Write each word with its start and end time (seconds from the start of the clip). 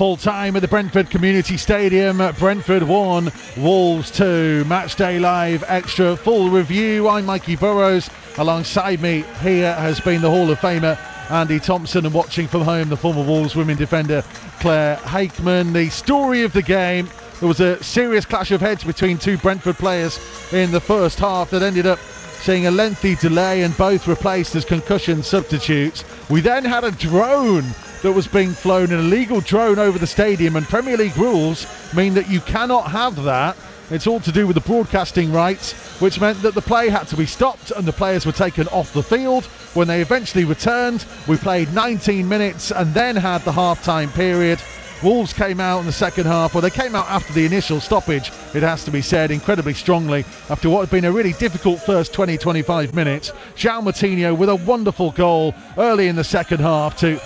Full 0.00 0.16
time 0.16 0.56
at 0.56 0.62
the 0.62 0.68
Brentford 0.68 1.10
Community 1.10 1.58
Stadium. 1.58 2.22
Brentford 2.38 2.84
1, 2.84 3.30
Wolves 3.58 4.10
2. 4.12 4.64
Matchday 4.66 5.20
Live 5.20 5.62
Extra 5.68 6.16
full 6.16 6.48
review. 6.48 7.06
I'm 7.06 7.26
Mikey 7.26 7.56
Burrows. 7.56 8.08
Alongside 8.38 9.02
me 9.02 9.24
here 9.42 9.74
has 9.74 10.00
been 10.00 10.22
the 10.22 10.30
Hall 10.30 10.50
of 10.50 10.58
Famer 10.58 10.98
Andy 11.30 11.60
Thompson 11.60 12.06
and 12.06 12.14
watching 12.14 12.48
from 12.48 12.62
home 12.62 12.88
the 12.88 12.96
former 12.96 13.22
Wolves 13.22 13.54
women 13.54 13.76
defender 13.76 14.24
Claire 14.60 14.96
Hakeman. 14.96 15.74
The 15.74 15.90
story 15.90 16.44
of 16.44 16.54
the 16.54 16.62
game 16.62 17.06
there 17.38 17.48
was 17.48 17.60
a 17.60 17.82
serious 17.84 18.24
clash 18.24 18.52
of 18.52 18.62
heads 18.62 18.82
between 18.82 19.18
two 19.18 19.36
Brentford 19.36 19.76
players 19.76 20.18
in 20.50 20.70
the 20.70 20.80
first 20.80 21.18
half 21.18 21.50
that 21.50 21.60
ended 21.60 21.84
up 21.84 21.98
seeing 21.98 22.66
a 22.66 22.70
lengthy 22.70 23.16
delay 23.16 23.64
and 23.64 23.76
both 23.76 24.08
replaced 24.08 24.56
as 24.56 24.64
concussion 24.64 25.22
substitutes. 25.22 26.04
We 26.30 26.40
then 26.40 26.64
had 26.64 26.84
a 26.84 26.90
drone 26.90 27.66
that 28.02 28.12
was 28.12 28.26
being 28.26 28.52
flown, 28.52 28.92
an 28.92 29.00
illegal 29.00 29.40
drone 29.40 29.78
over 29.78 29.98
the 29.98 30.06
stadium, 30.06 30.56
and 30.56 30.66
Premier 30.66 30.96
League 30.96 31.16
rules 31.16 31.66
mean 31.94 32.14
that 32.14 32.30
you 32.30 32.40
cannot 32.40 32.90
have 32.90 33.22
that. 33.24 33.56
It's 33.90 34.06
all 34.06 34.20
to 34.20 34.32
do 34.32 34.46
with 34.46 34.54
the 34.54 34.60
broadcasting 34.60 35.32
rights, 35.32 35.72
which 36.00 36.20
meant 36.20 36.40
that 36.42 36.54
the 36.54 36.62
play 36.62 36.88
had 36.88 37.08
to 37.08 37.16
be 37.16 37.26
stopped 37.26 37.72
and 37.72 37.84
the 37.84 37.92
players 37.92 38.24
were 38.24 38.32
taken 38.32 38.68
off 38.68 38.92
the 38.92 39.02
field. 39.02 39.44
When 39.74 39.88
they 39.88 40.00
eventually 40.00 40.44
returned, 40.44 41.04
we 41.26 41.36
played 41.36 41.74
19 41.74 42.28
minutes 42.28 42.70
and 42.70 42.94
then 42.94 43.16
had 43.16 43.42
the 43.42 43.52
half 43.52 43.82
time 43.82 44.10
period. 44.12 44.60
Wolves 45.02 45.32
came 45.32 45.60
out 45.60 45.80
in 45.80 45.86
the 45.86 45.92
second 45.92 46.26
half. 46.26 46.54
Well, 46.54 46.60
they 46.60 46.70
came 46.70 46.94
out 46.94 47.08
after 47.08 47.32
the 47.32 47.46
initial 47.46 47.80
stoppage, 47.80 48.30
it 48.54 48.62
has 48.62 48.84
to 48.84 48.90
be 48.90 49.00
said, 49.00 49.30
incredibly 49.30 49.74
strongly 49.74 50.24
after 50.50 50.68
what 50.68 50.80
had 50.80 50.90
been 50.90 51.06
a 51.06 51.12
really 51.12 51.32
difficult 51.32 51.80
first 51.80 52.12
20 52.12 52.36
25 52.36 52.94
minutes. 52.94 53.32
João 53.56 53.82
Moutinho 53.82 54.36
with 54.36 54.50
a 54.50 54.56
wonderful 54.56 55.10
goal 55.10 55.54
early 55.78 56.06
in 56.06 56.16
the 56.16 56.24
second 56.24 56.60
half 56.60 56.96
to 56.98 57.20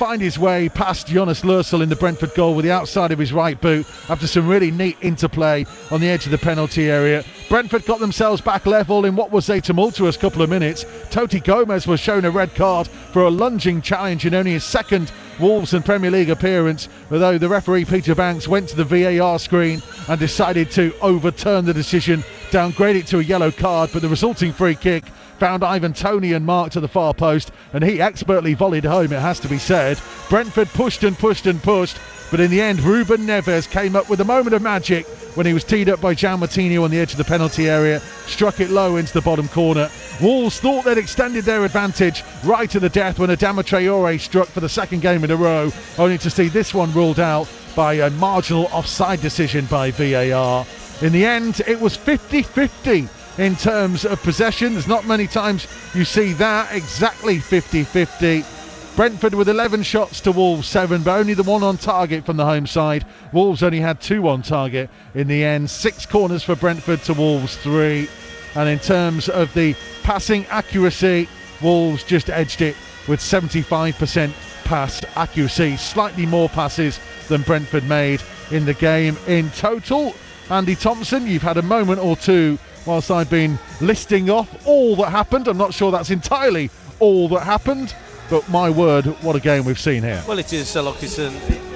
find 0.00 0.22
his 0.22 0.38
way 0.38 0.66
past 0.70 1.08
Jonas 1.08 1.42
Lössl 1.42 1.82
in 1.82 1.90
the 1.90 1.94
Brentford 1.94 2.34
goal 2.34 2.54
with 2.54 2.64
the 2.64 2.70
outside 2.70 3.12
of 3.12 3.18
his 3.18 3.34
right 3.34 3.60
boot 3.60 3.86
after 4.08 4.26
some 4.26 4.48
really 4.48 4.70
neat 4.70 4.96
interplay 5.02 5.66
on 5.90 6.00
the 6.00 6.08
edge 6.08 6.24
of 6.24 6.30
the 6.30 6.38
penalty 6.38 6.88
area. 6.88 7.22
Brentford 7.50 7.84
got 7.84 7.98
themselves 7.98 8.40
back 8.40 8.64
level 8.64 9.04
in 9.04 9.16
what 9.16 9.32
was 9.32 9.50
a 9.50 9.60
tumultuous 9.60 10.16
couple 10.16 10.40
of 10.40 10.48
minutes. 10.48 10.84
Toti 11.10 11.42
Gomes 11.42 11.84
was 11.84 11.98
shown 11.98 12.24
a 12.24 12.30
red 12.30 12.54
card 12.54 12.86
for 12.86 13.22
a 13.22 13.28
lunging 13.28 13.82
challenge 13.82 14.24
in 14.24 14.36
only 14.36 14.52
his 14.52 14.62
second 14.62 15.10
Wolves 15.40 15.74
and 15.74 15.84
Premier 15.84 16.12
League 16.12 16.30
appearance, 16.30 16.88
although 17.10 17.38
the 17.38 17.48
referee 17.48 17.84
Peter 17.86 18.14
Bankes 18.14 18.46
went 18.46 18.68
to 18.68 18.76
the 18.76 18.84
VAR 18.84 19.36
screen 19.40 19.82
and 20.06 20.20
decided 20.20 20.70
to 20.70 20.94
overturn 21.00 21.64
the 21.64 21.74
decision, 21.74 22.22
downgrade 22.52 22.94
it 22.94 23.08
to 23.08 23.18
a 23.18 23.24
yellow 23.24 23.50
card, 23.50 23.90
but 23.92 24.02
the 24.02 24.08
resulting 24.08 24.52
free 24.52 24.76
kick 24.76 25.06
found 25.40 25.64
Ivan 25.64 25.92
Toney 25.92 26.34
and 26.34 26.46
Mark 26.46 26.70
to 26.72 26.80
the 26.80 26.86
far 26.86 27.14
post, 27.14 27.50
and 27.72 27.82
he 27.82 28.00
expertly 28.00 28.54
volleyed 28.54 28.84
home, 28.84 29.12
it 29.12 29.18
has 29.18 29.40
to 29.40 29.48
be 29.48 29.58
said. 29.58 30.00
Brentford 30.28 30.68
pushed 30.68 31.02
and 31.02 31.18
pushed 31.18 31.46
and 31.46 31.60
pushed, 31.60 31.98
but 32.30 32.38
in 32.38 32.50
the 32.52 32.60
end, 32.60 32.78
Ruben 32.80 33.26
Neves 33.26 33.68
came 33.68 33.96
up 33.96 34.08
with 34.08 34.20
a 34.20 34.24
moment 34.24 34.54
of 34.54 34.62
magic 34.62 35.04
when 35.34 35.46
he 35.46 35.54
was 35.54 35.64
teed 35.64 35.88
up 35.88 36.00
by 36.00 36.14
João 36.14 36.38
Moutinho 36.38 36.84
on 36.84 36.90
the 36.90 36.98
edge 36.98 37.12
of 37.12 37.18
the 37.18 37.24
penalty 37.24 37.39
area, 37.58 38.00
struck 38.26 38.60
it 38.60 38.70
low 38.70 38.96
into 38.96 39.12
the 39.12 39.20
bottom 39.20 39.48
corner. 39.48 39.90
Wolves 40.20 40.60
thought 40.60 40.84
they'd 40.84 40.98
extended 40.98 41.44
their 41.44 41.64
advantage 41.64 42.22
right 42.44 42.68
to 42.70 42.80
the 42.80 42.88
death 42.88 43.18
when 43.18 43.30
Adama 43.30 43.62
Traore 43.62 44.20
struck 44.20 44.48
for 44.48 44.60
the 44.60 44.68
second 44.68 45.00
game 45.00 45.24
in 45.24 45.30
a 45.30 45.36
row, 45.36 45.72
only 45.98 46.18
to 46.18 46.30
see 46.30 46.48
this 46.48 46.74
one 46.74 46.92
ruled 46.92 47.18
out 47.18 47.48
by 47.74 47.94
a 47.94 48.10
marginal 48.10 48.66
offside 48.72 49.20
decision 49.20 49.64
by 49.66 49.90
VAR. 49.90 50.66
In 51.02 51.12
the 51.12 51.24
end, 51.24 51.62
it 51.66 51.80
was 51.80 51.96
50 51.96 52.42
50 52.42 53.08
in 53.38 53.56
terms 53.56 54.04
of 54.04 54.22
possession. 54.22 54.74
There's 54.74 54.86
not 54.86 55.06
many 55.06 55.26
times 55.26 55.66
you 55.94 56.04
see 56.04 56.34
that 56.34 56.74
exactly 56.74 57.38
50 57.38 57.84
50. 57.84 58.59
Brentford 58.96 59.34
with 59.34 59.48
11 59.48 59.82
shots 59.82 60.20
to 60.22 60.32
Wolves 60.32 60.68
7, 60.68 61.02
but 61.02 61.18
only 61.18 61.32
the 61.32 61.42
one 61.42 61.62
on 61.62 61.78
target 61.78 62.26
from 62.26 62.36
the 62.36 62.44
home 62.44 62.66
side. 62.66 63.06
Wolves 63.32 63.62
only 63.62 63.80
had 63.80 64.00
two 64.00 64.28
on 64.28 64.42
target 64.42 64.90
in 65.14 65.28
the 65.28 65.44
end. 65.44 65.70
Six 65.70 66.04
corners 66.04 66.42
for 66.42 66.54
Brentford 66.56 67.02
to 67.04 67.14
Wolves 67.14 67.56
3. 67.58 68.08
And 68.56 68.68
in 68.68 68.78
terms 68.78 69.28
of 69.28 69.52
the 69.54 69.74
passing 70.02 70.44
accuracy, 70.46 71.28
Wolves 71.62 72.04
just 72.04 72.28
edged 72.28 72.62
it 72.62 72.76
with 73.08 73.20
75% 73.20 74.32
pass 74.64 75.02
accuracy, 75.16 75.76
slightly 75.76 76.26
more 76.26 76.48
passes 76.48 77.00
than 77.28 77.42
Brentford 77.42 77.84
made 77.88 78.22
in 78.50 78.64
the 78.64 78.74
game 78.74 79.16
in 79.26 79.50
total. 79.50 80.14
Andy 80.50 80.74
Thompson, 80.74 81.26
you've 81.26 81.42
had 81.42 81.56
a 81.56 81.62
moment 81.62 82.00
or 82.00 82.16
two 82.16 82.58
whilst 82.86 83.10
I've 83.10 83.30
been 83.30 83.58
listing 83.80 84.30
off 84.30 84.66
all 84.66 84.96
that 84.96 85.10
happened. 85.10 85.48
I'm 85.48 85.56
not 85.56 85.72
sure 85.72 85.90
that's 85.90 86.10
entirely 86.10 86.70
all 86.98 87.28
that 87.28 87.44
happened, 87.44 87.94
but 88.30 88.48
my 88.48 88.70
word, 88.70 89.06
what 89.22 89.34
a 89.34 89.40
game 89.40 89.64
we've 89.64 89.78
seen 89.78 90.02
here. 90.02 90.22
Well, 90.26 90.38
it 90.38 90.52
is, 90.52 90.68
Selokison. 90.68 91.32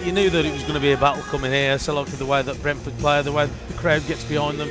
You 0.06 0.12
knew 0.12 0.30
that 0.30 0.44
it 0.44 0.52
was 0.52 0.62
going 0.62 0.74
to 0.74 0.80
be 0.80 0.92
a 0.92 0.96
battle 0.96 1.22
coming 1.24 1.50
here, 1.50 1.74
Selok, 1.76 2.06
the 2.06 2.24
way 2.24 2.42
that 2.42 2.62
Brentford 2.62 2.96
play, 2.98 3.20
the 3.22 3.32
way 3.32 3.46
the 3.46 3.74
crowd 3.74 4.06
gets 4.06 4.24
behind 4.24 4.60
them. 4.60 4.68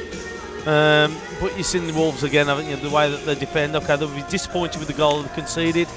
Um, 0.66 1.18
but 1.42 1.58
you've 1.58 1.66
seen 1.66 1.86
the 1.86 1.94
Wolves 1.94 2.24
again, 2.24 2.48
haven't 2.48 2.68
you? 2.68 2.78
The 2.78 2.90
way 2.90 3.12
that 3.12 3.26
they 3.26 3.36
defend. 3.36 3.76
Okay, 3.76 3.98
they'll 3.98 4.16
be 4.16 4.24
disappointed 4.30 4.80
with 4.80 4.88
the 4.88 4.94
goal 4.94 5.22
they 5.22 5.36
conceded. 5.36 5.88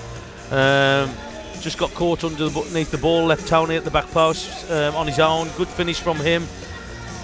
Um, 0.50 1.10
just 1.60 1.78
got 1.78 1.94
caught 1.94 2.24
underneath 2.24 2.90
the 2.90 2.98
ball, 2.98 3.24
left 3.24 3.46
Toney 3.46 3.76
at 3.76 3.84
the 3.84 3.90
back 3.90 4.06
post 4.10 4.68
um, 4.70 4.96
on 4.96 5.06
his 5.06 5.20
own. 5.20 5.48
Good 5.56 5.68
finish 5.68 6.00
from 6.00 6.16
him. 6.16 6.46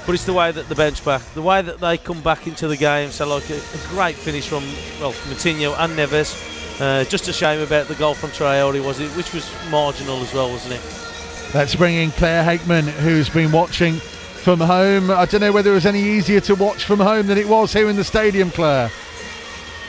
But 0.06 0.14
it's 0.14 0.24
the 0.24 0.32
way 0.32 0.52
that 0.52 0.68
the 0.68 0.74
bench 0.74 1.04
back, 1.04 1.22
the 1.34 1.42
way 1.42 1.62
that 1.62 1.78
they 1.80 1.98
come 1.98 2.20
back 2.22 2.46
into 2.46 2.68
the 2.68 2.76
game. 2.76 3.10
So 3.10 3.26
like 3.26 3.48
a, 3.50 3.56
a 3.56 3.88
great 3.88 4.16
finish 4.16 4.46
from 4.46 4.64
well 5.00 5.12
Moutinho 5.12 5.74
and 5.78 5.98
Neves. 5.98 6.51
Uh, 6.80 7.04
just 7.04 7.28
a 7.28 7.32
shame 7.32 7.60
about 7.60 7.86
the 7.86 7.94
goal 7.94 8.14
from 8.14 8.30
Traore, 8.30 8.84
was 8.84 9.00
it? 9.00 9.10
Which 9.10 9.32
was 9.32 9.50
marginal 9.70 10.20
as 10.20 10.32
well, 10.32 10.50
wasn't 10.50 10.74
it? 10.74 11.54
Let's 11.54 11.74
bring 11.74 11.94
in 11.94 12.10
Claire 12.12 12.42
Hakeman, 12.42 12.86
who's 12.86 13.28
been 13.28 13.52
watching 13.52 13.94
from 13.94 14.58
home. 14.58 15.10
I 15.10 15.26
don't 15.26 15.40
know 15.40 15.52
whether 15.52 15.70
it 15.70 15.74
was 15.74 15.86
any 15.86 16.02
easier 16.02 16.40
to 16.40 16.54
watch 16.54 16.84
from 16.84 16.98
home 16.98 17.26
than 17.26 17.38
it 17.38 17.46
was 17.46 17.72
here 17.72 17.88
in 17.88 17.96
the 17.96 18.04
stadium, 18.04 18.50
Claire. 18.50 18.90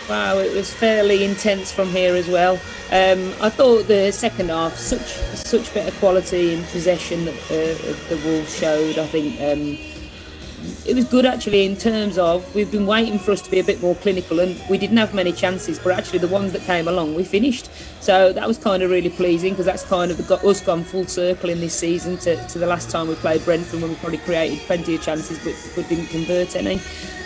Wow, 0.10 0.38
it 0.40 0.54
was 0.54 0.74
fairly 0.74 1.24
intense 1.24 1.72
from 1.72 1.90
here 1.90 2.16
as 2.16 2.28
well. 2.28 2.56
Um, 2.92 3.34
I 3.42 3.50
thought 3.50 3.88
the 3.88 4.12
second 4.12 4.50
half, 4.50 4.76
such 4.76 5.16
such 5.34 5.74
better 5.74 5.98
quality 5.98 6.54
in 6.54 6.64
possession 6.66 7.26
that 7.26 7.34
uh, 7.34 8.10
the 8.10 8.22
Wolves 8.26 8.56
showed. 8.56 9.00
I 9.00 9.08
think 9.08 9.40
um, 9.40 9.78
it 10.86 10.96
was 10.96 11.06
good 11.06 11.26
actually 11.26 11.66
in 11.66 11.78
terms 11.78 12.18
of 12.18 12.54
we've 12.54 12.72
been 12.72 12.86
waiting 12.86 13.18
for 13.18 13.32
us 13.32 13.42
to 13.42 13.50
be 13.50 13.60
a 13.60 13.64
bit 13.64 13.82
more 13.82 13.96
clinical 13.96 14.40
and 14.40 14.62
we 14.70 14.78
didn't 14.78 14.98
have 14.98 15.14
many 15.14 15.32
chances 15.32 15.80
but 15.80 15.98
actually 15.98 16.20
the 16.20 16.28
ones 16.28 16.52
that 16.52 16.62
came 16.66 16.88
along 16.88 17.16
we 17.16 17.24
finished. 17.24 17.70
So 18.02 18.34
that 18.34 18.48
was 18.48 18.58
kind 18.58 18.84
of 18.84 18.90
really 18.92 19.10
pleasing 19.10 19.54
because 19.54 19.66
that's 19.66 19.86
kind 19.86 20.12
of 20.12 20.28
got 20.28 20.44
us 20.44 20.60
gone 20.62 20.84
full 20.84 21.06
circle 21.06 21.50
in 21.50 21.62
this 21.62 21.74
season 21.74 22.18
to, 22.20 22.36
to 22.48 22.60
the 22.60 22.68
last 22.68 22.92
time 22.92 23.08
we 23.08 23.16
played 23.16 23.46
Brentford 23.46 23.82
when 23.82 23.92
we 23.92 23.96
probably 23.98 24.18
created 24.20 24.60
plenty 24.68 24.96
of 24.96 25.02
chances 25.02 25.40
but, 25.40 25.56
but 25.76 25.88
didn't 25.88 26.08
convert 26.08 26.56
any. 26.56 26.76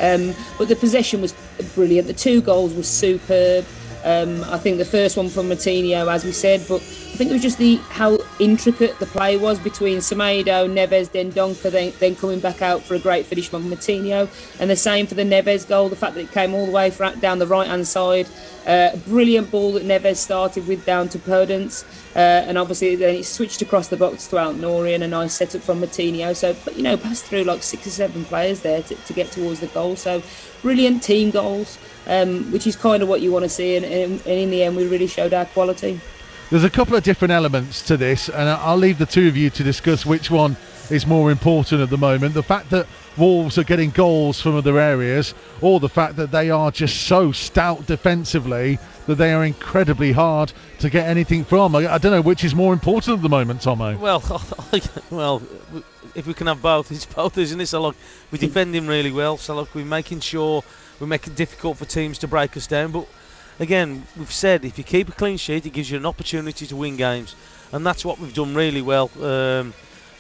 Um, 0.01 0.35
but 0.59 0.67
the 0.67 0.75
possession 0.75 1.22
was 1.22 1.34
brilliant. 1.73 2.07
The 2.07 2.13
two 2.13 2.41
goals 2.41 2.75
were 2.75 2.84
superb 2.84 3.66
um, 4.07 4.44
I 4.45 4.57
think 4.57 4.78
the 4.78 4.85
first 4.85 5.18
one 5.18 5.29
from 5.29 5.50
Moutinho, 5.50 6.09
as 6.12 6.23
we 6.23 6.31
said, 6.31 6.66
but 6.68 6.81
I 6.81 7.18
think 7.18 7.29
it 7.29 7.34
was 7.34 7.41
just 7.41 7.57
the 7.57 7.75
how 7.90 8.18
intricate 8.40 8.97
the 9.00 9.06
play 9.07 9.38
was 9.38 9.59
between 9.59 9.97
Semedo, 9.97 10.69
Neves, 10.72 11.12
then 11.12 11.31
Donker, 11.31 11.72
then, 11.72 11.91
then 12.00 12.16
coming 12.16 12.40
back 12.40 12.62
out 12.62 12.81
for 12.84 12.96
a 12.96 13.00
great 13.00 13.25
finish 13.25 13.50
from 13.50 13.69
Moutinho, 13.69 14.29
and 14.62 14.69
the 14.69 14.75
same 14.75 15.07
for 15.07 15.16
the 15.16 15.23
Neves 15.23 15.67
goal. 15.67 15.90
The 15.90 15.96
fact 15.96 16.13
that 16.16 16.22
it 16.22 16.31
came 16.31 16.53
all 16.53 16.66
the 16.66 16.72
way 16.72 16.90
down 17.19 17.40
the 17.40 17.47
right 17.47 17.67
hand 17.67 17.88
side, 17.88 18.28
uh, 18.66 18.91
a 18.94 18.97
brilliant 19.09 19.51
ball 19.51 19.73
that 19.73 19.84
Neves 19.84 20.17
started 20.17 20.67
with 20.67 20.85
down 20.85 21.09
to 21.09 21.19
Podence, 21.19 21.84
uh, 22.16 22.46
and 22.47 22.57
obviously 22.57 22.96
then 22.96 23.16
it 23.16 23.25
switched 23.25 23.62
across 23.62 23.88
the 23.90 23.97
box 23.97 24.28
to 24.28 24.38
Ait-Nouri 24.38 24.96
and 24.96 25.03
a 25.03 25.07
nice 25.07 25.34
setup 25.34 25.62
from 25.62 25.81
Moutinho. 25.81 26.35
So, 26.35 26.56
but 26.66 26.78
you 26.78 26.84
know, 26.84 26.97
passed 26.97 27.25
through 27.25 27.44
like 27.44 27.63
six 27.63 27.88
or 27.88 27.91
seven 27.91 28.25
players 28.25 28.62
there 28.62 28.84
to, 28.84 28.96
to 28.96 29.13
get 29.13 29.31
towards 29.31 29.59
the 29.59 29.67
goal. 29.67 29.96
So, 29.96 30.22
brilliant 30.67 31.01
team 31.01 31.31
goals 31.31 31.78
um, 32.07 32.51
which 32.51 32.66
is 32.66 32.75
kind 32.75 33.03
of 33.03 33.09
what 33.09 33.22
you 33.22 33.31
want 33.31 33.44
to 33.44 33.50
see. 33.50 33.75
And, 33.75 33.85
and, 33.85 34.11
and 34.22 34.39
in 34.39 34.50
the 34.50 34.63
end, 34.63 34.75
we 34.75 34.88
really 34.88 35.07
showed 35.07 35.33
our 35.33 35.45
quality. 35.45 36.00
There's 36.50 36.63
a 36.63 36.69
couple 36.69 36.95
of 36.95 37.03
different 37.03 37.33
elements 37.33 37.85
to 37.88 37.97
this, 37.97 38.29
and 38.29 38.47
I'll 38.47 38.78
leave 38.78 38.97
the 38.97 39.05
two 39.05 39.28
of 39.28 39.35
you 39.35 39.50
to 39.50 39.63
discuss 39.63 40.05
which 40.05 40.31
one 40.31 40.55
is 40.90 41.05
more 41.05 41.29
important 41.29 41.81
at 41.81 41.90
the 41.90 41.97
moment. 41.97 42.34
The 42.34 42.43
fact 42.43 42.69
that 42.69 42.87
Wolves 43.17 43.58
are 43.58 43.66
getting 43.66 43.90
goals 43.90 44.40
from 44.40 44.55
other 44.55 44.79
areas, 44.79 45.34
or 45.59 45.81
the 45.81 45.90
fact 45.90 46.16
that 46.16 46.31
they 46.31 46.49
are 46.49 46.72
just 46.72 47.03
so 47.08 47.34
stout 47.34 47.85
defensively 47.85 48.79
that 49.07 49.15
they 49.15 49.33
are 49.33 49.43
incredibly 49.43 50.11
hard 50.11 50.53
to 50.79 50.89
get 50.89 51.07
anything 51.07 51.43
from. 51.43 51.75
I, 51.75 51.93
I 51.93 51.97
don't 51.97 52.11
know 52.11 52.21
which 52.21 52.43
is 52.43 52.53
more 52.53 52.73
important 52.73 53.17
at 53.17 53.23
the 53.23 53.29
moment, 53.29 53.61
Tomo. 53.61 53.97
Well, 53.97 54.21
well, 55.09 55.41
if 56.13 56.27
we 56.27 56.33
can 56.33 56.47
have 56.47 56.61
both, 56.61 56.91
it's 56.91 57.05
both, 57.05 57.37
isn't 57.37 57.59
it? 57.59 57.67
So 57.67 57.81
look, 57.81 57.95
we 58.31 58.37
defend 58.37 58.75
him 58.75 58.85
really 58.85 59.11
well. 59.11 59.37
So 59.37 59.55
look, 59.55 59.73
we're 59.73 59.85
making 59.85 60.19
sure 60.19 60.63
we 60.99 61.07
make 61.07 61.25
it 61.25 61.35
difficult 61.35 61.77
for 61.77 61.85
teams 61.85 62.17
to 62.19 62.27
break 62.27 62.57
us 62.57 62.67
down. 62.67 62.91
But 62.91 63.07
again, 63.59 64.05
we've 64.17 64.31
said 64.31 64.65
if 64.65 64.77
you 64.77 64.83
keep 64.83 65.09
a 65.09 65.13
clean 65.13 65.37
sheet, 65.37 65.65
it 65.65 65.71
gives 65.71 65.89
you 65.89 65.97
an 65.97 66.05
opportunity 66.05 66.67
to 66.67 66.75
win 66.75 66.97
games, 66.97 67.35
and 67.71 67.85
that's 67.85 68.03
what 68.03 68.19
we've 68.19 68.33
done 68.33 68.53
really 68.55 68.81
well. 68.81 69.09
Um, 69.21 69.73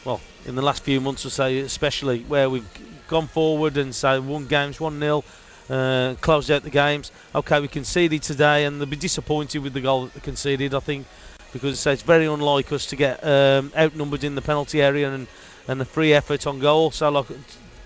well, 0.05 0.21
in 0.45 0.55
the 0.55 0.61
last 0.61 0.83
few 0.83 1.01
months 1.01 1.25
or 1.25 1.29
so, 1.29 1.45
especially 1.45 2.21
where 2.23 2.49
we've 2.49 2.67
gone 3.09 3.27
forward 3.27 3.75
and 3.77 3.93
say 3.93 4.17
won 4.19 4.47
games 4.47 4.79
one 4.79 4.99
0 4.99 5.23
uh, 5.69 6.15
closed 6.21 6.49
out 6.51 6.63
the 6.63 6.69
games. 6.69 7.11
Okay, 7.35 7.59
we 7.59 7.67
conceded 7.67 8.23
today, 8.23 8.65
and 8.65 8.79
they'll 8.79 8.87
be 8.87 8.95
disappointed 8.95 9.59
with 9.59 9.73
the 9.73 9.81
goal 9.81 10.05
that 10.05 10.13
they 10.13 10.19
conceded. 10.19 10.73
I 10.73 10.79
think 10.79 11.05
because 11.53 11.85
it's 11.85 12.01
very 12.01 12.25
unlike 12.25 12.71
us 12.71 12.85
to 12.87 12.95
get 12.95 13.23
um, 13.23 13.71
outnumbered 13.75 14.23
in 14.23 14.35
the 14.35 14.41
penalty 14.41 14.81
area 14.81 15.11
and 15.11 15.27
and 15.67 15.81
a 15.81 15.85
free 15.85 16.13
effort 16.13 16.47
on 16.47 16.59
goal. 16.59 16.91
So 16.91 17.09
like 17.09 17.25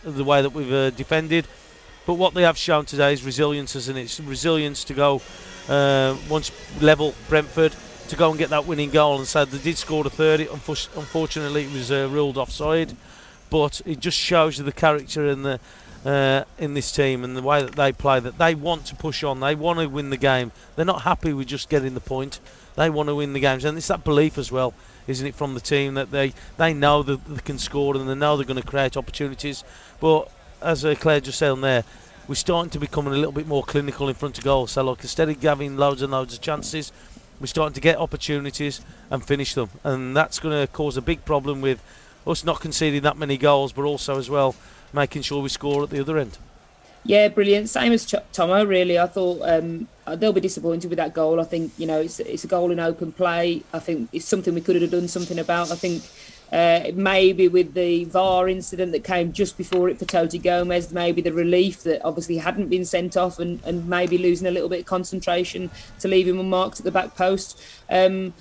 the 0.04 0.24
way 0.24 0.42
that 0.42 0.52
we've 0.52 0.72
uh, 0.72 0.90
defended. 0.92 1.48
But 2.06 2.16
what 2.16 2.34
they 2.34 2.44
have 2.44 2.58
shown 2.58 2.86
today 2.86 3.14
is 3.14 3.24
resilience, 3.24 3.76
isn't 3.76 3.98
it? 3.98 4.02
It's 4.02 4.20
resilience 4.20 4.84
to 4.86 4.94
go 4.94 5.22
uh, 5.70 6.16
once 6.30 6.52
level 6.82 7.14
Brentford 7.30 7.74
to 8.08 8.16
go 8.16 8.30
and 8.30 8.38
get 8.38 8.50
that 8.50 8.66
winning 8.66 8.90
goal. 8.90 9.20
And 9.20 9.28
so 9.28 9.46
they 9.46 9.58
did 9.60 9.78
score 9.78 10.04
the 10.04 10.10
third. 10.10 10.42
Unfortunately, 10.42 11.66
it 11.66 11.72
was 11.72 11.92
uh, 11.92 12.10
ruled 12.12 12.38
offside. 12.38 12.96
But 13.50 13.82
it 13.86 14.00
just 14.00 14.18
shows 14.18 14.58
you 14.58 14.64
the 14.64 14.72
character 14.72 15.28
in 15.28 15.44
the 15.44 15.60
uh, 16.06 16.44
in 16.58 16.74
this 16.74 16.92
team 16.92 17.24
and 17.24 17.36
the 17.36 17.42
way 17.42 17.62
that 17.62 17.76
they 17.76 17.92
play. 17.92 18.20
That 18.20 18.38
they 18.38 18.56
want 18.56 18.86
to 18.88 18.96
push 18.96 19.24
on. 19.24 19.40
They 19.40 19.56
want 19.56 19.80
to 19.80 19.88
win 19.88 20.10
the 20.10 20.18
game. 20.18 20.52
They're 20.76 20.86
not 20.86 21.04
happy 21.04 21.34
with 21.34 21.48
just 21.48 21.70
getting 21.70 21.94
the 21.94 22.02
point. 22.02 22.40
They 22.76 22.90
want 22.90 23.10
to 23.10 23.16
win 23.16 23.34
the 23.34 23.40
games, 23.40 23.66
and 23.66 23.78
it's 23.78 23.88
that 23.88 24.04
belief 24.04 24.38
as 24.38 24.52
well, 24.52 24.74
isn't 25.08 25.28
it, 25.28 25.36
from 25.36 25.54
the 25.54 25.60
team 25.60 25.96
that 25.96 26.12
they 26.12 26.34
they 26.58 26.74
know 26.74 27.04
that 27.04 27.26
they 27.26 27.42
can 27.42 27.60
score 27.60 27.96
and 27.96 28.08
they 28.08 28.16
know 28.16 28.38
they're 28.38 28.46
going 28.46 28.62
to 28.62 28.68
create 28.68 28.96
opportunities. 28.96 29.64
But 30.00 30.32
as 30.62 30.86
uh, 30.86 30.96
Claire 30.96 31.20
just 31.20 31.38
said 31.38 31.52
on 31.52 31.62
there, 31.62 31.84
we're 32.28 32.36
starting 32.36 32.70
to 32.72 32.80
become 32.80 33.08
a 33.08 33.12
little 33.12 33.34
bit 33.34 33.48
more 33.48 33.64
clinical 33.64 34.08
in 34.08 34.16
front 34.16 34.38
of 34.38 34.44
goal. 34.44 34.68
So, 34.68 34.84
like, 34.84 35.02
instead 35.02 35.28
of 35.28 35.42
having 35.42 35.76
loads 35.76 36.02
and 36.02 36.12
loads 36.12 36.34
of 36.34 36.42
chances, 36.42 36.92
we're 37.40 37.48
starting 37.48 37.74
to 37.74 37.82
get 37.82 37.98
opportunities 37.98 38.82
and 39.10 39.26
finish 39.26 39.54
them. 39.54 39.70
And 39.84 40.16
that's 40.16 40.40
going 40.40 40.66
to 40.66 40.72
cause 40.72 40.96
a 40.96 41.02
big 41.02 41.26
problem 41.26 41.60
with 41.60 41.84
us 42.26 42.46
not 42.46 42.62
conceding 42.62 43.02
that 43.02 43.18
many 43.18 43.36
goals, 43.36 43.74
but 43.74 43.84
also 43.84 44.18
as 44.18 44.30
well 44.30 44.56
making 44.94 45.22
sure 45.22 45.42
we 45.42 45.50
score 45.50 45.84
at 45.84 45.90
the 45.90 46.00
other 46.00 46.18
end. 46.18 46.38
Yeah, 47.04 47.30
brilliant. 47.30 47.70
Same 47.70 47.94
as 47.94 48.06
Ch- 48.06 48.16
Tomo, 48.32 48.64
really. 48.64 49.00
I 49.00 49.08
thought 49.08 49.42
um, 49.42 49.88
they'll 50.18 50.34
be 50.34 50.42
disappointed 50.42 50.90
with 50.90 50.98
that 50.98 51.14
goal. 51.14 51.40
I 51.40 51.46
think, 51.46 51.74
you 51.78 51.88
know, 51.88 52.00
it's, 52.00 52.20
it's 52.20 52.44
a 52.44 52.48
goal 52.48 52.72
in 52.72 52.80
open 52.80 53.12
play. 53.12 53.64
I 53.74 53.80
think 53.80 54.10
it's 54.12 54.28
something 54.28 54.54
we 54.54 54.62
could 54.62 54.80
have 54.80 54.92
done 54.92 55.08
something 55.08 55.40
about. 55.40 55.72
I 55.72 55.76
think 55.76 56.04
uh, 56.52 56.92
maybe 56.94 57.48
with 57.48 57.74
the 57.74 58.06
VAR 58.06 58.48
incident 58.48 58.92
that 58.92 59.04
came 59.04 59.32
just 59.32 59.58
before 59.58 59.90
it 59.90 59.98
for 59.98 60.06
Toti 60.06 60.42
Gomes, 60.42 60.94
maybe 60.94 61.22
the 61.22 61.34
relief 61.34 61.82
that 61.84 62.06
obviously 62.06 62.38
hadn't 62.38 62.70
been 62.70 62.86
sent 62.86 63.18
off 63.18 63.40
and, 63.40 63.64
and 63.66 63.88
maybe 63.88 64.18
losing 64.20 64.48
a 64.48 64.52
little 64.52 64.70
bit 64.70 64.82
of 64.82 64.86
concentration 64.86 65.72
to 66.00 66.08
leave 66.08 66.28
him 66.28 66.40
unmarked 66.40 66.80
at 66.80 66.84
the 66.84 66.92
back 66.92 67.16
post. 67.16 67.60
Um, 67.90 68.36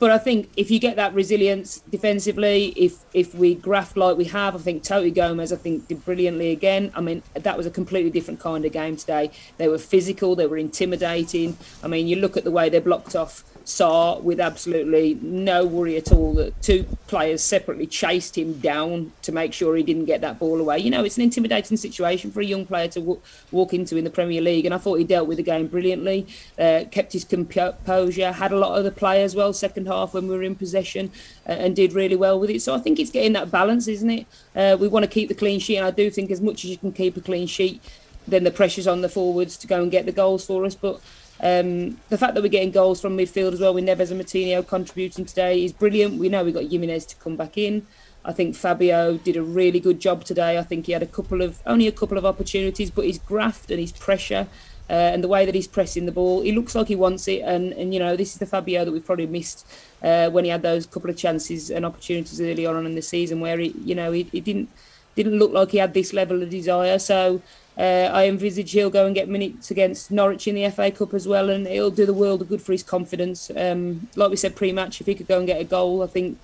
but 0.00 0.10
I 0.10 0.18
think 0.18 0.50
if 0.56 0.70
you 0.70 0.78
get 0.78 0.96
that 0.96 1.14
resilience 1.14 1.80
defensively, 1.88 2.66
if 2.76 3.04
if 3.12 3.34
we 3.34 3.54
graft 3.56 3.96
like 3.96 4.16
we 4.16 4.26
have, 4.26 4.54
I 4.54 4.58
think 4.58 4.84
Toti 4.84 5.14
Gomes, 5.14 5.52
I 5.52 5.56
think 5.56 5.88
did 5.88 6.04
brilliantly 6.04 6.50
again. 6.52 6.92
I 6.94 7.00
mean, 7.00 7.22
that 7.34 7.56
was 7.56 7.66
a 7.66 7.70
completely 7.70 8.10
different 8.10 8.40
kind 8.40 8.64
of 8.64 8.72
game 8.72 8.96
today. 8.96 9.32
They 9.58 9.68
were 9.68 9.78
physical, 9.78 10.36
they 10.36 10.46
were 10.46 10.56
intimidating. 10.58 11.58
I 11.82 11.88
mean, 11.88 12.06
you 12.06 12.16
look 12.16 12.36
at 12.36 12.44
the 12.44 12.50
way 12.52 12.68
they 12.68 12.80
blocked 12.80 13.16
off 13.16 13.42
saw 13.68 14.20
with 14.20 14.40
absolutely 14.40 15.18
no 15.22 15.66
worry 15.66 15.96
at 15.96 16.10
all 16.10 16.34
that 16.36 16.60
two 16.62 16.88
players 17.06 17.42
separately 17.42 17.86
chased 17.86 18.36
him 18.36 18.60
down 18.60 19.12
to 19.22 19.32
make 19.32 19.52
sure 19.52 19.76
he 19.76 19.82
didn't 19.82 20.04
get 20.06 20.20
that 20.20 20.38
ball 20.38 20.60
away. 20.60 20.78
You 20.78 20.90
know, 20.90 21.04
it's 21.04 21.16
an 21.16 21.22
intimidating 21.22 21.76
situation 21.76 22.30
for 22.30 22.40
a 22.40 22.44
young 22.44 22.66
player 22.66 22.88
to 22.88 23.00
w- 23.00 23.20
walk 23.50 23.74
into 23.74 23.96
in 23.96 24.04
the 24.04 24.10
Premier 24.10 24.40
League, 24.40 24.64
and 24.66 24.74
I 24.74 24.78
thought 24.78 24.96
he 24.96 25.04
dealt 25.04 25.28
with 25.28 25.38
the 25.38 25.42
game 25.42 25.68
brilliantly, 25.68 26.32
uh, 26.58 26.84
kept 26.90 27.12
his 27.12 27.24
composure, 27.24 28.32
had 28.32 28.52
a 28.52 28.58
lot 28.58 28.78
of 28.78 28.84
the 28.84 28.92
play 28.92 29.22
as 29.22 29.34
well, 29.34 29.52
second 29.52 29.86
half 29.86 30.14
when 30.14 30.28
we 30.28 30.36
were 30.36 30.42
in 30.42 30.56
possession, 30.56 31.12
uh, 31.48 31.52
and 31.52 31.76
did 31.76 31.92
really 31.92 32.16
well 32.16 32.38
with 32.40 32.50
it. 32.50 32.62
So 32.62 32.74
I 32.74 32.78
think 32.78 32.98
it's 32.98 33.10
getting 33.10 33.34
that 33.34 33.50
balance, 33.50 33.88
isn't 33.88 34.10
it? 34.10 34.26
Uh, 34.54 34.76
we 34.78 34.88
want 34.88 35.04
to 35.04 35.10
keep 35.10 35.28
the 35.28 35.34
clean 35.34 35.60
sheet, 35.60 35.76
and 35.76 35.86
I 35.86 35.90
do 35.90 36.10
think 36.10 36.30
as 36.30 36.40
much 36.40 36.64
as 36.64 36.70
you 36.70 36.78
can 36.78 36.92
keep 36.92 37.16
a 37.16 37.22
clean 37.22 37.46
sheet, 37.46 37.84
then 38.26 38.44
the 38.44 38.50
pressure's 38.50 38.86
on 38.86 39.00
the 39.00 39.08
forwards 39.08 39.56
to 39.58 39.66
go 39.66 39.82
and 39.82 39.90
get 39.90 40.06
the 40.06 40.12
goals 40.12 40.44
for 40.44 40.64
us. 40.64 40.74
But 40.74 41.00
um, 41.40 42.00
the 42.08 42.18
fact 42.18 42.34
that 42.34 42.42
we're 42.42 42.48
getting 42.48 42.70
goals 42.70 43.00
from 43.00 43.16
midfield 43.16 43.52
as 43.52 43.60
well, 43.60 43.74
with 43.74 43.84
Neves 43.84 44.10
and 44.10 44.20
Moutinho 44.20 44.66
contributing 44.66 45.24
today, 45.24 45.64
is 45.64 45.72
brilliant. 45.72 46.18
We 46.18 46.28
know 46.28 46.44
we've 46.44 46.54
got 46.54 46.64
Jimenez 46.64 47.06
to 47.06 47.16
come 47.16 47.36
back 47.36 47.56
in. 47.56 47.86
I 48.24 48.32
think 48.32 48.56
Fabio 48.56 49.16
did 49.16 49.36
a 49.36 49.42
really 49.42 49.80
good 49.80 50.00
job 50.00 50.24
today. 50.24 50.58
I 50.58 50.62
think 50.62 50.86
he 50.86 50.92
had 50.92 51.02
a 51.02 51.06
couple 51.06 51.40
of 51.40 51.62
only 51.64 51.86
a 51.86 51.92
couple 51.92 52.18
of 52.18 52.26
opportunities, 52.26 52.90
but 52.90 53.06
his 53.06 53.18
graft 53.18 53.70
and 53.70 53.80
his 53.80 53.92
pressure 53.92 54.48
uh, 54.90 54.92
and 54.92 55.22
the 55.22 55.28
way 55.28 55.44
that 55.44 55.54
he's 55.54 55.68
pressing 55.68 56.06
the 56.06 56.12
ball, 56.12 56.42
he 56.42 56.52
looks 56.52 56.74
like 56.74 56.88
he 56.88 56.96
wants 56.96 57.28
it. 57.28 57.42
And, 57.42 57.72
and 57.74 57.92
you 57.92 58.00
know, 58.00 58.16
this 58.16 58.32
is 58.32 58.38
the 58.38 58.46
Fabio 58.46 58.84
that 58.84 58.92
we 58.92 59.00
probably 59.00 59.26
missed 59.26 59.70
uh, 60.02 60.30
when 60.30 60.44
he 60.44 60.50
had 60.50 60.62
those 60.62 60.86
couple 60.86 61.10
of 61.10 61.16
chances 61.16 61.70
and 61.70 61.84
opportunities 61.84 62.40
early 62.40 62.66
on 62.66 62.86
in 62.86 62.94
the 62.94 63.02
season, 63.02 63.40
where 63.40 63.58
he, 63.58 63.74
you 63.78 63.94
know, 63.94 64.12
he, 64.12 64.24
he 64.24 64.40
didn't 64.40 64.70
didn't 65.14 65.38
look 65.38 65.52
like 65.52 65.72
he 65.72 65.78
had 65.78 65.94
this 65.94 66.12
level 66.12 66.42
of 66.42 66.48
desire. 66.48 66.98
So 66.98 67.42
uh, 67.78 68.10
I 68.12 68.26
envisage 68.26 68.72
he'll 68.72 68.90
go 68.90 69.06
and 69.06 69.14
get 69.14 69.28
minutes 69.28 69.70
against 69.70 70.10
Norwich 70.10 70.48
in 70.48 70.56
the 70.56 70.68
FA 70.70 70.90
Cup 70.90 71.14
as 71.14 71.28
well, 71.28 71.48
and 71.48 71.66
it'll 71.66 71.90
do 71.90 72.06
the 72.06 72.12
world 72.12 72.42
of 72.42 72.48
good 72.48 72.60
for 72.60 72.72
his 72.72 72.82
confidence. 72.82 73.50
Um, 73.56 74.08
like 74.16 74.30
we 74.30 74.36
said 74.36 74.56
pre-match, 74.56 75.00
if 75.00 75.06
he 75.06 75.14
could 75.14 75.28
go 75.28 75.38
and 75.38 75.46
get 75.46 75.60
a 75.60 75.64
goal, 75.64 76.02
I 76.02 76.08
think 76.08 76.38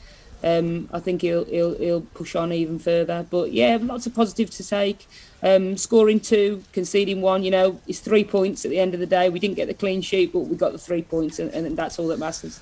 um, 0.44 0.88
I 0.92 1.00
think 1.00 1.22
he'll, 1.22 1.44
he'll 1.46 1.74
he'll 1.76 2.02
push 2.02 2.36
on 2.36 2.52
even 2.52 2.78
further. 2.78 3.26
But 3.28 3.52
yeah, 3.52 3.78
lots 3.80 4.06
of 4.06 4.14
positives 4.14 4.56
to 4.58 4.68
take. 4.68 5.08
Um, 5.42 5.76
scoring 5.76 6.20
two, 6.20 6.62
conceding 6.72 7.20
one, 7.20 7.42
you 7.42 7.50
know, 7.50 7.80
it's 7.86 7.98
three 7.98 8.24
points 8.24 8.64
at 8.64 8.70
the 8.70 8.78
end 8.78 8.94
of 8.94 9.00
the 9.00 9.06
day. 9.06 9.28
We 9.28 9.40
didn't 9.40 9.56
get 9.56 9.68
the 9.68 9.74
clean 9.74 10.02
sheet, 10.02 10.32
but 10.32 10.40
we 10.40 10.56
got 10.56 10.72
the 10.72 10.78
three 10.78 11.02
points, 11.02 11.38
and, 11.38 11.50
and 11.52 11.76
that's 11.76 11.98
all 11.98 12.06
that 12.08 12.18
matters. 12.18 12.60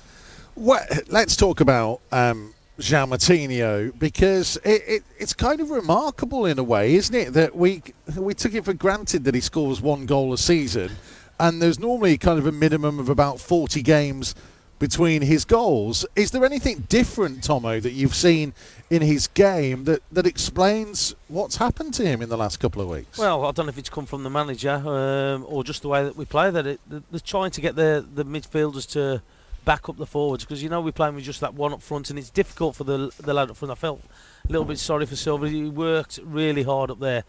Well, 0.55 0.85
let's 1.09 1.35
talk 1.35 1.59
about 1.61 2.01
um, 2.11 2.53
João 2.79 3.99
because 3.99 4.57
it, 4.57 4.83
it, 4.87 5.03
it's 5.19 5.33
kind 5.33 5.61
of 5.61 5.69
remarkable 5.69 6.45
in 6.45 6.57
a 6.57 6.63
way, 6.63 6.95
isn't 6.95 7.15
it, 7.15 7.33
that 7.33 7.55
we 7.55 7.83
we 8.17 8.33
took 8.33 8.53
it 8.53 8.65
for 8.65 8.73
granted 8.73 9.23
that 9.25 9.35
he 9.35 9.41
scores 9.41 9.79
one 9.79 10.05
goal 10.05 10.33
a 10.33 10.37
season, 10.37 10.91
and 11.39 11.61
there's 11.61 11.79
normally 11.79 12.17
kind 12.17 12.39
of 12.39 12.47
a 12.47 12.51
minimum 12.51 12.99
of 12.99 13.09
about 13.09 13.39
40 13.39 13.81
games 13.83 14.33
between 14.79 15.21
his 15.21 15.45
goals. 15.45 16.05
Is 16.15 16.31
there 16.31 16.43
anything 16.43 16.85
different, 16.89 17.43
Tomo, 17.43 17.79
that 17.79 17.91
you've 17.91 18.15
seen 18.15 18.53
in 18.89 19.01
his 19.01 19.27
game 19.27 19.85
that, 19.85 20.01
that 20.11 20.27
explains 20.27 21.15
what's 21.29 21.55
happened 21.55 21.93
to 21.93 22.05
him 22.05 22.21
in 22.21 22.27
the 22.27 22.35
last 22.35 22.59
couple 22.59 22.81
of 22.81 22.89
weeks? 22.89 23.17
Well, 23.17 23.45
I 23.45 23.51
don't 23.51 23.67
know 23.67 23.69
if 23.69 23.77
it's 23.77 23.89
come 23.89 24.05
from 24.05 24.23
the 24.23 24.29
manager 24.29 24.71
um, 24.71 25.45
or 25.47 25.63
just 25.63 25.83
the 25.83 25.87
way 25.87 26.03
that 26.03 26.17
we 26.17 26.25
play. 26.25 26.49
That 26.49 26.65
it, 26.65 26.81
they're 26.89 27.19
trying 27.23 27.51
to 27.51 27.61
get 27.61 27.75
the 27.75 28.05
the 28.13 28.25
midfielders 28.25 28.89
to 28.91 29.21
back 29.65 29.89
up 29.89 29.97
the 29.97 30.05
forwards 30.05 30.43
because 30.43 30.61
you 30.61 30.69
know 30.69 30.81
we're 30.81 30.91
playing 30.91 31.15
with 31.15 31.23
just 31.23 31.41
that 31.41 31.53
one 31.53 31.73
up 31.73 31.81
front 31.81 32.09
and 32.09 32.19
it's 32.19 32.29
difficult 32.29 32.75
for 32.75 32.83
the 32.83 33.11
the 33.19 33.33
lad 33.33 33.49
up 33.49 33.57
front. 33.57 33.71
I 33.71 33.75
felt 33.75 34.01
a 34.47 34.51
little 34.51 34.65
bit 34.65 34.79
sorry 34.79 35.05
for 35.05 35.15
Silva. 35.15 35.49
He 35.49 35.63
worked 35.65 36.19
really 36.23 36.63
hard 36.63 36.91
up 36.91 36.99
there, 36.99 37.23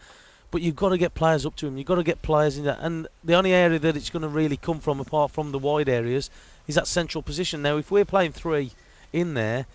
but 0.51 0.61
you've 0.61 0.75
got 0.75 0.89
to 0.89 0.97
get 0.97 1.13
players 1.13 1.45
up 1.45 1.55
to 1.57 1.67
him. 1.67 1.77
You've 1.77 1.87
got 1.87 1.95
to 1.95 2.03
get 2.03 2.21
players 2.21 2.57
in 2.57 2.65
that. 2.65 2.79
And 2.81 3.07
the 3.23 3.35
only 3.35 3.53
area 3.53 3.79
that 3.79 3.95
it's 3.95 4.09
going 4.09 4.23
to 4.23 4.29
really 4.29 4.57
come 4.57 4.79
from, 4.79 4.99
apart 4.99 5.31
from 5.31 5.51
the 5.51 5.59
wide 5.59 5.89
areas, 5.89 6.29
is 6.67 6.75
that 6.75 6.87
central 6.87 7.21
position. 7.21 7.61
Now, 7.61 7.77
if 7.77 7.91
we're 7.91 8.05
playing 8.05 8.33
three 8.33 8.71
in 9.15 9.33
there. 9.33 9.65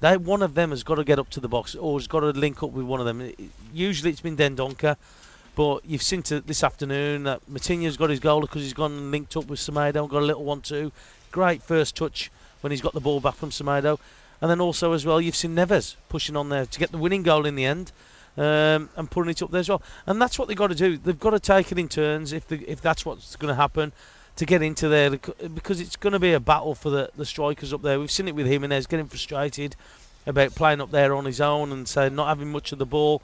They, 0.00 0.16
one 0.16 0.42
of 0.42 0.54
them 0.54 0.70
has 0.70 0.82
got 0.82 0.96
to 0.96 1.04
get 1.04 1.18
up 1.18 1.30
to 1.30 1.40
the 1.40 1.48
box 1.48 1.74
or 1.74 1.98
has 1.98 2.06
got 2.06 2.20
to 2.20 2.30
link 2.30 2.62
up 2.62 2.70
with 2.70 2.86
one 2.86 3.00
of 3.00 3.06
them. 3.06 3.32
Usually 3.72 4.10
it's 4.10 4.20
been 4.20 4.36
Dendoncker, 4.36 4.96
but 5.54 5.84
you've 5.84 6.02
seen 6.02 6.22
to 6.24 6.40
this 6.40 6.64
afternoon 6.64 7.24
that 7.24 7.40
Moutinho's 7.50 7.96
got 7.96 8.10
his 8.10 8.20
goal 8.20 8.40
because 8.40 8.62
he's 8.62 8.72
gone 8.72 8.92
and 8.92 9.10
linked 9.10 9.36
up 9.36 9.46
with 9.46 9.60
Semedo 9.60 10.00
and 10.00 10.10
got 10.10 10.22
a 10.22 10.26
little 10.26 10.44
one-two. 10.44 10.90
Great 11.30 11.62
first 11.62 11.96
touch 11.96 12.30
when 12.60 12.70
he's 12.70 12.80
got 12.80 12.92
the 12.92 13.00
ball 13.00 13.20
back 13.20 13.34
from 13.34 13.50
Semedo. 13.50 13.98
And 14.40 14.50
then 14.50 14.60
also 14.60 14.92
as 14.92 15.04
well, 15.04 15.20
you've 15.20 15.36
seen 15.36 15.54
Neves 15.54 15.96
pushing 16.08 16.36
on 16.36 16.48
there 16.48 16.66
to 16.66 16.78
get 16.78 16.92
the 16.92 16.98
winning 16.98 17.22
goal 17.22 17.46
in 17.46 17.54
the 17.54 17.64
end. 17.64 17.92
Um, 18.36 18.88
and 18.96 19.10
putting 19.10 19.30
it 19.30 19.42
up 19.42 19.50
there 19.50 19.58
as 19.58 19.68
well, 19.68 19.82
and 20.06 20.22
that's 20.22 20.38
what 20.38 20.46
they've 20.46 20.56
got 20.56 20.68
to 20.68 20.74
do. 20.76 20.96
They've 20.96 21.18
got 21.18 21.30
to 21.30 21.40
take 21.40 21.72
it 21.72 21.78
in 21.80 21.88
turns 21.88 22.32
if 22.32 22.50
if 22.52 22.80
that's 22.80 23.04
what's 23.04 23.34
going 23.34 23.48
to 23.48 23.56
happen 23.56 23.92
to 24.36 24.46
get 24.46 24.62
into 24.62 24.88
there 24.88 25.10
because 25.10 25.80
it's 25.80 25.96
going 25.96 26.12
to 26.12 26.18
be 26.18 26.32
a 26.32 26.40
battle 26.40 26.74
for 26.74 26.88
the, 26.90 27.10
the 27.16 27.26
strikers 27.26 27.74
up 27.74 27.82
there. 27.82 28.00
We've 28.00 28.10
seen 28.10 28.28
it 28.28 28.34
with 28.34 28.46
him 28.46 28.64
and 28.64 28.72
Jimenez 28.72 28.86
getting 28.86 29.06
frustrated 29.06 29.76
about 30.26 30.54
playing 30.54 30.80
up 30.80 30.90
there 30.90 31.14
on 31.14 31.24
his 31.24 31.40
own 31.40 31.72
and 31.72 31.86
saying 31.86 32.14
not 32.14 32.28
having 32.28 32.50
much 32.50 32.72
of 32.72 32.78
the 32.78 32.86
ball, 32.86 33.20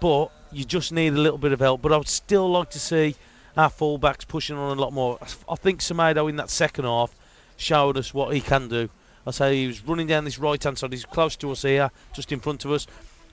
but 0.00 0.30
you 0.52 0.64
just 0.64 0.92
need 0.92 1.14
a 1.14 1.18
little 1.18 1.38
bit 1.38 1.52
of 1.52 1.60
help. 1.60 1.80
But 1.80 1.92
I 1.92 1.96
would 1.96 2.08
still 2.08 2.50
like 2.50 2.70
to 2.70 2.80
see 2.80 3.14
our 3.56 3.70
fullbacks 3.70 4.26
pushing 4.26 4.56
on 4.56 4.76
a 4.76 4.80
lot 4.80 4.92
more. 4.92 5.18
I 5.48 5.54
think 5.54 5.80
Semedo 5.80 6.28
in 6.28 6.36
that 6.36 6.50
second 6.50 6.84
half 6.84 7.14
showed 7.60 7.96
us 7.96 8.14
what 8.14 8.34
he 8.34 8.40
can 8.40 8.68
do. 8.68 8.88
I 9.26 9.30
say 9.30 9.56
he 9.56 9.66
was 9.66 9.86
running 9.86 10.06
down 10.06 10.24
this 10.24 10.38
right 10.38 10.62
hand 10.62 10.78
side. 10.78 10.92
He's 10.92 11.04
close 11.04 11.36
to 11.36 11.50
us 11.52 11.62
here, 11.62 11.90
just 12.14 12.32
in 12.32 12.40
front 12.40 12.64
of 12.64 12.72
us, 12.72 12.86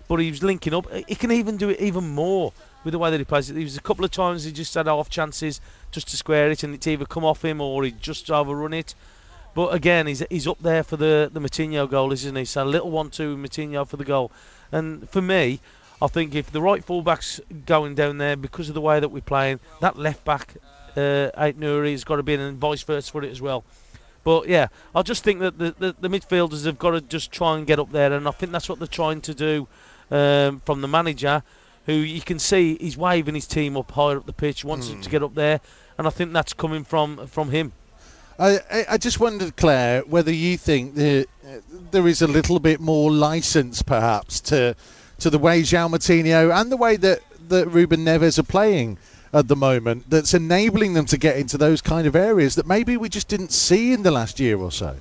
but 0.07 0.17
he 0.17 0.29
was 0.29 0.43
linking 0.43 0.73
up. 0.73 0.85
He 1.07 1.15
can 1.15 1.31
even 1.31 1.57
do 1.57 1.69
it 1.69 1.79
even 1.79 2.09
more 2.09 2.51
with 2.83 2.91
the 2.91 2.99
way 2.99 3.09
that 3.09 3.19
he 3.19 3.23
plays 3.23 3.49
it. 3.49 3.53
There 3.53 3.63
was 3.63 3.77
a 3.77 3.81
couple 3.81 4.05
of 4.05 4.11
times 4.11 4.43
he 4.43 4.51
just 4.51 4.73
had 4.73 4.87
off 4.87 5.09
chances 5.09 5.61
just 5.91 6.09
to 6.09 6.17
square 6.17 6.51
it, 6.51 6.63
and 6.63 6.75
it's 6.75 6.85
either 6.87 7.05
come 7.05 7.23
off 7.23 7.43
him 7.43 7.61
or 7.61 7.83
he 7.83 7.91
just 7.91 8.29
overrun 8.29 8.73
it. 8.73 8.95
But 9.55 9.73
again, 9.73 10.07
he's 10.07 10.23
he's 10.29 10.47
up 10.47 10.59
there 10.59 10.83
for 10.83 10.97
the 10.97 11.29
the 11.31 11.39
Moutinho 11.39 11.89
goal, 11.89 12.11
isn't 12.11 12.35
he? 12.35 12.45
So 12.45 12.63
a 12.63 12.65
little 12.65 12.91
one-two 12.91 13.37
Moutinho 13.37 13.87
for 13.87 13.97
the 13.97 14.05
goal, 14.05 14.31
and 14.71 15.09
for 15.09 15.21
me. 15.21 15.59
I 15.99 16.05
think 16.05 16.35
if 16.35 16.51
the 16.51 16.61
right 16.61 16.83
fullback's 16.83 17.41
going 17.65 17.95
down 17.95 18.19
there 18.19 18.35
because 18.35 18.69
of 18.69 18.75
the 18.75 18.81
way 18.81 18.99
that 18.99 19.09
we're 19.09 19.19
playing, 19.19 19.59
that 19.81 19.97
left 19.97 20.23
back, 20.23 20.53
uh, 20.95 21.31
Aït-Nouri, 21.35 21.91
has 21.93 22.03
got 22.03 22.17
to 22.17 22.23
be 22.23 22.35
in 22.35 22.39
and 22.39 22.59
vice 22.59 22.83
versa 22.83 23.11
for 23.11 23.23
it 23.23 23.31
as 23.31 23.41
well. 23.41 23.63
But 24.27 24.49
yeah, 24.49 24.67
I 24.93 25.03
just 25.03 25.23
think 25.23 25.39
that 25.39 25.57
the, 25.57 25.73
the, 25.79 25.95
the, 26.01 26.09
midfielders 26.09 26.65
have 26.65 26.77
got 26.77 26.91
to 26.91 26.99
just 26.99 27.31
try 27.31 27.57
and 27.57 27.65
get 27.65 27.79
up 27.79 27.93
there, 27.93 28.11
and 28.11 28.27
I 28.27 28.31
think 28.31 28.51
that's 28.51 28.67
what 28.67 28.77
they're 28.77 28.85
trying 28.85 29.21
to 29.21 29.33
do 29.33 29.69
um, 30.11 30.59
from 30.65 30.81
the 30.81 30.87
manager, 30.89 31.43
who 31.85 31.93
you 31.93 32.19
can 32.19 32.37
see 32.37 32.77
he's 32.77 32.97
waving 32.97 33.35
his 33.35 33.47
team 33.47 33.77
up 33.77 33.89
higher 33.89 34.17
up 34.17 34.25
the 34.25 34.33
pitch, 34.33 34.65
wants 34.65 34.87
mm. 34.87 34.91
them 34.91 35.01
to 35.03 35.09
get 35.09 35.23
up 35.23 35.33
there, 35.33 35.61
and 35.97 36.05
I 36.05 36.09
think 36.09 36.33
that's 36.33 36.51
coming 36.51 36.83
from 36.83 37.25
from 37.27 37.51
him. 37.51 37.71
I, 38.37 38.59
I 38.89 38.97
just 38.97 39.21
wondered, 39.21 39.55
Claire, 39.55 40.01
whether 40.01 40.33
you 40.33 40.57
think 40.57 40.95
that 40.95 41.27
there 41.91 42.05
is 42.05 42.21
a 42.21 42.27
little 42.27 42.59
bit 42.59 42.81
more 42.81 43.09
license, 43.09 43.81
perhaps, 43.81 44.41
to 44.41 44.75
to 45.19 45.29
the 45.29 45.39
way 45.39 45.61
João 45.61 45.91
Moutinho 45.91 46.53
and 46.53 46.69
the 46.69 46.75
way 46.75 46.97
that, 46.97 47.21
that 47.47 47.69
Ruben 47.69 48.03
Neves 48.03 48.37
are 48.37 48.43
playing 48.43 48.97
at 49.33 49.47
the 49.47 49.55
moment 49.55 50.09
that's 50.09 50.33
enabling 50.33 50.93
them 50.93 51.05
to 51.05 51.17
get 51.17 51.37
into 51.37 51.57
those 51.57 51.81
kind 51.81 52.07
of 52.07 52.15
areas 52.15 52.55
that 52.55 52.65
maybe 52.65 52.97
we 52.97 53.09
just 53.09 53.27
didn't 53.27 53.51
see 53.51 53.93
in 53.93 54.03
the 54.03 54.11
last 54.11 54.39
year 54.39 54.57
or 54.57 54.71
so. 54.71 54.95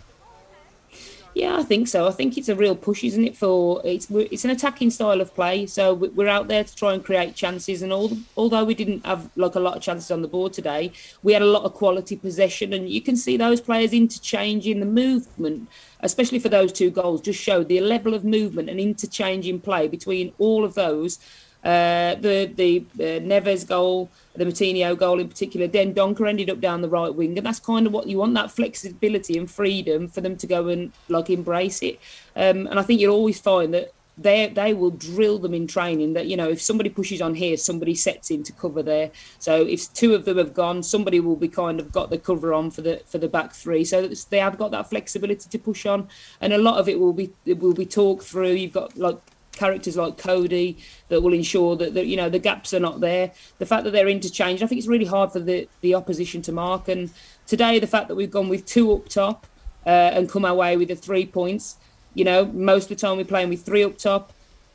Yeah, 1.37 1.59
I 1.59 1.65
think 1.65 1.87
so. 1.87 2.09
I 2.09 2.13
think 2.13 2.39
it's 2.39 2.49
a 2.49 2.55
real 2.55 2.75
push, 2.75 3.05
isn't 3.05 3.23
it? 3.23 3.37
For 3.37 3.83
it's 3.85 4.11
it's 4.11 4.47
an 4.47 4.51
attacking 4.53 4.89
style 4.89 5.21
of 5.21 5.35
play, 5.35 5.67
so 5.67 5.93
we're 5.93 6.29
out 6.29 6.49
there 6.49 6.65
to 6.65 6.75
try 6.75 6.95
and 6.95 7.05
create 7.05 7.35
chances. 7.35 7.83
And 7.83 7.93
all, 7.93 8.11
although 8.39 8.65
we 8.65 8.75
didn't 8.75 9.05
have 9.05 9.29
like 9.37 9.55
a 9.55 9.61
lot 9.61 9.77
of 9.77 9.83
chances 9.83 10.11
on 10.11 10.23
the 10.23 10.29
board 10.29 10.55
today, 10.55 10.93
we 11.23 11.35
had 11.35 11.43
a 11.43 11.53
lot 11.57 11.65
of 11.65 11.75
quality 11.75 12.17
possession, 12.17 12.73
and 12.73 12.89
you 12.89 13.03
can 13.03 13.19
see 13.19 13.37
those 13.37 13.61
players 13.61 13.93
interchanging 13.93 14.81
the 14.81 14.87
movement, 14.87 15.69
especially 16.01 16.39
for 16.39 16.49
those 16.49 16.73
two 16.73 16.91
goals, 16.91 17.21
just 17.21 17.39
showed 17.39 17.69
the 17.69 17.81
level 17.81 18.15
of 18.15 18.25
movement 18.25 18.71
and 18.71 18.81
interchanging 18.81 19.61
play 19.61 19.89
between 19.89 20.33
all 20.39 20.65
of 20.65 20.73
those. 20.73 21.19
Uh, 21.67 22.15
the 22.21 22.53
the 22.55 22.89
uh, 23.01 23.21
Neves 23.21 23.67
goal, 23.67 24.13
the 24.37 24.45
Moutinho 24.45 24.97
goal 24.97 25.19
in 25.19 25.29
particular, 25.29 25.67
Dendoncker 25.67 26.29
ended 26.29 26.49
up 26.49 26.61
down 26.61 26.81
the 26.81 26.89
right 26.89 27.13
wing, 27.13 27.37
and 27.37 27.45
that's 27.45 27.59
kind 27.59 27.89
of 27.89 27.93
what 27.93 28.07
you 28.07 28.19
want 28.19 28.35
that 28.35 28.53
flexibility 28.53 29.37
and 29.37 29.51
freedom 29.51 30.07
for 30.07 30.21
them 30.21 30.37
to 30.37 30.47
go 30.47 30.69
and 30.69 30.93
like 31.09 31.29
embrace 31.29 31.83
it. 31.83 31.99
Um, 32.37 32.69
and 32.69 32.79
I 32.79 32.83
think 32.83 33.01
you'll 33.01 33.17
always 33.17 33.41
find 33.41 33.75
that 33.75 33.89
they 34.17 34.49
they 34.55 34.75
will 34.75 34.93
drill 34.93 35.41
them 35.41 35.55
in 35.55 35.67
training 35.67 36.13
that 36.13 36.29
you 36.29 36.37
know 36.37 36.49
if 36.49 36.63
somebody 36.63 36.89
pushes 36.89 37.21
on 37.21 37.35
here 37.35 37.57
somebody 37.57 37.97
sets 37.97 38.31
in 38.31 38.45
to 38.45 38.53
cover 38.53 38.85
there. 38.85 39.11
So 39.41 39.67
if 39.67 39.93
two 39.93 40.15
of 40.15 40.25
them 40.25 40.39
have 40.39 40.55
gone 40.55 40.85
somebody 40.85 41.19
will 41.19 41.37
be 41.37 41.49
kind 41.49 41.81
of 41.81 41.91
got 41.91 42.11
the 42.11 42.19
cover 42.19 42.55
on 42.55 42.71
for 42.71 42.83
the 42.83 43.03
for 43.11 43.19
the 43.19 43.29
back 43.29 43.57
three. 43.57 43.85
So 43.85 44.09
they 44.31 44.39
have 44.39 44.57
got 44.57 44.71
that 44.71 44.89
flexibility 44.89 45.49
to 45.51 45.59
push 45.59 45.85
on 45.85 46.09
and 46.41 46.53
a 46.53 46.59
lot 46.59 46.79
of 46.79 46.89
it 46.89 47.01
will 47.01 47.13
be 47.13 47.35
it 47.45 47.59
will 47.59 47.75
be 47.75 47.87
talked 47.87 48.23
through. 48.23 48.53
You've 48.53 48.73
got 48.73 48.97
like 48.97 49.19
characters 49.57 49.97
like 49.97 50.17
Coady 50.19 50.77
that 51.09 51.21
will 51.21 51.33
ensure 51.33 51.75
that, 51.77 51.95
that 51.95 52.07
you 52.07 52.17
know 52.17 52.29
the 52.29 52.39
gaps 52.39 52.73
are 52.73 52.81
not 52.81 53.01
there. 53.01 53.33
The 53.59 53.67
fact 53.67 53.85
that 53.85 53.91
they're 53.91 54.09
interchanged, 54.09 54.63
I 54.63 54.67
think 54.67 54.79
it's 54.79 54.87
really 54.87 55.05
hard 55.05 55.33
for 55.33 55.41
the 55.41 55.69
the 55.81 55.95
opposition 55.95 56.43
to 56.43 56.53
mark. 56.53 56.89
And 56.89 57.11
today, 57.47 57.79
the 57.79 57.87
fact 57.87 58.09
that 58.09 58.15
we've 58.15 58.31
gone 58.31 58.49
with 58.49 58.65
two 58.67 58.93
up 58.93 59.09
top 59.09 59.47
uh, 59.87 60.11
and 60.15 60.29
come 60.29 60.45
away 60.45 60.77
with 60.77 60.89
the 60.89 60.97
three 60.97 61.27
points, 61.27 61.77
you 62.15 62.25
know, 62.25 62.47
most 62.47 62.85
of 62.85 62.89
the 62.91 63.07
time 63.07 63.17
we're 63.17 63.25
playing 63.25 63.49
with 63.49 63.65
three 63.65 63.83
up 63.83 63.99
top. 63.99 64.33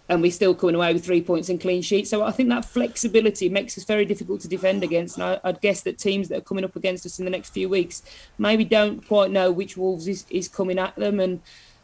And 0.09 0.21
we're 0.21 0.31
still 0.31 0.53
coming 0.53 0.75
away 0.75 0.91
with 0.91 1.05
three 1.05 1.21
points 1.21 1.47
and 1.47 1.61
clean 1.61 1.81
sheets. 1.81 2.09
So 2.09 2.21
I 2.21 2.31
think 2.31 2.49
that 2.49 2.65
flexibility 2.65 3.47
makes 3.47 3.77
us 3.77 3.85
very 3.85 4.03
difficult 4.03 4.41
to 4.41 4.49
defend 4.49 4.83
against. 4.83 5.15
And 5.15 5.23
I, 5.23 5.39
would 5.45 5.61
guess 5.61 5.83
that 5.83 5.99
teams 5.99 6.27
that 6.27 6.39
are 6.39 6.41
coming 6.41 6.65
up 6.65 6.75
against 6.75 7.05
us 7.05 7.19
in 7.19 7.23
the 7.23 7.31
next 7.31 7.51
few 7.51 7.69
weeks 7.69 8.03
maybe 8.37 8.65
don't 8.65 9.07
quite 9.07 9.31
know 9.31 9.53
which 9.53 9.77
Wolves 9.77 10.09
is, 10.09 10.25
is 10.29 10.49
coming 10.49 10.79
at 10.79 10.93
them. 10.97 11.21
And 11.21 11.39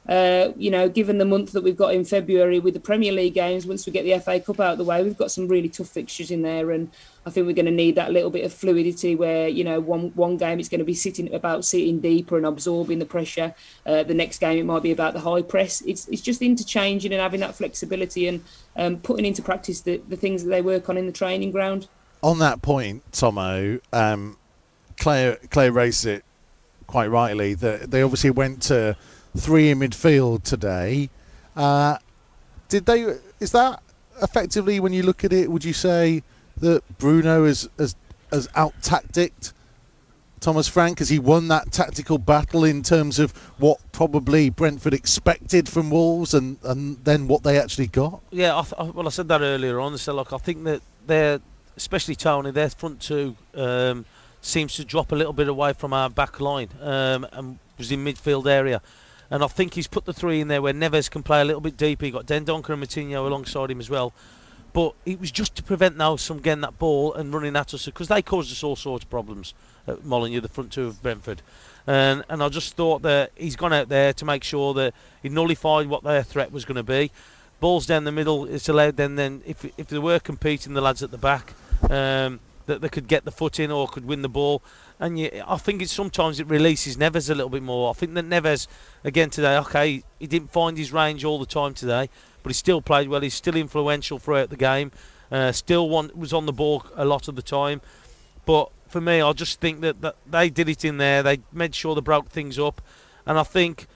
uh, 0.08 0.54
you 0.56 0.72
know, 0.72 0.88
given 0.88 1.18
the 1.18 1.26
month 1.26 1.52
that 1.52 1.64
we've 1.64 1.76
got 1.76 1.94
in 1.94 2.06
February 2.06 2.60
with 2.60 2.74
the 2.74 2.80
Premier 2.80 3.12
League 3.12 3.34
games, 3.34 3.68
once 3.68 3.86
we 3.86 3.92
get 3.92 4.04
the 4.04 4.18
FA 4.20 4.40
Cup 4.40 4.60
out 4.60 4.72
of 4.72 4.78
the 4.78 4.84
way, 4.86 5.04
we've 5.04 5.18
got 5.18 5.32
some 5.32 5.48
really 5.48 5.68
tough 5.68 5.90
fixtures 5.90 6.32
in 6.32 6.42
there, 6.42 6.72
and 6.72 6.90
I 7.26 7.30
think 7.30 7.46
we're 7.46 7.54
going 7.54 7.66
to 7.66 7.72
need 7.72 7.96
that 7.96 8.14
little 8.14 8.30
bit 8.30 8.46
of 8.46 8.54
fluidity 8.54 9.16
where 9.16 9.50
you 9.50 9.66
know 9.66 9.82
one 9.82 10.12
one 10.16 10.38
game 10.38 10.60
it's 10.60 10.70
going 10.70 10.80
to 10.80 10.86
be 10.86 10.94
sitting 10.94 11.34
about 11.34 11.66
sitting 11.66 12.00
deeper 12.00 12.38
and 12.38 12.46
absorbing 12.46 13.00
the 13.00 13.06
pressure. 13.06 13.54
Uh, 13.86 14.04
the 14.04 14.14
next 14.14 14.40
game 14.40 14.58
it 14.58 14.64
might 14.66 14.82
be 14.82 14.92
about 14.92 15.14
the 15.14 15.20
high 15.20 15.42
press. 15.42 15.82
It's 15.82 16.08
it's 16.08 16.22
just 16.22 16.42
interchanging 16.42 17.12
and 17.12 17.22
having 17.22 17.42
that 17.42 17.56
flexibility 17.56 18.30
and 18.30 18.44
um, 18.78 18.98
putting 18.98 19.26
into 19.26 19.42
practice 19.42 19.82
the, 19.82 19.98
the 20.08 20.16
things 20.16 20.44
that 20.44 20.50
they 20.50 20.62
work 20.62 20.88
on 20.88 20.98
in 20.98 21.06
the 21.06 21.12
training 21.12 21.52
ground. 21.52 21.90
On 22.24 22.40
that 22.40 22.62
point, 22.62 23.04
Tomo, 23.12 23.80
um, 23.92 24.38
Claire 24.98 25.36
Claire 25.50 25.74
raised 25.74 26.06
it 26.06 26.24
quite 26.88 27.08
rightly 27.08 27.54
that 27.56 27.92
they 27.92 28.02
obviously 28.02 28.30
went 28.30 28.62
to 28.62 28.96
three 29.38 29.70
in 29.70 29.80
midfield 29.80 30.44
today. 30.44 31.10
Uh, 31.56 31.98
did 32.70 32.86
they? 32.86 33.18
Is 33.40 33.52
that 33.52 33.82
effectively 34.22 34.80
when 34.80 34.94
you 34.94 35.04
look 35.04 35.24
at 35.24 35.34
it? 35.34 35.50
Would 35.50 35.64
you 35.64 35.74
say 35.74 36.24
that 36.58 36.82
Bruno 36.98 37.46
is 37.46 37.70
as 37.78 37.96
as 38.32 38.50
out 38.56 38.74
tacticked 38.82 39.54
Thomas 40.40 40.68
Frank? 40.68 41.00
Has 41.00 41.10
he 41.10 41.20
won 41.20 41.48
that 41.48 41.72
tactical 41.72 42.18
battle 42.18 42.64
in 42.64 42.84
terms 42.84 43.20
of 43.20 43.32
what 43.58 43.80
probably 43.92 44.50
Brentford 44.50 44.94
expected 44.94 45.70
from 45.70 45.90
Wolves 45.90 46.34
and, 46.34 46.58
and 46.64 47.04
then 47.04 47.28
what 47.28 47.44
they 47.44 47.60
actually 47.60 47.88
got? 47.88 48.22
Yeah, 48.32 48.58
I 48.58 48.64
th- 48.64 48.94
well, 48.94 49.08
I 49.08 49.12
said 49.12 49.28
that 49.30 49.42
earlier 49.42 49.80
on. 49.80 49.98
So, 49.98 50.14
like, 50.14 50.34
I 50.34 50.38
think 50.38 50.64
that 50.66 50.82
they're, 51.06 51.40
especially 51.76 52.16
Toney, 52.16 52.52
their 52.52 52.70
front 52.70 53.02
two 53.02 53.36
um, 53.56 54.06
seems 54.42 54.76
to 54.76 54.86
drop 54.86 55.12
a 55.12 55.16
little 55.16 55.34
bit 55.34 55.48
away 55.48 55.74
from 55.74 55.94
our 55.94 56.10
back 56.10 56.40
line 56.40 56.70
um, 56.82 57.26
and 57.32 57.60
was 57.78 57.92
in 57.92 58.04
midfield 58.04 58.48
area 58.48 58.82
and 59.30 59.44
I 59.44 59.48
think 59.48 59.74
he's 59.74 59.88
put 59.88 60.06
the 60.06 60.14
three 60.14 60.42
in 60.42 60.48
there 60.48 60.62
where 60.62 60.74
Neves 60.74 61.10
can 61.10 61.24
play 61.24 61.42
a 61.42 61.46
little 61.46 61.62
bit 61.62 61.78
deeper. 61.78 62.06
He 62.06 62.12
got 62.12 62.26
Dendoncker 62.26 62.70
and 62.70 62.84
Moutinho 62.84 63.28
alongside 63.28 63.72
him 63.72 63.80
as 63.80 63.90
well. 63.90 64.14
But 64.74 64.94
it 65.06 65.20
was 65.20 65.32
just 65.32 65.56
to 65.56 65.64
prevent 65.64 65.98
now 65.98 66.16
from 66.18 66.40
getting 66.40 66.62
that 66.62 66.78
ball 66.78 67.14
and 67.14 67.34
running 67.34 67.56
at 67.56 67.74
us 67.74 67.86
because 67.86 68.10
they 68.10 68.22
caused 68.22 68.52
us 68.52 68.64
all 68.64 68.76
sorts 68.76 69.04
of 69.04 69.10
problems 69.10 69.54
at 69.88 70.06
Molineux, 70.06 70.42
the 70.42 70.48
front 70.48 70.72
two 70.72 70.86
of 70.86 71.02
Brentford. 71.02 71.42
And, 71.88 72.24
and 72.30 72.44
I 72.44 72.50
just 72.50 72.76
thought 72.76 73.02
that 73.02 73.32
he's 73.36 73.56
gone 73.56 73.74
out 73.74 73.90
there 73.90 74.14
to 74.14 74.26
make 74.26 74.44
sure 74.44 74.74
that 74.76 74.94
he 75.24 75.30
nullified 75.30 75.88
what 75.88 76.04
their 76.04 76.22
threat 76.22 76.52
was 76.52 76.66
going 76.66 76.76
to 76.76 76.84
be. 76.84 77.12
Balls 77.60 77.86
down 77.86 78.04
the 78.04 78.12
middle, 78.12 78.46
it's 78.46 78.70
allowed 78.70 78.98
then, 78.98 79.16
then 79.16 79.42
if, 79.46 79.66
if 79.78 79.88
they 79.88 79.98
were 79.98 80.20
competing, 80.20 80.74
the 80.74 80.82
lads 80.82 81.02
at 81.02 81.12
the 81.12 81.18
back, 81.18 81.54
um, 81.90 82.40
that 82.68 82.82
they 82.82 82.90
could 82.90 83.08
get 83.08 83.26
the 83.26 83.32
foot 83.32 83.60
in 83.60 83.72
or 83.72 83.88
could 83.88 84.06
win 84.06 84.22
the 84.22 84.30
ball 84.30 84.62
and 85.00 85.20
you, 85.20 85.44
I 85.46 85.58
think 85.58 85.82
it's 85.82 85.92
sometimes 85.92 86.40
it 86.40 86.48
releases 86.48 86.98
Neves 86.98 87.30
a 87.30 87.36
little 87.36 87.50
bit 87.50 87.64
more. 87.64 87.90
I 87.90 87.94
think 87.94 88.14
that 88.16 88.26
Neves 88.26 88.68
again 89.04 89.30
today, 89.30 89.58
okay, 89.58 90.04
he 90.20 90.28
didn't 90.28 90.52
find 90.52 90.78
his 90.78 90.92
range 90.92 91.24
all 91.24 91.40
the 91.40 91.46
time 91.46 91.74
today, 91.74 92.10
but 92.42 92.50
he 92.50 92.54
still 92.54 92.82
played 92.82 93.08
well. 93.08 93.22
He's 93.22 93.36
still 93.36 93.56
influential 93.56 94.18
throughout 94.18 94.50
the 94.50 94.58
game. 94.58 94.92
Uh, 95.32 95.52
still 95.52 95.90
was 95.90 96.34
on 96.34 96.46
the 96.46 96.54
ball 96.54 96.86
a 96.96 97.06
lot 97.06 97.28
of 97.28 97.36
the 97.36 97.42
time. 97.42 97.82
But 98.46 98.72
for 98.88 99.02
me, 99.02 99.22
I 99.22 99.34
just 99.34 99.60
think 99.60 99.82
that, 99.82 100.02
that 100.02 100.16
they 100.26 100.50
did 100.50 100.70
it 100.70 100.86
in 100.86 100.98
there. 100.98 101.22
They 101.22 101.40
made 101.52 101.76
sure 101.76 101.94
they 101.94 102.02
broke 102.02 102.30
things 102.30 102.58
up, 102.58 102.82
and 103.26 103.38
I 103.38 103.44
think 103.44 103.88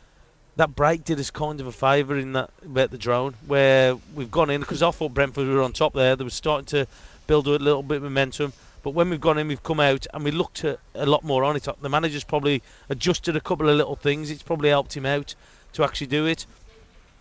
that 0.57 0.75
break 0.75 1.05
did 1.05 1.17
us 1.19 1.31
kind 1.31 1.61
of 1.61 1.67
a 1.67 1.71
favour 1.71 2.17
in 2.17 2.33
that 2.33 2.49
about 2.63 2.91
the 2.91 2.97
drone 2.97 3.33
where 3.47 3.95
we've 4.13 4.29
gone 4.29 4.49
in 4.49 4.59
because 4.59 4.83
I 4.83 4.91
thought 4.91 5.13
Brentford 5.13 5.47
were 5.47 5.61
on 5.61 5.71
top 5.71 5.93
there. 5.93 6.15
They 6.17 6.25
were 6.25 6.29
starting 6.29 6.65
to 6.65 6.87
build 7.31 7.47
a 7.47 7.63
little 7.63 7.81
bit 7.81 7.95
of 7.95 8.03
momentum. 8.03 8.51
But 8.83 8.89
when 8.89 9.09
we've 9.09 9.21
gone 9.21 9.37
in, 9.37 9.47
we've 9.47 9.63
come 9.63 9.79
out 9.79 10.05
and 10.13 10.21
we 10.21 10.31
looked 10.31 10.65
a, 10.65 10.77
a 10.95 11.05
lot 11.05 11.23
more 11.23 11.45
on 11.45 11.55
it. 11.55 11.65
The 11.81 11.87
manager's 11.87 12.25
probably 12.25 12.61
adjusted 12.89 13.37
a 13.37 13.39
couple 13.39 13.69
of 13.69 13.77
little 13.77 13.95
things. 13.95 14.29
It's 14.29 14.43
probably 14.43 14.67
helped 14.67 14.97
him 14.97 15.05
out 15.05 15.33
to 15.71 15.85
actually 15.85 16.07
do 16.07 16.25
it. 16.25 16.45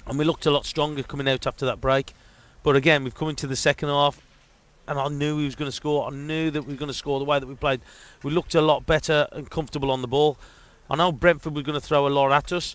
And 0.08 0.18
we 0.18 0.24
looked 0.24 0.46
a 0.46 0.50
lot 0.50 0.66
stronger 0.66 1.04
coming 1.04 1.28
out 1.28 1.46
after 1.46 1.64
that 1.66 1.80
break. 1.80 2.12
But 2.64 2.74
again, 2.74 3.04
we've 3.04 3.14
come 3.14 3.28
into 3.28 3.46
the 3.46 3.54
second 3.54 3.88
half, 3.88 4.20
and 4.88 4.98
I 4.98 5.06
knew 5.06 5.38
he 5.38 5.44
was 5.44 5.54
going 5.54 5.70
to 5.70 5.76
score. 5.76 6.08
I 6.08 6.10
knew 6.10 6.50
that 6.50 6.62
we 6.62 6.72
were 6.72 6.78
going 6.78 6.88
to 6.88 6.92
score 7.02 7.20
the 7.20 7.24
way 7.24 7.38
that 7.38 7.46
we 7.46 7.54
played. 7.54 7.80
We 8.24 8.32
looked 8.32 8.56
a 8.56 8.60
lot 8.60 8.86
better 8.86 9.28
and 9.30 9.48
comfortable 9.48 9.92
on 9.92 10.02
the 10.02 10.08
ball. 10.08 10.38
I 10.90 10.96
know 10.96 11.12
Brentford 11.12 11.54
were 11.54 11.62
going 11.62 11.80
to 11.80 11.86
throw 11.86 12.08
a 12.08 12.10
lot 12.10 12.32
at 12.32 12.50
us, 12.50 12.74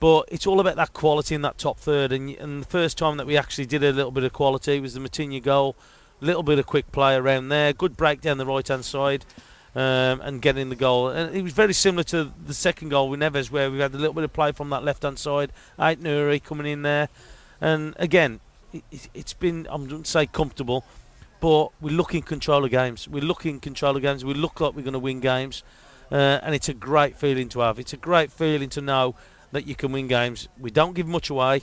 but 0.00 0.24
it's 0.28 0.46
all 0.46 0.60
about 0.60 0.76
that 0.76 0.92
quality 0.92 1.34
in 1.34 1.40
that 1.40 1.56
top 1.56 1.78
third. 1.78 2.12
And, 2.12 2.28
and 2.36 2.60
the 2.60 2.68
first 2.68 2.98
time 2.98 3.16
that 3.16 3.26
we 3.26 3.38
actually 3.38 3.64
did 3.64 3.82
a 3.82 3.90
little 3.90 4.10
bit 4.10 4.24
of 4.24 4.34
quality 4.34 4.80
was 4.80 4.92
the 4.92 5.00
Moutinho 5.00 5.42
goal 5.42 5.76
little 6.24 6.42
bit 6.42 6.58
of 6.58 6.66
quick 6.66 6.90
play 6.92 7.14
around 7.14 7.48
there, 7.48 7.72
good 7.72 7.96
break 7.96 8.20
down 8.20 8.38
the 8.38 8.46
right 8.46 8.66
hand 8.66 8.84
side. 8.84 9.24
Um, 9.76 10.20
and 10.20 10.40
getting 10.40 10.68
the 10.68 10.76
goal. 10.76 11.08
And 11.08 11.34
it 11.34 11.42
was 11.42 11.52
very 11.52 11.74
similar 11.74 12.04
to 12.04 12.30
the 12.46 12.54
second 12.54 12.90
goal 12.90 13.08
with 13.08 13.18
Neves, 13.18 13.50
where 13.50 13.72
we 13.72 13.80
had 13.80 13.92
a 13.92 13.98
little 13.98 14.12
bit 14.12 14.22
of 14.22 14.32
play 14.32 14.52
from 14.52 14.70
that 14.70 14.84
left 14.84 15.02
hand 15.02 15.18
side. 15.18 15.50
Ait-Nouri 15.80 16.40
coming 16.40 16.68
in 16.68 16.82
there. 16.82 17.08
And 17.60 17.92
again, 17.98 18.38
it, 18.72 19.08
has 19.16 19.32
been, 19.32 19.66
I'm 19.68 19.88
to 19.88 20.04
say 20.04 20.26
comfortable, 20.26 20.84
but 21.40 21.70
we 21.80 21.90
look 21.90 22.14
in 22.14 22.22
control 22.22 22.64
of 22.64 22.70
games. 22.70 23.08
We 23.08 23.20
look 23.20 23.46
in 23.46 23.58
control 23.58 23.96
of 23.96 24.02
games. 24.02 24.24
We 24.24 24.34
look 24.34 24.60
like 24.60 24.76
we're 24.76 24.82
going 24.82 24.92
to 24.92 25.00
win 25.00 25.18
games. 25.18 25.64
Uh, 26.12 26.38
and 26.44 26.54
it's 26.54 26.68
a 26.68 26.74
great 26.74 27.16
feeling 27.16 27.48
to 27.48 27.58
have. 27.58 27.80
It's 27.80 27.92
a 27.92 27.96
great 27.96 28.30
feeling 28.30 28.68
to 28.70 28.80
know 28.80 29.16
that 29.50 29.66
you 29.66 29.74
can 29.74 29.90
win 29.90 30.06
games. 30.06 30.46
We 30.56 30.70
don't 30.70 30.94
give 30.94 31.08
much 31.08 31.30
away. 31.30 31.62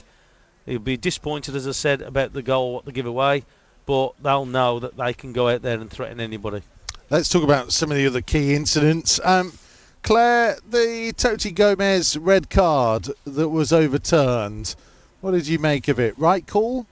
You'll 0.66 0.80
be 0.80 0.98
disappointed, 0.98 1.56
as 1.56 1.66
I 1.66 1.72
said, 1.72 2.02
about 2.02 2.34
the 2.34 2.42
goal, 2.42 2.74
what 2.74 2.84
they 2.84 2.92
give 2.92 3.06
away 3.06 3.44
but 3.86 4.12
they'll 4.22 4.46
know 4.46 4.78
that 4.80 4.96
they 4.96 5.12
can 5.12 5.32
go 5.32 5.48
out 5.48 5.62
there 5.62 5.78
and 5.78 5.90
threaten 5.90 6.20
anybody. 6.20 6.62
Let's 7.10 7.28
talk 7.28 7.42
about 7.42 7.72
some 7.72 7.90
of 7.90 7.96
the 7.96 8.06
other 8.06 8.20
key 8.22 8.54
incidents. 8.54 9.20
Um, 9.22 9.52
Claire, 10.02 10.56
the 10.68 11.12
Toti 11.16 11.54
Gomes 11.54 12.16
red 12.16 12.50
card 12.50 13.08
that 13.24 13.48
was 13.48 13.72
overturned, 13.72 14.74
what 15.20 15.32
did 15.32 15.46
you 15.46 15.58
make 15.58 15.88
of 15.88 16.00
it? 16.00 16.18
Right 16.18 16.46
call? 16.46 16.86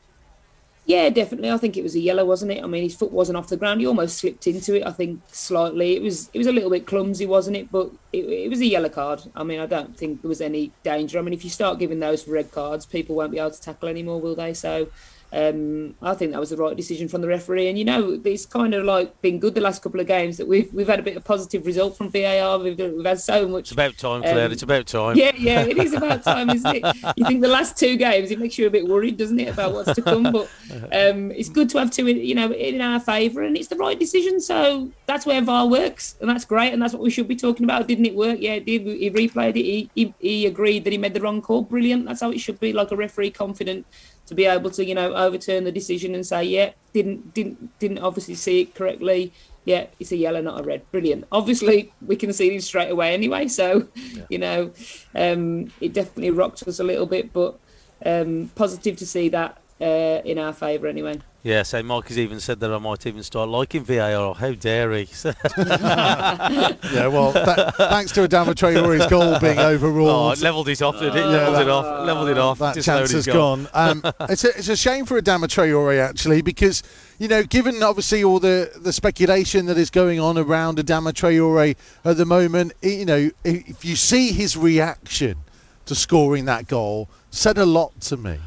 Yeah, 0.86 1.08
definitely. 1.08 1.50
I 1.50 1.56
think 1.56 1.76
it 1.76 1.82
was 1.82 1.94
a 1.94 2.00
yellow, 2.00 2.24
wasn't 2.24 2.52
it? 2.52 2.64
I 2.64 2.66
mean, 2.66 2.82
his 2.82 2.96
foot 2.96 3.12
wasn't 3.12 3.36
off 3.36 3.48
the 3.48 3.56
ground. 3.56 3.80
He 3.80 3.86
almost 3.86 4.18
slipped 4.18 4.46
into 4.46 4.74
it. 4.74 4.84
I 4.84 4.90
think 4.90 5.20
slightly. 5.28 5.94
It 5.94 6.02
was 6.02 6.30
it 6.32 6.38
was 6.38 6.48
a 6.48 6.52
little 6.52 6.70
bit 6.70 6.86
clumsy, 6.86 7.26
wasn't 7.26 7.56
it? 7.58 7.70
But 7.70 7.90
it, 8.12 8.24
it, 8.24 8.48
was 8.48 8.60
a 8.60 8.66
yellow 8.66 8.88
card. 8.88 9.22
I 9.36 9.44
mean, 9.44 9.60
I 9.60 9.66
don't 9.66 9.96
think 9.96 10.22
there 10.22 10.28
was 10.28 10.40
any 10.40 10.72
danger. 10.82 11.18
I 11.18 11.22
mean, 11.22 11.34
if 11.34 11.44
you 11.44 11.50
start 11.50 11.78
giving 11.78 12.00
those 12.00 12.26
red 12.26 12.50
cards, 12.50 12.86
people 12.86 13.14
won't 13.14 13.30
be 13.30 13.38
able 13.38 13.52
to 13.52 13.60
tackle 13.60 13.88
anymore, 13.88 14.20
will 14.20 14.34
they? 14.34 14.52
So 14.52 14.88
um, 15.32 15.94
I 16.02 16.14
think 16.14 16.32
that 16.32 16.40
was 16.40 16.50
the 16.50 16.56
right 16.56 16.76
decision 16.76 17.08
from 17.08 17.20
the 17.20 17.28
referee. 17.28 17.68
And 17.68 17.78
you 17.78 17.84
know, 17.84 18.20
it's 18.24 18.46
kind 18.46 18.74
of 18.74 18.84
like 18.84 19.20
been 19.22 19.38
good 19.38 19.54
the 19.54 19.60
last 19.60 19.82
couple 19.82 20.00
of 20.00 20.06
games 20.06 20.36
that 20.38 20.48
we've 20.48 20.72
we've 20.74 20.88
had 20.88 20.98
a 20.98 21.02
bit 21.02 21.16
of 21.16 21.24
positive 21.24 21.66
result 21.66 21.96
from 21.96 22.10
VAR. 22.10 22.58
We've, 22.58 22.78
we've 22.78 23.04
had 23.04 23.20
so 23.20 23.46
much. 23.46 23.62
It's 23.62 23.72
about 23.72 23.96
time, 23.96 24.22
Claire. 24.22 24.46
Um, 24.46 24.52
it's 24.52 24.62
about 24.62 24.86
time. 24.86 25.16
Yeah, 25.16 25.32
yeah, 25.36 25.60
it 25.62 25.78
is 25.78 25.92
about 25.92 26.24
time, 26.24 26.50
isn't 26.50 26.76
it? 26.76 26.96
You 27.16 27.26
think 27.26 27.42
the 27.42 27.48
last 27.48 27.76
two 27.76 27.96
games, 27.96 28.30
it 28.30 28.38
makes 28.38 28.56
you 28.56 28.66
a 28.66 28.70
bit 28.70 28.86
worried, 28.86 29.16
doesn't 29.16 29.38
it, 29.38 29.48
about 29.48 29.72
what's 29.72 29.94
to 29.94 30.02
come? 30.02 30.22
But 30.22 30.48
um, 30.92 31.30
it's 31.32 31.48
good 31.48 31.68
to 31.70 31.78
have 31.78 31.90
two, 31.90 32.06
you 32.06 32.34
know, 32.34 32.52
in 32.52 32.80
our 32.80 33.00
favour, 33.00 33.42
and 33.42 33.56
it's 33.56 33.68
the 33.68 33.76
right 33.76 33.98
decision. 33.98 34.40
So 34.40 34.90
that's 35.06 35.26
where 35.26 35.40
VAR 35.42 35.66
works, 35.66 36.16
and 36.20 36.30
that's 36.30 36.44
great, 36.44 36.72
and 36.72 36.80
that's 36.80 36.92
what 36.92 37.02
we 37.02 37.10
should 37.10 37.28
be 37.28 37.36
talking 37.36 37.64
about. 37.64 37.88
Didn't 37.88 38.06
it 38.06 38.14
work? 38.14 38.38
Yeah, 38.40 38.54
it 38.54 38.64
did. 38.64 38.82
He 38.82 39.10
replayed 39.10 39.56
it. 39.56 39.64
He, 39.64 39.90
he, 39.94 40.14
he 40.18 40.46
agreed 40.46 40.84
that 40.84 40.92
he 40.92 40.98
made 40.98 41.14
the 41.14 41.20
wrong 41.20 41.42
call. 41.42 41.62
Brilliant. 41.62 42.06
That's 42.06 42.20
how 42.20 42.30
it 42.30 42.40
should 42.40 42.58
be, 42.60 42.72
like 42.72 42.90
a 42.90 42.96
referee 42.96 43.30
confident 43.30 43.86
to 44.30 44.34
be 44.34 44.46
able 44.46 44.70
to 44.70 44.84
you 44.84 44.94
know 44.94 45.12
overturn 45.20 45.64
the 45.64 45.72
decision 45.72 46.14
and 46.14 46.26
say 46.26 46.44
yeah 46.44 46.70
didn't 46.92 47.34
didn't 47.34 47.78
didn't 47.78 47.98
obviously 47.98 48.34
see 48.34 48.62
it 48.62 48.74
correctly. 48.74 49.32
Yeah 49.64 49.86
it's 49.98 50.12
a 50.12 50.16
yellow 50.16 50.40
not 50.40 50.60
a 50.60 50.62
red. 50.62 50.90
Brilliant. 50.90 51.24
Obviously 51.30 51.92
we 52.06 52.16
can 52.16 52.32
see 52.32 52.50
these 52.50 52.66
straight 52.66 52.90
away 52.90 53.14
anyway 53.14 53.48
so 53.48 53.86
yeah. 53.94 54.24
you 54.28 54.38
know 54.38 54.72
um, 55.14 55.70
it 55.80 55.92
definitely 55.92 56.30
rocked 56.30 56.66
us 56.66 56.80
a 56.80 56.84
little 56.84 57.06
bit 57.06 57.32
but 57.32 57.58
um, 58.06 58.50
positive 58.54 58.96
to 58.96 59.06
see 59.06 59.28
that 59.28 59.58
uh, 59.80 60.20
in 60.24 60.38
our 60.38 60.52
favour 60.52 60.86
anyway 60.86 61.18
yeah, 61.42 61.62
so 61.62 61.82
Mike 61.82 62.08
has 62.08 62.18
even 62.18 62.38
said 62.38 62.60
that 62.60 62.70
I 62.70 62.76
might 62.76 63.06
even 63.06 63.22
start 63.22 63.48
liking 63.48 63.82
VAR. 63.82 64.34
How 64.34 64.52
dare 64.52 64.92
he? 64.92 65.08
yeah, 65.56 67.06
well, 67.06 67.32
th- 67.32 67.74
thanks 67.76 68.12
to 68.12 68.28
Adama 68.28 68.54
Traore's 68.54 69.06
goal 69.06 69.38
being 69.40 69.58
overruled. 69.58 70.38
Oh, 70.38 70.42
levelled 70.42 70.68
it 70.68 70.82
off, 70.82 70.98
did 70.98 71.16
it? 71.16 71.24
Levelled 71.24 71.62
it 71.62 71.68
off. 71.68 72.06
Levelled 72.06 72.28
it 72.28 72.36
off. 72.36 72.58
That 72.58 72.82
chance 72.82 73.12
has 73.12 73.26
gone. 73.26 73.68
gone. 73.72 74.02
Um, 74.04 74.12
it's, 74.28 74.44
a, 74.44 74.48
it's 74.48 74.68
a 74.68 74.76
shame 74.76 75.06
for 75.06 75.18
Adama 75.18 75.44
Traore, 75.44 75.98
actually, 75.98 76.42
because, 76.42 76.82
you 77.18 77.28
know, 77.28 77.42
given 77.42 77.82
obviously 77.82 78.22
all 78.22 78.38
the, 78.38 78.70
the 78.82 78.92
speculation 78.92 79.64
that 79.66 79.78
is 79.78 79.88
going 79.88 80.20
on 80.20 80.36
around 80.36 80.76
Adama 80.76 81.12
Traore 81.12 81.74
at 82.04 82.16
the 82.18 82.26
moment, 82.26 82.74
you 82.82 83.06
know, 83.06 83.30
if 83.44 83.82
you 83.82 83.96
see 83.96 84.32
his 84.32 84.58
reaction 84.58 85.38
to 85.86 85.94
scoring 85.94 86.44
that 86.44 86.68
goal, 86.68 87.08
said 87.30 87.56
a 87.56 87.64
lot 87.64 87.98
to 88.02 88.18
me. 88.18 88.38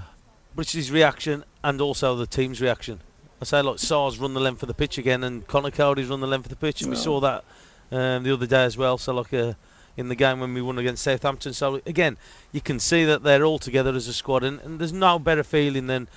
Which 0.54 0.76
is 0.76 0.86
his 0.86 0.92
reaction 0.92 1.44
and 1.64 1.82
also 1.82 2.16
the 2.16 2.28
team's 2.28 2.62
reaction. 2.62 3.00
I 3.42 3.46
say, 3.46 3.62
like 3.62 3.78
Sá's 3.78 4.20
run 4.20 4.34
the 4.34 4.40
length 4.40 4.64
of 4.64 4.68
the 4.68 4.74
pitch 4.74 4.98
again, 4.98 5.24
and 5.24 5.46
Conor 5.48 5.72
Coady's 5.72 6.08
run 6.08 6.22
the 6.22 6.28
length 6.28 6.46
of 6.46 6.50
the 6.50 6.56
pitch, 6.56 6.82
and 6.82 6.90
we 6.90 6.96
saw 6.96 7.20
that 7.20 7.44
um, 7.92 8.24
the 8.24 8.34
other 8.34 8.46
day 8.46 8.64
as 8.64 8.78
well. 8.78 8.98
So, 8.98 9.14
like 9.14 9.34
uh, 9.34 9.54
in 9.98 10.10
the 10.10 10.16
game 10.16 10.40
when 10.40 10.54
we 10.54 10.62
won 10.62 10.78
against 10.78 11.04
Southampton. 11.04 11.54
So 11.54 11.82
again, 11.86 12.18
you 12.52 12.62
can 12.62 12.80
see 12.80 13.06
that 13.06 13.24
they're 13.24 13.46
all 13.46 13.60
together 13.60 13.94
as 13.94 14.08
a 14.08 14.14
squad, 14.14 14.44
and, 14.44 14.60
and 14.62 14.80
there's 14.80 14.94
no 14.94 15.20
better 15.20 15.44
feeling 15.44 15.88
than 15.88 16.08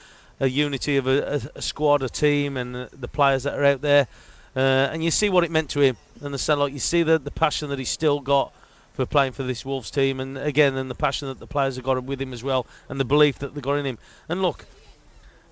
a 0.41 0.49
unity 0.49 0.97
of 0.97 1.07
a, 1.07 1.35
a, 1.35 1.59
a 1.59 1.63
squad, 1.63 2.03
a 2.03 2.09
team, 2.09 2.57
and 2.57 2.77
uh, 2.77 2.89
the 2.93 3.09
players 3.09 3.43
that 3.45 3.59
are 3.59 3.65
out 3.65 3.83
there. 3.83 4.07
Uh, 4.55 4.89
and 4.91 5.05
you 5.05 5.11
see 5.11 5.29
what 5.29 5.45
it 5.45 5.51
meant 5.51 5.69
to 5.71 5.81
him, 5.81 5.97
and 6.23 6.33
the 6.33 6.57
like 6.57 6.73
you 6.73 6.79
see 6.79 7.03
the 7.03 7.19
the 7.19 7.31
passion 7.31 7.69
that 7.69 7.79
he's 7.79 7.91
still 7.91 8.21
got 8.21 8.55
for 8.95 9.05
playing 9.05 9.33
for 9.33 9.43
this 9.43 9.65
Wolves 9.65 9.91
team, 9.91 10.21
and 10.21 10.39
again, 10.39 10.77
and 10.77 10.91
the 10.91 10.95
passion 10.95 11.29
that 11.29 11.39
the 11.39 11.47
players 11.47 11.77
have 11.77 11.85
got 11.85 12.03
with 12.03 12.21
him 12.21 12.33
as 12.33 12.43
well, 12.43 12.67
and 12.89 12.99
the 12.99 13.05
belief 13.05 13.39
that 13.41 13.55
they've 13.55 13.63
got 13.63 13.75
in 13.75 13.85
him. 13.85 13.99
And 14.31 14.41
look, 14.41 14.65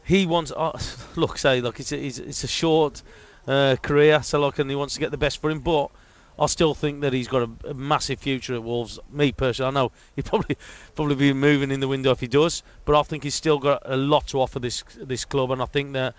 he 0.04 0.26
wants. 0.26 0.52
Uh, 0.52 0.78
look, 1.16 1.38
say, 1.38 1.61
look, 1.61 1.80
it's 1.80 1.92
a, 1.92 2.06
it's 2.06 2.44
a 2.44 2.49
short 2.49 3.02
uh, 3.46 3.76
career, 3.82 4.23
so 4.23 4.40
look, 4.40 4.58
and 4.58 4.68
he 4.70 4.76
wants 4.76 4.94
to 4.94 5.00
get 5.00 5.11
the 5.11 5.18
best 5.18 5.40
for 5.40 5.50
him, 5.50 5.61
but. 5.61 5.90
I 6.37 6.46
still 6.46 6.75
think 6.75 7.02
that 7.02 7.12
he's 7.12 7.28
got 7.28 7.42
a, 7.42 7.70
a, 7.70 7.75
massive 7.75 8.18
future 8.18 8.56
at 8.56 8.64
Wolves. 8.64 8.99
Me 9.12 9.30
personally, 9.30 9.68
I 9.68 9.73
know 9.73 9.92
he'd 10.16 10.25
probably 10.25 10.56
probably 10.96 11.14
be 11.14 11.32
moving 11.32 11.70
in 11.70 11.78
the 11.78 11.87
window 11.87 12.11
if 12.11 12.18
he 12.18 12.26
does, 12.26 12.64
but 12.84 12.99
I 12.99 13.04
think 13.04 13.23
he's 13.23 13.37
still 13.37 13.61
got 13.61 13.82
a 13.84 13.96
lot 13.96 14.26
to 14.28 14.40
offer 14.40 14.58
this 14.58 14.82
this 14.96 15.25
club, 15.25 15.52
and 15.52 15.62
I 15.62 15.66
think 15.66 15.92
that 15.92 16.14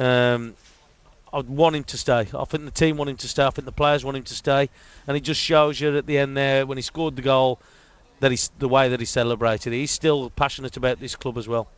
um, 0.00 0.56
I 1.32 1.40
want 1.40 1.76
him 1.76 1.84
to 1.84 1.96
stay. 1.96 2.26
I 2.34 2.44
think 2.44 2.64
the 2.64 2.72
team 2.72 2.96
want 2.96 3.10
him 3.10 3.16
to 3.18 3.28
stay. 3.28 3.44
I 3.44 3.50
think 3.50 3.66
the 3.66 3.72
players 3.72 4.04
want 4.04 4.16
him 4.16 4.24
to 4.24 4.34
stay, 4.34 4.68
and 5.06 5.16
it 5.16 5.20
just 5.20 5.40
shows 5.40 5.80
you 5.80 5.96
at 5.96 6.06
the 6.06 6.18
end 6.18 6.36
there 6.36 6.66
when 6.66 6.76
he 6.76 6.82
scored 6.82 7.14
the 7.14 7.22
goal 7.22 7.60
that 8.20 8.30
he's 8.30 8.50
the 8.58 8.68
way 8.68 8.88
that 8.88 9.00
he 9.00 9.06
celebrated. 9.06 9.72
He's 9.72 9.90
still 9.90 10.28
passionate 10.30 10.76
about 10.76 11.00
this 11.00 11.16
club 11.16 11.38
as 11.38 11.48
well. 11.48 11.68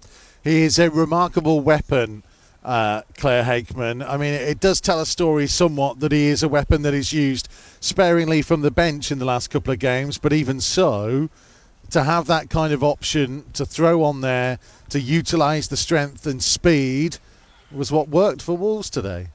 He 0.45 0.63
is 0.63 0.79
a 0.79 0.91
remarkable 0.91 1.61
weapon. 1.61 2.23
Uh, 2.63 3.03
Claire 3.19 3.45
Hakeman. 3.45 4.01
I 4.01 4.17
mean, 4.17 4.33
it 4.33 4.59
does 4.59 4.81
tell 4.81 4.99
a 4.99 5.05
story 5.05 5.47
somewhat 5.47 6.01
that 6.01 6.13
he 6.13 6.29
is 6.29 6.43
a 6.43 6.49
weapon 6.49 6.81
that 6.83 6.95
is 6.95 7.13
used 7.13 7.49
sparingly 7.81 8.41
from 8.41 8.63
the 8.63 8.71
bench 8.71 9.13
in 9.13 9.19
the 9.19 9.27
last 9.27 9.49
couple 9.49 9.71
of 9.71 9.79
games, 9.79 10.17
but 10.17 10.33
even 10.33 10.63
so, 10.63 11.29
to 11.91 12.03
have 12.03 12.27
that 12.29 12.49
kind 12.49 12.73
of 12.73 12.83
option 12.83 13.45
to 13.53 13.67
throw 13.67 14.03
on 14.03 14.23
there 14.23 14.59
to 14.89 14.99
utilise 14.99 15.69
the 15.69 15.77
strength 15.77 16.27
and 16.27 16.43
speed 16.43 17.19
was 17.71 17.93
what 17.93 18.09
worked 18.09 18.41
for 18.41 18.57
Wolves 18.57 18.89
today. 18.89 19.27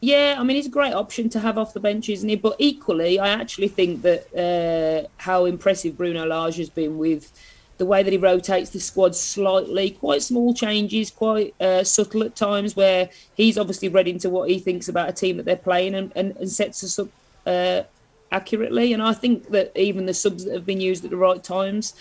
Yeah, 0.00 0.36
I 0.38 0.42
mean, 0.42 0.56
he's 0.56 0.66
a 0.66 0.70
great 0.70 0.94
option 0.94 1.28
to 1.30 1.40
have 1.40 1.58
off 1.58 1.74
the 1.74 1.80
bench, 1.80 2.08
isn't 2.08 2.28
he? 2.28 2.36
But 2.36 2.56
equally, 2.58 3.18
I 3.18 3.28
actually 3.28 3.68
think 3.68 4.02
that 4.02 4.26
uh, 4.34 5.08
how 5.18 5.44
impressive 5.44 5.98
Bruno 5.98 6.24
Lage 6.26 6.56
has 6.56 6.70
been 6.70 6.96
with 6.96 7.32
the 7.78 7.86
way 7.86 8.02
that 8.02 8.12
he 8.12 8.18
rotates 8.18 8.70
the 8.70 8.80
squad 8.80 9.14
slightly, 9.14 9.90
quite 9.90 10.22
small 10.22 10.54
changes, 10.54 11.10
quite 11.10 11.54
uh, 11.60 11.84
subtle 11.84 12.22
at 12.22 12.34
times, 12.34 12.74
where 12.74 13.10
he's 13.36 13.58
obviously 13.58 13.88
read 13.88 14.08
into 14.08 14.30
what 14.30 14.48
he 14.48 14.58
thinks 14.58 14.88
about 14.88 15.08
a 15.08 15.12
team 15.12 15.36
that 15.36 15.44
they're 15.44 15.56
playing 15.56 15.94
and, 15.94 16.12
and, 16.16 16.36
and 16.36 16.50
sets 16.50 16.82
us 16.82 16.98
up 16.98 17.08
uh, 17.46 17.82
accurately. 18.32 18.92
And 18.92 19.02
I 19.02 19.12
think 19.12 19.50
that 19.50 19.72
even 19.76 20.06
the 20.06 20.14
subs 20.14 20.44
that 20.44 20.54
have 20.54 20.66
been 20.66 20.80
used 20.80 21.04
at 21.04 21.10
the 21.10 21.16
right 21.16 21.42
times 21.42 21.94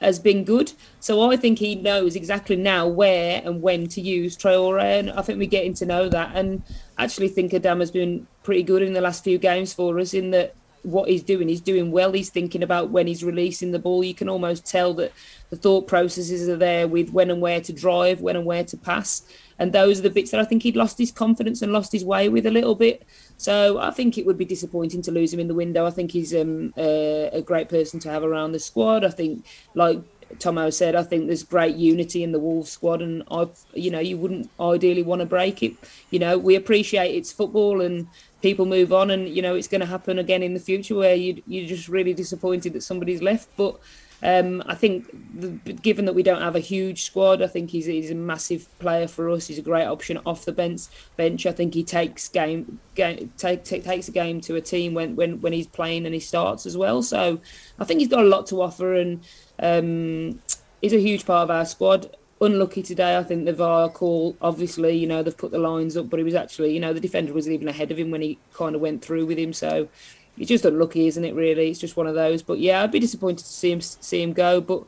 has 0.00 0.18
been 0.18 0.44
good. 0.44 0.72
So 1.00 1.30
I 1.30 1.36
think 1.36 1.58
he 1.58 1.74
knows 1.74 2.16
exactly 2.16 2.56
now 2.56 2.86
where 2.86 3.40
and 3.44 3.62
when 3.62 3.86
to 3.88 4.00
use 4.00 4.36
Traore, 4.36 4.82
and 4.82 5.10
I 5.10 5.22
think 5.22 5.38
we're 5.38 5.48
getting 5.48 5.74
to 5.74 5.86
know 5.86 6.08
that. 6.10 6.32
And 6.34 6.62
actually 6.98 7.28
think 7.28 7.54
Adam 7.54 7.80
has 7.80 7.90
been 7.90 8.26
pretty 8.42 8.62
good 8.62 8.82
in 8.82 8.92
the 8.92 9.00
last 9.00 9.24
few 9.24 9.38
games 9.38 9.72
for 9.72 9.98
us 9.98 10.12
in 10.14 10.30
that 10.32 10.54
what 10.86 11.08
he's 11.08 11.24
doing, 11.24 11.48
he's 11.48 11.60
doing 11.60 11.90
well. 11.90 12.12
He's 12.12 12.30
thinking 12.30 12.62
about 12.62 12.90
when 12.90 13.06
he's 13.06 13.24
releasing 13.24 13.72
the 13.72 13.78
ball. 13.78 14.04
You 14.04 14.14
can 14.14 14.28
almost 14.28 14.64
tell 14.64 14.94
that 14.94 15.12
the 15.50 15.56
thought 15.56 15.88
processes 15.88 16.48
are 16.48 16.56
there 16.56 16.86
with 16.86 17.10
when 17.10 17.30
and 17.30 17.40
where 17.40 17.60
to 17.60 17.72
drive, 17.72 18.20
when 18.20 18.36
and 18.36 18.46
where 18.46 18.64
to 18.64 18.76
pass. 18.76 19.22
And 19.58 19.72
those 19.72 19.98
are 19.98 20.02
the 20.02 20.10
bits 20.10 20.30
that 20.30 20.40
I 20.40 20.44
think 20.44 20.62
he'd 20.62 20.76
lost 20.76 20.96
his 20.96 21.10
confidence 21.10 21.62
and 21.62 21.72
lost 21.72 21.90
his 21.90 22.04
way 22.04 22.28
with 22.28 22.46
a 22.46 22.50
little 22.50 22.74
bit. 22.74 23.04
So 23.36 23.78
I 23.78 23.90
think 23.90 24.16
it 24.16 24.26
would 24.26 24.38
be 24.38 24.44
disappointing 24.44 25.02
to 25.02 25.10
lose 25.10 25.32
him 25.32 25.40
in 25.40 25.48
the 25.48 25.54
window. 25.54 25.86
I 25.86 25.90
think 25.90 26.12
he's 26.12 26.34
um, 26.34 26.72
uh, 26.78 27.30
a 27.32 27.42
great 27.44 27.68
person 27.68 27.98
to 28.00 28.10
have 28.10 28.22
around 28.22 28.52
the 28.52 28.60
squad. 28.60 29.04
I 29.04 29.10
think, 29.10 29.44
like 29.74 29.98
Tomo 30.38 30.70
said, 30.70 30.94
I 30.94 31.02
think 31.02 31.26
there's 31.26 31.42
great 31.42 31.76
unity 31.76 32.22
in 32.22 32.32
the 32.32 32.38
Wolves 32.38 32.70
squad, 32.70 33.02
and 33.02 33.22
I, 33.30 33.48
you 33.74 33.90
know, 33.90 34.00
you 34.00 34.18
wouldn't 34.18 34.50
ideally 34.60 35.02
want 35.02 35.20
to 35.20 35.26
break 35.26 35.62
it. 35.62 35.74
You 36.10 36.18
know, 36.18 36.38
we 36.38 36.54
appreciate 36.56 37.14
it's 37.14 37.32
football, 37.32 37.80
and 37.80 38.06
people 38.46 38.64
move 38.64 38.92
on, 38.92 39.10
and 39.10 39.28
you 39.28 39.42
know, 39.42 39.56
it's 39.56 39.66
going 39.66 39.80
to 39.80 39.86
happen 39.96 40.20
again 40.20 40.40
in 40.40 40.54
the 40.54 40.60
future 40.60 40.94
where 40.94 41.16
you 41.16 41.42
you're 41.48 41.66
just 41.66 41.88
really 41.88 42.14
disappointed 42.14 42.72
that 42.74 42.82
somebody's 42.82 43.20
left. 43.20 43.48
But 43.56 43.80
um, 44.22 44.62
I 44.66 44.76
think, 44.76 45.10
the, 45.34 45.72
given 45.72 46.04
that 46.04 46.14
we 46.14 46.22
don't 46.22 46.40
have 46.40 46.54
a 46.54 46.60
huge 46.60 47.02
squad, 47.02 47.42
I 47.42 47.48
think 47.48 47.70
he's, 47.70 47.86
he's 47.86 48.12
a 48.12 48.14
massive 48.14 48.68
player 48.78 49.08
for 49.08 49.28
us. 49.30 49.48
He's 49.48 49.58
a 49.58 49.62
great 49.62 49.86
option 49.86 50.20
off 50.24 50.44
the 50.44 50.52
bench. 50.52 50.82
Bench, 51.16 51.44
I 51.44 51.50
think 51.50 51.74
he 51.74 51.82
takes 51.82 52.28
game, 52.28 52.78
game 52.94 53.32
take, 53.36 53.64
take, 53.64 53.82
takes 53.82 54.06
a 54.06 54.12
game 54.12 54.40
to 54.42 54.54
a 54.54 54.60
team 54.60 54.94
when, 54.94 55.16
when 55.16 55.40
when 55.40 55.52
he's 55.52 55.66
playing 55.66 56.06
and 56.06 56.14
he 56.14 56.20
starts 56.20 56.66
as 56.66 56.76
well. 56.76 57.02
So 57.02 57.40
I 57.80 57.84
think 57.84 57.98
he's 57.98 58.08
got 58.08 58.20
a 58.20 58.28
lot 58.28 58.46
to 58.48 58.62
offer, 58.62 58.94
and 58.94 59.24
um, 59.58 60.38
he's 60.80 60.92
a 60.92 61.00
huge 61.00 61.26
part 61.26 61.42
of 61.42 61.50
our 61.50 61.64
squad. 61.64 62.16
Unlucky 62.40 62.82
today, 62.82 63.16
I 63.16 63.22
think 63.22 63.46
the 63.46 63.52
VAR 63.52 63.88
call. 63.88 64.36
Obviously, 64.42 64.96
you 64.96 65.06
know 65.06 65.22
they've 65.22 65.36
put 65.36 65.52
the 65.52 65.58
lines 65.58 65.96
up, 65.96 66.10
but 66.10 66.18
he 66.18 66.24
was 66.24 66.34
actually, 66.34 66.74
you 66.74 66.80
know, 66.80 66.92
the 66.92 67.00
defender 67.00 67.32
was 67.32 67.48
even 67.48 67.66
ahead 67.66 67.90
of 67.90 67.98
him 67.98 68.10
when 68.10 68.20
he 68.20 68.38
kind 68.52 68.74
of 68.74 68.82
went 68.82 69.02
through 69.02 69.24
with 69.24 69.38
him. 69.38 69.54
So 69.54 69.88
it's 70.36 70.48
just 70.48 70.66
unlucky, 70.66 71.06
isn't 71.06 71.24
it? 71.24 71.34
Really, 71.34 71.70
it's 71.70 71.80
just 71.80 71.96
one 71.96 72.06
of 72.06 72.14
those. 72.14 72.42
But 72.42 72.58
yeah, 72.58 72.82
I'd 72.82 72.92
be 72.92 73.00
disappointed 73.00 73.44
to 73.44 73.52
see 73.52 73.72
him 73.72 73.80
see 73.80 74.22
him 74.22 74.34
go. 74.34 74.60
But 74.60 74.80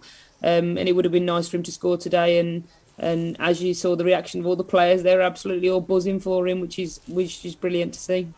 um, 0.42 0.76
and 0.76 0.88
it 0.88 0.92
would 0.92 1.06
have 1.06 1.12
been 1.12 1.24
nice 1.24 1.48
for 1.48 1.56
him 1.56 1.62
to 1.62 1.72
score 1.72 1.96
today. 1.96 2.38
And 2.38 2.64
and 2.98 3.36
as 3.40 3.62
you 3.62 3.72
saw 3.72 3.96
the 3.96 4.04
reaction 4.04 4.40
of 4.40 4.46
all 4.46 4.56
the 4.56 4.64
players, 4.64 5.02
they're 5.02 5.22
absolutely 5.22 5.70
all 5.70 5.80
buzzing 5.80 6.20
for 6.20 6.46
him, 6.46 6.60
which 6.60 6.78
is 6.78 7.00
which 7.08 7.44
is 7.46 7.54
brilliant 7.54 7.94
to 7.94 8.00
see. 8.00 8.28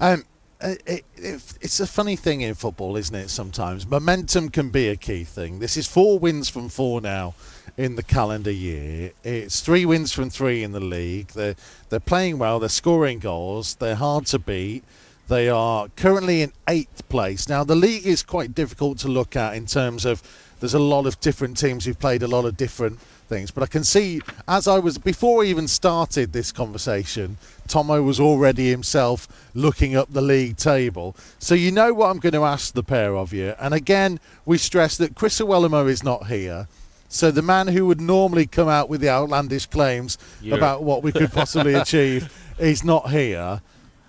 Um, 0.00 0.24
Uh, 0.64 0.76
it, 0.86 1.04
it, 1.16 1.42
it's 1.60 1.78
a 1.80 1.86
funny 1.86 2.16
thing 2.16 2.40
in 2.40 2.54
football, 2.54 2.96
isn't 2.96 3.14
it? 3.14 3.28
Sometimes 3.28 3.86
momentum 3.86 4.48
can 4.48 4.70
be 4.70 4.88
a 4.88 4.96
key 4.96 5.22
thing. 5.22 5.58
This 5.58 5.76
is 5.76 5.86
four 5.86 6.18
wins 6.18 6.48
from 6.48 6.70
four 6.70 7.02
now 7.02 7.34
in 7.76 7.96
the 7.96 8.02
calendar 8.02 8.50
year. 8.50 9.12
It's 9.24 9.60
three 9.60 9.84
wins 9.84 10.10
from 10.10 10.30
three 10.30 10.62
in 10.62 10.72
the 10.72 10.80
league. 10.80 11.28
They're 11.28 11.56
they're 11.90 12.00
playing 12.00 12.38
well. 12.38 12.60
They're 12.60 12.70
scoring 12.70 13.18
goals. 13.18 13.74
They're 13.74 13.94
hard 13.94 14.24
to 14.26 14.38
beat. 14.38 14.84
They 15.28 15.50
are 15.50 15.88
currently 15.96 16.40
in 16.40 16.52
eighth 16.66 17.06
place. 17.10 17.46
Now 17.46 17.62
the 17.62 17.76
league 17.76 18.06
is 18.06 18.22
quite 18.22 18.54
difficult 18.54 18.96
to 19.00 19.08
look 19.08 19.36
at 19.36 19.56
in 19.56 19.66
terms 19.66 20.06
of 20.06 20.22
there's 20.60 20.72
a 20.72 20.78
lot 20.78 21.04
of 21.04 21.20
different 21.20 21.58
teams 21.58 21.84
who've 21.84 21.98
played 21.98 22.22
a 22.22 22.26
lot 22.26 22.46
of 22.46 22.56
different 22.56 23.00
things. 23.34 23.50
But 23.50 23.62
I 23.64 23.66
can 23.66 23.84
see, 23.84 24.20
as 24.46 24.68
I 24.68 24.78
was 24.78 24.96
before 24.98 25.38
we 25.38 25.50
even 25.50 25.68
started 25.68 26.32
this 26.32 26.52
conversation, 26.52 27.36
Tomo 27.68 28.02
was 28.02 28.20
already 28.20 28.70
himself 28.70 29.26
looking 29.54 29.96
up 29.96 30.12
the 30.12 30.22
league 30.22 30.56
table. 30.56 31.16
So 31.38 31.54
you 31.54 31.72
know 31.72 31.92
what 31.92 32.10
I'm 32.10 32.20
going 32.20 32.34
to 32.40 32.44
ask 32.44 32.74
the 32.74 32.82
pair 32.82 33.16
of 33.16 33.32
you. 33.32 33.54
And 33.58 33.74
again, 33.74 34.20
we 34.46 34.58
stress 34.58 34.96
that 34.98 35.14
Chris 35.14 35.40
Iwelumo 35.40 35.88
is 35.88 36.02
not 36.04 36.26
here. 36.28 36.68
So 37.08 37.30
the 37.30 37.42
man 37.42 37.66
who 37.68 37.86
would 37.86 38.00
normally 38.00 38.46
come 38.46 38.68
out 38.68 38.88
with 38.88 39.00
the 39.00 39.08
outlandish 39.08 39.66
claims 39.66 40.18
Europe. 40.40 40.58
about 40.58 40.82
what 40.82 41.02
we 41.02 41.12
could 41.12 41.32
possibly 41.32 41.74
achieve 41.84 42.32
is 42.58 42.84
not 42.84 43.10
here. 43.10 43.60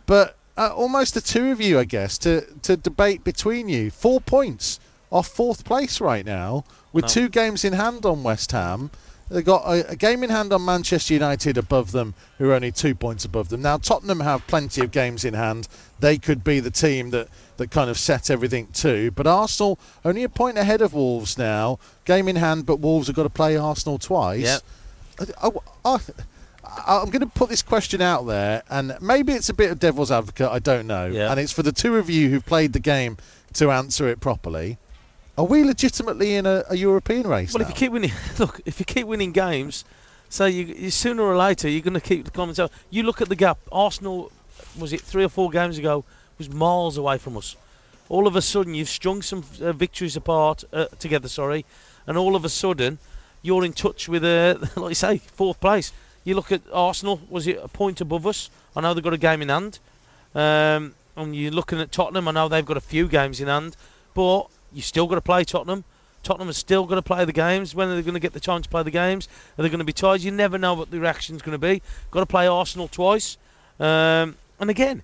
But 0.05 0.37
uh, 0.57 0.73
almost 0.75 1.13
the 1.13 1.21
two 1.21 1.51
of 1.51 1.59
you, 1.59 1.79
I 1.79 1.85
guess, 1.85 2.17
to, 2.19 2.41
to 2.63 2.77
debate 2.77 3.23
between 3.23 3.69
you. 3.69 3.91
Four 3.91 4.21
points 4.21 4.79
off 5.11 5.27
fourth 5.27 5.63
place 5.65 6.01
right 6.01 6.25
now, 6.25 6.63
with 6.93 7.03
No. 7.05 7.09
two 7.09 7.29
games 7.29 7.63
in 7.63 7.73
hand 7.73 8.05
on 8.05 8.23
West 8.23 8.51
Ham. 8.51 8.89
They've 9.29 9.43
got 9.43 9.63
a, 9.65 9.91
a 9.91 9.95
game 9.95 10.23
in 10.23 10.29
hand 10.29 10.53
on 10.53 10.63
Manchester 10.63 11.15
United 11.15 11.57
above 11.57 11.91
them, 11.91 12.13
who 12.37 12.51
are 12.51 12.53
only 12.53 12.71
two 12.71 12.93
points 12.93 13.25
above 13.25 13.49
them. 13.49 13.61
Now, 13.61 13.77
Tottenham 13.77 14.19
have 14.19 14.45
plenty 14.45 14.81
of 14.81 14.91
games 14.91 15.25
in 15.25 15.33
hand. 15.33 15.67
They 15.99 16.17
could 16.17 16.43
be 16.43 16.59
the 16.59 16.69
team 16.69 17.09
that, 17.09 17.29
that 17.57 17.71
kind 17.71 17.89
of 17.89 17.97
set 17.97 18.29
everything 18.29 18.67
to. 18.73 19.09
But 19.11 19.25
Arsenal 19.25 19.79
only 20.03 20.23
a 20.23 20.29
point 20.29 20.59
ahead 20.59 20.81
of 20.81 20.93
Wolves 20.93 21.39
now. 21.39 21.79
Game 22.05 22.27
in 22.27 22.35
hand, 22.35 22.67
but 22.67 22.79
Wolves 22.79 23.07
have 23.07 23.15
got 23.15 23.23
to 23.23 23.29
play 23.29 23.57
Arsenal 23.57 23.97
twice. 23.97 24.41
Yep. 24.41 24.61
I, 25.41 25.49
I, 25.85 25.99
I, 26.87 27.01
am 27.01 27.09
going 27.09 27.21
to 27.21 27.27
put 27.27 27.49
this 27.49 27.63
question 27.63 28.01
out 28.01 28.27
there, 28.27 28.61
and 28.69 28.95
maybe 29.01 29.33
it's 29.33 29.49
a 29.49 29.53
bit 29.53 29.71
of 29.71 29.79
devil's 29.79 30.11
advocate. 30.11 30.49
I 30.49 30.59
don't 30.59 30.85
know. 30.85 31.07
Yeah. 31.07 31.31
And 31.31 31.39
it's 31.39 31.51
for 31.51 31.63
the 31.63 31.71
two 31.71 31.95
of 31.97 32.11
you 32.11 32.29
who've 32.29 32.45
played 32.45 32.73
the 32.73 32.79
game 32.79 33.17
to 33.53 33.71
answer 33.71 34.07
it 34.07 34.19
properly. 34.19 34.77
Are 35.37 35.45
we 35.45 35.63
legitimately 35.63 36.35
in 36.35 36.45
a, 36.45 36.63
a 36.69 36.77
European 36.77 37.27
race 37.27 37.53
Well, 37.53 37.59
now? 37.61 37.67
if 37.67 37.69
you 37.69 37.75
keep 37.75 37.91
winning, 37.91 38.11
look, 38.39 38.61
if 38.65 38.79
you 38.79 38.85
keep 38.85 39.05
winning 39.05 39.31
games, 39.33 39.83
so 40.29 40.45
you, 40.45 40.65
you 40.65 40.91
sooner 40.91 41.23
or 41.23 41.35
later 41.35 41.67
you're 41.67 41.81
going 41.81 41.93
to 41.93 41.99
keep 41.99 42.23
the 42.25 42.31
comments 42.31 42.59
out. 42.59 42.71
You 42.89 43.03
look 43.03 43.21
at 43.21 43.27
the 43.27 43.35
gap. 43.35 43.57
Arsenal, 43.71 44.31
was 44.79 44.93
it 44.93 45.01
three 45.01 45.23
or 45.23 45.29
four 45.29 45.49
games 45.49 45.77
ago, 45.77 46.05
was 46.37 46.49
miles 46.49 46.97
away 46.97 47.17
from 47.17 47.35
us. 47.37 47.55
All 48.07 48.27
of 48.27 48.35
a 48.35 48.41
sudden, 48.41 48.75
you've 48.75 48.89
strung 48.89 49.21
some 49.21 49.43
uh, 49.61 49.73
victories 49.73 50.15
apart 50.15 50.63
uh, 50.71 50.85
together. 50.99 51.27
Sorry, 51.27 51.65
and 52.07 52.17
all 52.17 52.35
of 52.35 52.45
a 52.45 52.49
sudden, 52.49 52.97
you're 53.41 53.65
in 53.65 53.73
touch 53.73 54.07
with, 54.07 54.23
uh, 54.23 54.57
like 54.75 54.89
you 54.91 54.95
say, 54.95 55.17
fourth 55.17 55.59
place. 55.59 55.91
You 56.23 56.35
look 56.35 56.51
at 56.51 56.61
Arsenal. 56.71 57.19
Was 57.29 57.45
it 57.47 57.59
a 57.61 57.67
point 57.67 57.99
above 58.01 58.25
us? 58.25 58.49
I 58.75 58.81
know 58.81 58.93
they've 58.93 59.03
got 59.03 59.13
a 59.13 59.17
game 59.17 59.41
in 59.41 59.49
hand. 59.49 59.79
Um, 60.33 60.95
and 61.17 61.35
you're 61.35 61.51
looking 61.51 61.79
at 61.79 61.91
Tottenham. 61.91 62.27
I 62.27 62.31
know 62.31 62.47
they've 62.47 62.65
got 62.65 62.77
a 62.77 62.81
few 62.81 63.07
games 63.07 63.39
in 63.39 63.47
hand, 63.47 63.75
but 64.13 64.47
you 64.75 64.81
still 64.81 65.07
got 65.07 65.15
to 65.15 65.21
play 65.21 65.43
Tottenham. 65.43 65.83
Tottenham 66.21 66.49
are 66.49 66.53
still 66.53 66.85
going 66.85 66.97
to 66.97 67.03
play 67.03 67.23
the 67.23 67.31
games. 67.31 67.73
When 67.73 67.87
are 67.87 67.95
they 67.95 68.01
going 68.01 68.15
to 68.15 68.19
get 68.19 68.33
the 68.33 68.39
chance 68.39 68.65
to 68.65 68.69
play 68.69 68.83
the 68.83 68.91
games? 68.91 69.29
Are 69.57 69.63
they 69.63 69.69
going 69.69 69.79
to 69.79 69.85
be 69.85 69.93
tired? 69.93 70.21
You 70.21 70.31
never 70.31 70.57
know 70.57 70.73
what 70.73 70.91
the 70.91 70.99
reaction's 70.99 71.41
going 71.41 71.53
to 71.53 71.59
be. 71.59 71.81
Got 72.11 72.19
to 72.19 72.25
play 72.25 72.47
Arsenal 72.47 72.87
twice. 72.87 73.37
Um, 73.79 74.35
and 74.59 74.69
again, 74.69 75.03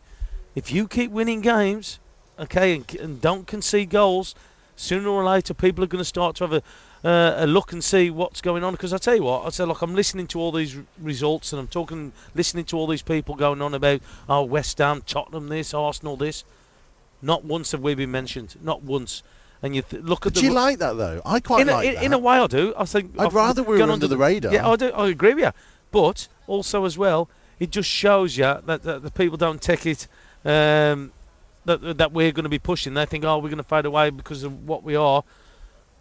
if 0.55 0.71
you 0.71 0.87
keep 0.87 1.11
winning 1.11 1.41
games, 1.41 1.99
okay, 2.39 2.75
and, 2.75 2.95
and 2.95 3.21
don't 3.21 3.47
concede 3.47 3.89
goals, 3.89 4.35
sooner 4.75 5.07
or 5.07 5.23
later 5.23 5.53
people 5.53 5.83
are 5.83 5.87
going 5.87 6.01
to 6.01 6.05
start 6.05 6.35
to 6.37 6.47
have 6.47 6.53
a, 6.53 7.07
uh, 7.07 7.45
a 7.45 7.47
look 7.47 7.71
and 7.71 7.83
see 7.83 8.09
what's 8.09 8.41
going 8.41 8.63
on. 8.63 8.73
Because 8.73 8.91
I 8.91 8.97
tell 8.97 9.15
you 9.15 9.23
what, 9.23 9.45
I 9.45 9.49
say, 9.49 9.63
look, 9.63 9.83
I'm 9.83 9.95
listening 9.95 10.27
to 10.27 10.39
all 10.39 10.51
these 10.51 10.75
r- 10.75 10.83
results 10.99 11.53
and 11.53 11.59
I'm 11.59 11.67
talking, 11.67 12.11
listening 12.33 12.65
to 12.65 12.77
all 12.77 12.87
these 12.87 13.03
people 13.03 13.35
going 13.35 13.61
on 13.61 13.73
about, 13.73 14.01
oh, 14.27 14.43
West 14.43 14.79
Ham, 14.79 15.03
Tottenham, 15.05 15.49
this, 15.49 15.73
Arsenal, 15.73 16.17
this. 16.17 16.43
Not 17.21 17.45
once 17.45 17.71
have 17.73 17.81
we 17.81 17.93
been 17.93 18.11
mentioned. 18.11 18.55
Not 18.63 18.81
once. 18.81 19.21
And 19.63 19.75
you 19.75 19.83
th- 19.83 20.01
look 20.03 20.25
at 20.25 20.33
Do 20.33 20.41
the 20.41 20.47
you 20.47 20.53
like 20.53 20.79
that 20.79 20.93
though? 20.93 21.21
I 21.25 21.39
quite 21.39 21.61
in 21.61 21.69
a, 21.69 21.73
like 21.73 21.87
in, 21.87 21.93
that. 21.95 22.03
in 22.03 22.13
a 22.13 22.17
way, 22.17 22.37
I 22.37 22.47
do. 22.47 22.73
I 22.77 22.85
think 22.85 23.13
I'd 23.17 23.27
I've 23.27 23.33
rather 23.33 23.61
we 23.61 23.73
were 23.73 23.77
gone 23.77 23.91
under 23.91 24.07
the 24.07 24.17
radar. 24.17 24.51
Yeah, 24.51 24.67
I 24.67 24.75
do. 24.75 24.89
I 24.91 25.09
agree 25.09 25.33
with 25.33 25.43
you. 25.43 25.51
But 25.91 26.27
also 26.47 26.85
as 26.85 26.97
well, 26.97 27.29
it 27.59 27.69
just 27.69 27.89
shows 27.89 28.37
you 28.37 28.43
that, 28.65 28.83
that 28.83 29.03
the 29.03 29.11
people 29.11 29.37
don't 29.37 29.61
take 29.61 29.85
it 29.85 30.07
um, 30.43 31.11
that 31.65 31.97
that 31.97 32.11
we're 32.11 32.31
going 32.31 32.43
to 32.43 32.49
be 32.49 32.59
pushing. 32.59 32.93
They 32.95 33.05
think, 33.05 33.23
oh, 33.23 33.37
we're 33.37 33.49
going 33.49 33.57
to 33.57 33.63
fade 33.63 33.85
away 33.85 34.09
because 34.09 34.43
of 34.43 34.67
what 34.67 34.83
we 34.83 34.95
are. 34.95 35.23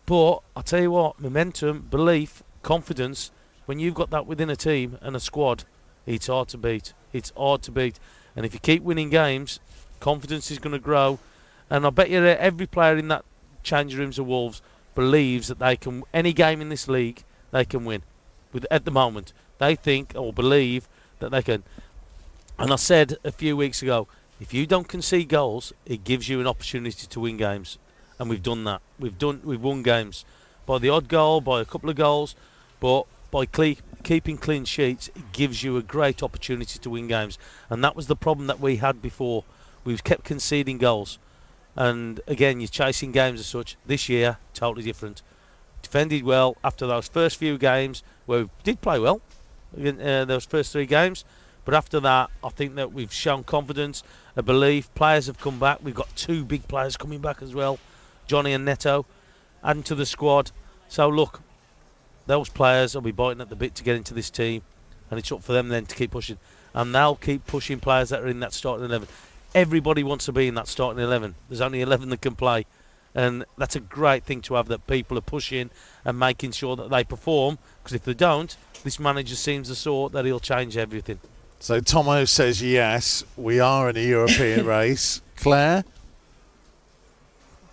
But 0.07 0.39
I 0.57 0.63
tell 0.63 0.81
you 0.81 0.91
what, 0.91 1.21
momentum, 1.21 1.87
belief, 1.91 2.43
confidence. 2.63 3.31
When 3.67 3.79
you've 3.79 3.95
got 3.95 4.11
that 4.11 4.27
within 4.27 4.51
a 4.51 4.57
team 4.57 4.99
and 5.01 5.15
a 5.15 5.21
squad, 5.21 5.65
it's 6.07 6.27
hard 6.27 6.49
to 6.49 6.59
beat. 6.59 6.93
It's 7.13 7.33
hard 7.37 7.63
to 7.63 7.71
beat. 7.71 8.01
And 8.35 8.45
if 8.45 8.55
you 8.55 8.59
keep 8.59 8.83
winning 8.83 9.11
games, 9.11 9.61
confidence 10.01 10.51
is 10.51 10.59
going 10.59 10.73
to 10.73 10.79
grow. 10.79 11.19
And 11.69 11.87
I 11.87 11.91
bet 11.91 12.11
you 12.11 12.21
that 12.23 12.39
every 12.39 12.67
player 12.67 12.97
in 12.97 13.09
that 13.09 13.25
change 13.63 13.97
rooms 13.97 14.19
of 14.19 14.27
Wolves 14.27 14.63
believes 14.95 15.49
that 15.49 15.59
they 15.59 15.77
can 15.77 16.03
any 16.13 16.33
game 16.33 16.61
in 16.61 16.69
this 16.69 16.89
league 16.89 17.23
they 17.51 17.65
can 17.65 17.85
win. 17.85 18.03
With 18.53 18.67
at 18.71 18.85
the 18.85 18.91
moment, 18.91 19.33
they 19.59 19.75
think 19.75 20.13
or 20.15 20.33
believe 20.33 20.89
that 21.21 21.31
they 21.31 21.43
can. 21.43 21.63
And 22.59 22.73
I 22.73 22.77
said 22.77 23.17
a 23.25 23.33
few 23.33 23.57
weeks 23.57 23.83
ago, 23.83 24.09
if 24.41 24.55
you 24.55 24.67
don't 24.67 24.89
concede 24.89 25.29
goals, 25.29 25.73
it 25.87 26.05
gives 26.05 26.29
you 26.29 26.41
an 26.41 26.47
opportunity 26.47 27.07
to 27.07 27.21
win 27.21 27.37
games, 27.37 27.79
and 28.19 28.29
we've 28.29 28.43
done 28.43 28.65
that. 28.65 28.81
We've 28.99 29.19
done 29.19 29.41
we've 29.45 29.63
won 29.63 29.83
games 29.83 30.25
by 30.67 30.79
the 30.79 30.89
odd 30.89 31.09
goal, 31.09 31.41
by 31.41 31.61
a 31.61 31.65
couple 31.65 31.91
of 31.91 31.97
goals, 31.97 32.35
but 32.79 33.05
by 33.31 33.47
cle- 33.47 33.75
keeping 34.03 34.39
clean 34.39 34.65
sheets, 34.65 35.09
it 35.09 35.33
gives 35.33 35.63
you 35.63 35.77
a 35.77 35.83
great 35.83 36.23
opportunity 36.23 36.79
to 36.79 36.91
win 36.91 37.09
games. 37.09 37.39
And 37.69 37.83
that 37.85 37.97
was 37.97 38.07
the 38.07 38.17
problem 38.17 38.47
that 38.47 38.61
we 38.61 38.77
had 38.77 39.03
before. 39.03 39.45
We've 39.85 40.05
kept 40.05 40.25
conceding 40.25 40.79
goals. 40.79 41.19
And 41.81 42.21
again, 42.27 42.61
you're 42.61 42.69
chasing 42.69 43.11
games 43.11 43.41
as 43.41 43.47
such. 43.47 43.79
This 43.87 44.07
year, 44.07 44.37
totally 44.53 44.85
different. 44.85 45.23
Defended 45.81 46.25
well 46.25 46.59
after 46.63 46.87
those 46.87 47.09
first 47.09 47.39
few 47.39 47.57
games, 47.57 48.03
where 48.27 48.43
we 48.43 48.51
did 48.65 48.83
play 48.83 48.99
well, 48.99 49.23
uh, 49.75 50.27
those 50.27 50.45
first 50.45 50.73
three 50.73 50.85
games. 50.85 51.25
But 51.65 51.73
after 51.73 51.99
that, 52.01 52.29
I 52.45 52.51
think 52.51 52.75
that 52.75 52.93
we've 52.93 53.11
shown 53.11 53.45
confidence, 53.45 54.03
a 54.37 54.43
belief. 54.43 54.95
Players 54.95 55.27
have 55.27 55.41
come 55.41 55.59
back. 55.59 55.79
We've 55.83 55.95
got 55.95 56.15
two 56.17 56.45
big 56.45 56.69
players 56.69 56.99
coming 56.99 57.21
back 57.21 57.41
as 57.41 57.55
well, 57.55 57.79
Johnny 58.27 58.53
and 58.53 58.67
Neto, 58.67 59.07
adding 59.65 59.83
to 59.85 59.95
the 59.95 60.05
squad. 60.05 60.51
So 60.89 61.09
look, 61.09 61.41
those 62.27 62.51
players 62.51 62.95
will 62.95 63.01
be 63.01 63.11
biting 63.11 63.41
at 63.41 63.49
the 63.49 63.57
bit 63.57 63.75
to 63.77 63.85
get 63.85 63.97
into 63.97 64.13
this 64.13 64.29
team, 64.29 64.61
and 65.11 65.19
it's 65.19 65.33
up 65.33 65.43
for 65.43 65.55
them 65.55 65.69
then 65.69 65.87
to 65.87 65.97
keep 65.97 66.11
pushing. 66.11 66.37
And 66.75 66.95
they'll 66.95 67.17
keep 67.17 67.47
pushing 67.47 67.81
players 67.81 68.11
that 68.11 68.21
are 68.21 68.29
in 68.29 68.41
that 68.41 68.53
starting 68.53 68.85
eleven. 68.85 69.09
Everybody 69.55 70.03
wants 70.03 70.27
to 70.27 70.33
be 70.33 70.49
in 70.49 70.55
that 70.55 70.69
starting 70.69 71.03
eleven. 71.03 71.35
There's 71.49 71.61
only 71.61 71.81
eleven 71.81 72.09
that 72.11 72.21
can 72.21 72.37
play, 72.37 72.67
and 73.15 73.45
that's 73.59 73.77
a 73.77 73.81
great 73.81 74.25
thing 74.25 74.41
to 74.43 74.55
have. 74.55 74.69
That 74.69 74.87
people 74.87 75.19
are 75.19 75.23
pushing 75.23 75.71
and 76.05 76.19
making 76.19 76.53
sure 76.53 76.77
that 76.77 76.91
they 76.91 77.05
perform. 77.05 77.59
Because 77.83 77.95
if 77.95 78.05
they 78.05 78.15
don't, 78.15 78.57
this 78.85 78.99
manager 79.01 79.35
seems 79.35 79.69
the 79.69 79.75
sort 79.75 80.13
that 80.13 80.25
he'll 80.25 80.41
change 80.41 80.77
everything. 80.77 81.19
So 81.59 81.81
Tomo 81.81 82.25
says 82.25 82.63
yes, 82.63 83.23
we 83.37 83.61
are 83.61 83.91
in 83.91 83.97
a 83.97 84.07
European 84.07 84.65
race. 84.79 85.21
Claire, 85.37 85.85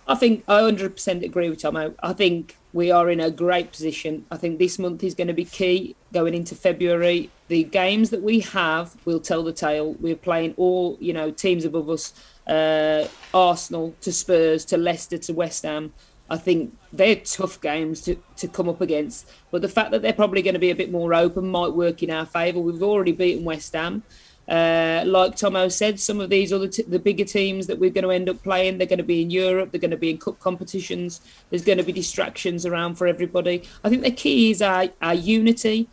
I 0.06 0.14
think 0.14 0.44
I 0.46 0.60
100% 0.60 1.24
agree 1.24 1.48
with 1.48 1.62
Tomo. 1.62 1.94
I 2.02 2.12
think 2.12 2.57
we 2.72 2.90
are 2.90 3.10
in 3.10 3.20
a 3.20 3.30
great 3.30 3.72
position. 3.72 4.24
I 4.30 4.36
think 4.36 4.58
this 4.58 4.78
month 4.78 5.02
is 5.02 5.14
going 5.14 5.28
to 5.28 5.34
be 5.34 5.44
key 5.44 5.96
going 6.12 6.34
into 6.34 6.54
February. 6.54 7.30
The 7.48 7.64
games 7.64 8.10
that 8.10 8.22
we 8.22 8.40
have 8.40 8.94
will 9.04 9.20
tell 9.20 9.42
the 9.42 9.52
tale. 9.52 9.94
We're 10.00 10.16
playing 10.16 10.54
all, 10.56 10.98
you 11.00 11.12
know, 11.12 11.30
teams 11.30 11.64
above 11.64 11.88
us, 11.88 12.12
uh, 12.46 13.06
Arsenal 13.32 13.94
to 14.02 14.12
Spurs 14.12 14.64
to 14.66 14.76
Leicester 14.76 15.18
to 15.18 15.32
West 15.32 15.62
Ham. 15.62 15.92
I 16.30 16.36
think 16.36 16.76
they're 16.92 17.16
tough 17.16 17.58
games 17.60 18.02
to, 18.02 18.16
to 18.36 18.48
come 18.48 18.68
up 18.68 18.82
against. 18.82 19.30
But 19.50 19.62
the 19.62 19.68
fact 19.68 19.92
that 19.92 20.02
they're 20.02 20.12
probably 20.12 20.42
going 20.42 20.54
to 20.54 20.60
be 20.60 20.70
a 20.70 20.74
bit 20.74 20.92
more 20.92 21.14
open 21.14 21.48
might 21.48 21.72
work 21.72 22.02
in 22.02 22.10
our 22.10 22.26
favour. 22.26 22.60
We've 22.60 22.82
already 22.82 23.12
beaten 23.12 23.44
West 23.44 23.72
Ham. 23.72 24.02
Uh, 24.48 25.02
like 25.04 25.36
Tomo 25.36 25.68
said, 25.68 26.00
some 26.00 26.20
of 26.20 26.30
these 26.30 26.52
other 26.52 26.68
t- 26.68 26.82
the 26.82 26.98
bigger 26.98 27.24
teams 27.24 27.66
that 27.66 27.78
we're 27.78 27.90
going 27.90 28.04
to 28.04 28.10
end 28.10 28.30
up 28.30 28.42
playing, 28.42 28.78
they're 28.78 28.86
going 28.86 28.98
to 28.98 29.04
be 29.04 29.20
in 29.20 29.30
Europe, 29.30 29.70
they're 29.70 29.80
going 29.80 29.90
to 29.90 29.96
be 29.98 30.10
in 30.10 30.18
cup 30.18 30.38
competitions. 30.38 31.20
There's 31.50 31.64
going 31.64 31.78
to 31.78 31.84
be 31.84 31.92
distractions 31.92 32.64
around 32.64 32.94
for 32.94 33.06
everybody. 33.06 33.68
I 33.84 33.90
think 33.90 34.02
the 34.02 34.10
key 34.10 34.50
is 34.50 34.62
our, 34.62 34.88
our 35.02 35.14
unity. 35.14 35.88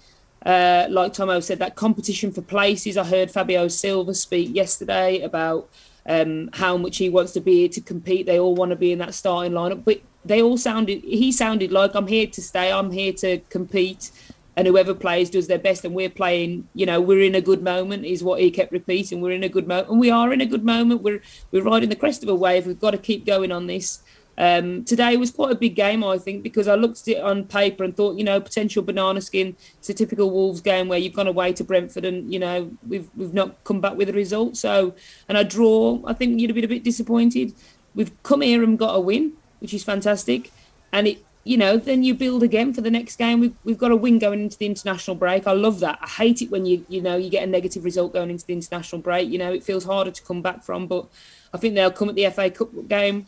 Uh, 0.45 0.85
like 0.89 1.11
Tomo 1.11 1.39
said, 1.39 1.59
that 1.59 1.75
competition 1.75 2.31
for 2.31 2.41
places. 2.41 2.97
I 2.97 3.03
heard 3.03 3.29
Fabio 3.29 3.67
Silva 3.67 4.13
speak 4.13 4.55
yesterday 4.55 5.21
about 5.21 5.69
um, 6.05 6.49
how 6.53 6.77
much 6.77 6.97
he 6.97 7.09
wants 7.09 7.33
to 7.33 7.41
be 7.41 7.61
here 7.61 7.69
to 7.69 7.81
compete. 7.81 8.25
They 8.25 8.39
all 8.39 8.55
want 8.55 8.69
to 8.69 8.75
be 8.75 8.91
in 8.91 8.99
that 8.99 9.15
starting 9.15 9.53
lineup, 9.53 9.83
but 9.83 10.01
they 10.23 10.41
all 10.41 10.57
sounded. 10.57 11.03
He 11.03 11.31
sounded 11.31 11.71
like 11.71 11.95
I'm 11.95 12.07
here 12.07 12.27
to 12.27 12.41
stay. 12.41 12.71
I'm 12.71 12.91
here 12.91 13.13
to 13.13 13.39
compete 13.49 14.11
and 14.57 14.67
whoever 14.67 14.93
plays 14.93 15.29
does 15.29 15.47
their 15.47 15.59
best 15.59 15.83
and 15.85 15.93
we're 15.93 16.09
playing 16.09 16.67
you 16.73 16.85
know 16.85 17.01
we're 17.01 17.21
in 17.21 17.35
a 17.35 17.41
good 17.41 17.61
moment 17.61 18.05
is 18.05 18.23
what 18.23 18.39
he 18.39 18.51
kept 18.51 18.71
repeating. 18.71 19.21
We're 19.21 19.31
in 19.31 19.43
a 19.43 19.49
good 19.49 19.67
moment 19.67 19.89
and 19.89 19.99
we 19.99 20.09
are 20.09 20.31
in 20.33 20.41
a 20.41 20.45
good 20.45 20.63
moment. 20.63 21.01
We're 21.01 21.21
we're 21.51 21.63
riding 21.63 21.89
the 21.89 21.95
crest 21.95 22.23
of 22.23 22.29
a 22.29 22.35
wave. 22.35 22.65
We've 22.65 22.79
got 22.79 22.91
to 22.91 22.97
keep 22.97 23.25
going 23.25 23.51
on 23.51 23.67
this. 23.67 24.01
Um, 24.37 24.83
today 24.83 25.15
was 25.15 25.31
quite 25.31 25.53
a 25.53 25.55
big 25.55 25.75
game 25.77 26.03
i 26.03 26.17
think 26.17 26.43
because 26.43 26.67
i 26.67 26.75
looked 26.75 26.99
at 27.03 27.07
it 27.07 27.23
on 27.23 27.45
paper 27.45 27.85
and 27.85 27.95
thought 27.95 28.17
you 28.17 28.25
know 28.25 28.41
potential 28.41 28.83
banana 28.83 29.21
skin 29.21 29.55
it's 29.77 29.87
a 29.87 29.93
typical 29.93 30.29
wolves 30.29 30.59
game 30.59 30.89
where 30.89 30.99
you've 30.99 31.13
gone 31.13 31.27
away 31.27 31.53
to 31.53 31.63
brentford 31.63 32.03
and 32.03 32.33
you 32.33 32.37
know 32.37 32.69
we've 32.85 33.09
we've 33.15 33.33
not 33.33 33.63
come 33.63 33.79
back 33.79 33.95
with 33.95 34.09
a 34.09 34.11
result. 34.11 34.57
So 34.57 34.93
and 35.29 35.37
a 35.37 35.43
draw 35.45 36.01
i 36.05 36.11
think 36.11 36.37
you'd 36.37 36.49
have 36.49 36.55
been 36.55 36.65
a 36.65 36.75
bit 36.75 36.83
disappointed. 36.83 37.53
We've 37.93 38.11
come 38.23 38.41
here 38.41 38.61
and 38.61 38.77
got 38.77 38.95
a 38.95 38.99
win 38.99 39.37
which 39.65 39.73
is 39.73 39.83
fantastic. 39.83 40.51
And 40.91 41.07
it 41.07 41.25
you 41.45 41.57
know, 41.57 41.77
then 41.77 42.01
you 42.01 42.15
build 42.15 42.41
again 42.41 42.73
for 42.73 42.81
the 42.81 42.89
next 42.89 43.17
game. 43.17 43.39
We've, 43.39 43.53
we've 43.63 43.77
got 43.77 43.91
a 43.91 43.95
win 43.95 44.17
going 44.17 44.41
into 44.41 44.57
the 44.57 44.65
international 44.65 45.15
break. 45.15 45.45
I 45.45 45.51
love 45.51 45.79
that. 45.81 45.99
I 46.01 46.09
hate 46.09 46.41
it 46.41 46.49
when 46.49 46.65
you 46.65 46.83
you 46.89 47.01
know 47.01 47.15
you 47.15 47.29
get 47.29 47.43
a 47.43 47.47
negative 47.47 47.85
result 47.85 48.13
going 48.13 48.31
into 48.31 48.45
the 48.47 48.53
international 48.53 49.01
break. 49.01 49.29
You 49.29 49.37
know, 49.37 49.53
it 49.53 49.63
feels 49.63 49.85
harder 49.85 50.09
to 50.09 50.23
come 50.23 50.41
back 50.41 50.63
from. 50.63 50.87
But 50.87 51.07
I 51.53 51.57
think 51.57 51.75
they'll 51.75 51.91
come 51.91 52.09
at 52.09 52.15
the 52.15 52.27
FA 52.31 52.49
Cup 52.49 52.71
game, 52.87 53.27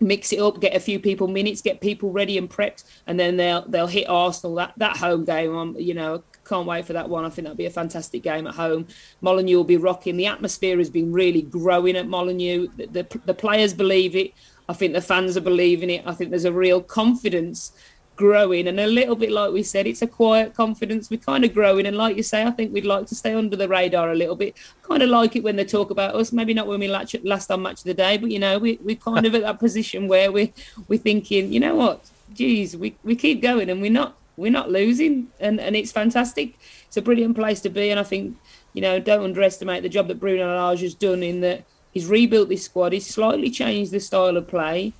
mix 0.00 0.34
it 0.34 0.38
up, 0.38 0.60
get 0.60 0.76
a 0.76 0.80
few 0.80 1.00
people 1.00 1.28
minutes, 1.28 1.62
get 1.62 1.80
people 1.80 2.12
ready 2.12 2.36
and 2.36 2.48
prepped, 2.50 2.84
and 3.06 3.18
then 3.18 3.38
they'll 3.38 3.62
they'll 3.62 3.86
hit 3.86 4.06
Arsenal 4.06 4.54
that 4.56 4.74
that 4.76 4.98
home 4.98 5.24
game. 5.24 5.56
I'm 5.56 5.76
you 5.76 5.94
know 5.94 6.22
can't 6.48 6.66
wait 6.66 6.86
for 6.86 6.92
that 6.92 7.08
one. 7.08 7.24
I 7.24 7.30
think 7.30 7.44
that'll 7.44 7.56
be 7.56 7.66
a 7.66 7.70
fantastic 7.70 8.22
game 8.22 8.46
at 8.46 8.54
home. 8.54 8.86
Molineux 9.20 9.56
will 9.56 9.64
be 9.64 9.76
rocking. 9.76 10.16
The 10.16 10.26
atmosphere 10.26 10.78
has 10.78 10.90
been 10.90 11.12
really 11.12 11.42
growing 11.42 11.96
at 11.96 12.08
Molineux. 12.08 12.68
The, 12.76 12.86
the, 12.86 13.20
the 13.26 13.34
players 13.34 13.74
believe 13.74 14.16
it. 14.16 14.32
I 14.68 14.72
think 14.72 14.92
the 14.92 15.00
fans 15.00 15.36
are 15.36 15.42
believing 15.42 15.90
it. 15.90 16.02
I 16.06 16.12
think 16.12 16.30
there's 16.30 16.44
a 16.44 16.52
real 16.52 16.80
confidence 16.80 17.72
growing 18.16 18.66
and 18.66 18.80
a 18.80 18.86
little 18.86 19.14
bit 19.14 19.30
like 19.30 19.52
we 19.52 19.62
said 19.62 19.86
it's 19.86 20.00
a 20.00 20.06
quiet 20.06 20.54
confidence 20.54 21.10
we're 21.10 21.18
kind 21.18 21.44
of 21.44 21.52
growing 21.52 21.84
and 21.84 21.98
like 21.98 22.16
you 22.16 22.22
say 22.22 22.44
i 22.44 22.50
think 22.50 22.72
we'd 22.72 22.86
like 22.86 23.06
to 23.06 23.14
stay 23.14 23.34
under 23.34 23.56
the 23.56 23.68
radar 23.68 24.10
a 24.10 24.14
little 24.14 24.34
bit 24.34 24.56
kind 24.82 25.02
of 25.02 25.10
like 25.10 25.36
it 25.36 25.44
when 25.44 25.54
they 25.54 25.64
talk 25.64 25.90
about 25.90 26.14
us 26.14 26.32
maybe 26.32 26.54
not 26.54 26.66
when 26.66 26.80
we 26.80 26.88
last 26.88 27.50
on 27.50 27.62
match 27.62 27.80
of 27.80 27.84
the 27.84 27.94
day 27.94 28.16
but 28.16 28.30
you 28.30 28.38
know 28.38 28.58
we, 28.58 28.78
we're 28.82 28.96
kind 28.96 29.26
of 29.26 29.34
at 29.34 29.42
that 29.42 29.58
position 29.58 30.08
where 30.08 30.32
we, 30.32 30.52
we're 30.88 30.98
thinking 30.98 31.52
you 31.52 31.60
know 31.60 31.74
what 31.74 32.00
geez 32.32 32.74
we, 32.74 32.96
we 33.04 33.14
keep 33.14 33.42
going 33.42 33.68
and 33.68 33.82
we're 33.82 33.90
not 33.90 34.16
we're 34.36 34.50
not 34.50 34.70
losing 34.70 35.28
and, 35.40 35.60
and 35.60 35.74
it's 35.74 35.92
fantastic 35.92 36.58
it's 36.86 36.96
a 36.96 37.02
brilliant 37.02 37.34
place 37.34 37.60
to 37.60 37.68
be 37.68 37.90
and 37.90 37.98
i 37.98 38.02
think 38.02 38.36
you 38.74 38.82
know 38.82 38.98
don't 38.98 39.24
underestimate 39.24 39.82
the 39.82 39.88
job 39.88 40.08
that 40.08 40.20
bruno 40.20 40.46
lage 40.56 40.80
has 40.80 40.94
done 40.94 41.22
in 41.22 41.40
that 41.40 41.64
He's 41.96 42.04
rebuilt 42.04 42.50
this 42.50 42.62
squad. 42.62 42.92
He's 42.92 43.06
slightly 43.06 43.48
changed 43.48 43.90
the 43.90 44.00
style 44.00 44.36
of 44.36 44.46
play. 44.46 44.92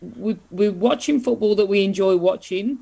We, 0.00 0.36
we're 0.50 0.72
watching 0.72 1.20
football 1.20 1.54
that 1.54 1.66
we 1.66 1.84
enjoy 1.84 2.16
watching. 2.16 2.80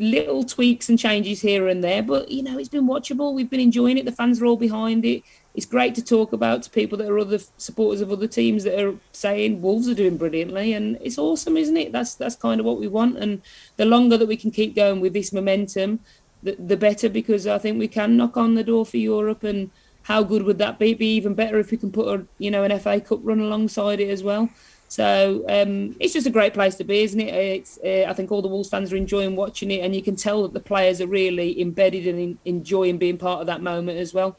Little 0.00 0.42
tweaks 0.42 0.88
and 0.88 0.98
changes 0.98 1.40
here 1.40 1.68
and 1.68 1.84
there, 1.84 2.02
but 2.02 2.28
you 2.32 2.42
know 2.42 2.58
it's 2.58 2.68
been 2.68 2.88
watchable. 2.88 3.32
We've 3.32 3.48
been 3.48 3.60
enjoying 3.60 3.96
it. 3.96 4.06
The 4.06 4.10
fans 4.10 4.42
are 4.42 4.46
all 4.46 4.56
behind 4.56 5.04
it. 5.04 5.22
It's 5.56 5.64
great 5.64 5.94
to 5.94 6.04
talk 6.04 6.34
about 6.34 6.62
to 6.62 6.70
people 6.70 6.98
that 6.98 7.08
are 7.08 7.18
other 7.18 7.38
supporters 7.56 8.02
of 8.02 8.12
other 8.12 8.26
teams 8.26 8.62
that 8.64 8.78
are 8.78 8.94
saying 9.12 9.62
Wolves 9.62 9.88
are 9.88 9.94
doing 9.94 10.18
brilliantly, 10.18 10.74
and 10.74 10.98
it's 11.00 11.16
awesome, 11.16 11.56
isn't 11.56 11.78
it? 11.78 11.92
That's 11.92 12.14
that's 12.14 12.36
kind 12.36 12.60
of 12.60 12.66
what 12.66 12.78
we 12.78 12.88
want. 12.88 13.16
And 13.16 13.40
the 13.78 13.86
longer 13.86 14.18
that 14.18 14.28
we 14.28 14.36
can 14.36 14.50
keep 14.50 14.76
going 14.76 15.00
with 15.00 15.14
this 15.14 15.32
momentum, 15.32 16.00
the, 16.42 16.56
the 16.58 16.76
better, 16.76 17.08
because 17.08 17.46
I 17.46 17.56
think 17.56 17.78
we 17.78 17.88
can 17.88 18.18
knock 18.18 18.36
on 18.36 18.54
the 18.54 18.62
door 18.62 18.84
for 18.84 18.98
Europe 18.98 19.44
and 19.44 19.70
how 20.02 20.22
good 20.22 20.42
would 20.42 20.58
that 20.58 20.78
be? 20.78 20.92
be 20.92 21.16
even 21.16 21.34
better 21.34 21.58
if 21.58 21.70
we 21.70 21.78
can 21.78 21.90
put 21.90 22.06
a 22.06 22.26
you 22.38 22.50
know 22.50 22.62
an 22.62 22.78
FA 22.78 23.00
Cup 23.00 23.20
run 23.22 23.40
alongside 23.40 23.98
it 23.98 24.10
as 24.10 24.22
well. 24.22 24.50
So 24.88 25.42
um, 25.48 25.96
it's 25.98 26.12
just 26.12 26.26
a 26.26 26.30
great 26.30 26.54
place 26.54 26.76
to 26.76 26.84
be, 26.84 27.02
isn't 27.02 27.20
it? 27.20 27.34
It's, 27.34 27.78
uh, 27.82 28.04
I 28.08 28.12
think 28.12 28.30
all 28.30 28.42
the 28.42 28.48
Wolves 28.48 28.68
fans 28.68 28.92
are 28.92 28.96
enjoying 28.96 29.34
watching 29.34 29.70
it, 29.70 29.80
and 29.80 29.96
you 29.96 30.02
can 30.02 30.16
tell 30.16 30.42
that 30.42 30.52
the 30.52 30.60
players 30.60 31.00
are 31.00 31.08
really 31.08 31.60
embedded 31.60 32.06
and 32.06 32.18
in, 32.18 32.38
enjoying 32.44 32.98
being 32.98 33.18
part 33.18 33.40
of 33.40 33.46
that 33.46 33.62
moment 33.62 33.98
as 33.98 34.14
well. 34.14 34.36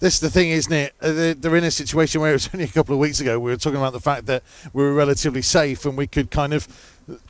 This 0.00 0.14
is 0.14 0.20
the 0.20 0.30
thing, 0.30 0.50
isn't 0.50 0.72
it? 0.72 0.92
Uh, 1.00 1.34
they're 1.36 1.56
in 1.56 1.64
a 1.64 1.70
situation 1.70 2.20
where 2.20 2.30
it 2.30 2.34
was 2.34 2.50
only 2.54 2.64
a 2.64 2.68
couple 2.68 2.94
of 2.94 3.00
weeks 3.00 3.20
ago 3.20 3.38
we 3.38 3.50
were 3.50 3.56
talking 3.56 3.78
about 3.78 3.92
the 3.92 4.00
fact 4.00 4.26
that 4.26 4.42
we 4.72 4.82
were 4.82 4.92
relatively 4.92 5.42
safe 5.42 5.84
and 5.84 5.96
we 5.96 6.06
could 6.06 6.30
kind 6.30 6.52
of 6.52 6.68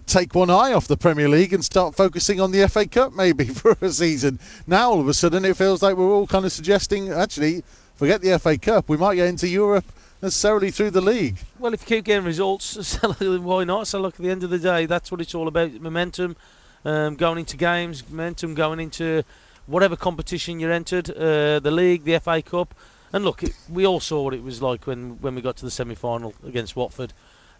take 0.06 0.34
one 0.34 0.50
eye 0.50 0.72
off 0.72 0.86
the 0.86 0.96
Premier 0.96 1.28
League 1.28 1.52
and 1.52 1.64
start 1.64 1.94
focusing 1.94 2.40
on 2.40 2.52
the 2.52 2.68
FA 2.68 2.86
Cup 2.86 3.12
maybe 3.12 3.44
for 3.60 3.76
a 3.80 3.90
season. 3.90 4.38
Now 4.66 4.90
all 4.90 5.00
of 5.00 5.08
a 5.08 5.14
sudden 5.14 5.44
it 5.44 5.56
feels 5.56 5.82
like 5.82 5.96
we're 5.96 6.12
all 6.12 6.26
kind 6.26 6.44
of 6.44 6.52
suggesting 6.52 7.10
actually 7.10 7.62
forget 7.96 8.20
the 8.20 8.38
FA 8.38 8.58
Cup, 8.58 8.88
we 8.88 8.96
might 8.96 9.16
get 9.16 9.28
into 9.28 9.48
Europe 9.48 9.84
necessarily 10.22 10.70
through 10.70 10.90
the 10.90 11.00
league. 11.00 11.36
Well, 11.58 11.74
if 11.74 11.82
you 11.82 11.96
keep 11.96 12.06
getting 12.06 12.24
results, 12.24 12.98
why 13.18 13.64
not? 13.64 13.86
So 13.86 14.00
look, 14.00 14.14
at 14.14 14.20
the 14.20 14.30
end 14.30 14.42
of 14.42 14.50
the 14.50 14.58
day, 14.58 14.86
that's 14.86 15.12
what 15.12 15.20
it's 15.20 15.34
all 15.34 15.48
about: 15.48 15.72
momentum, 15.74 16.36
um, 16.84 17.16
going 17.16 17.38
into 17.38 17.56
games, 17.56 18.08
momentum 18.08 18.54
going 18.54 18.80
into 18.80 19.22
whatever 19.66 19.96
competition 19.96 20.60
you're 20.60 20.72
entered, 20.72 21.10
uh, 21.10 21.60
the 21.60 21.70
league, 21.70 22.04
the 22.04 22.18
FA 22.18 22.42
Cup. 22.42 22.74
And 23.12 23.24
look, 23.24 23.42
it, 23.42 23.56
we 23.68 23.86
all 23.86 24.00
saw 24.00 24.22
what 24.22 24.34
it 24.34 24.42
was 24.42 24.60
like 24.60 24.86
when, 24.86 25.20
when 25.20 25.34
we 25.34 25.40
got 25.40 25.56
to 25.58 25.64
the 25.64 25.70
semi-final 25.70 26.34
against 26.44 26.74
Watford 26.74 27.12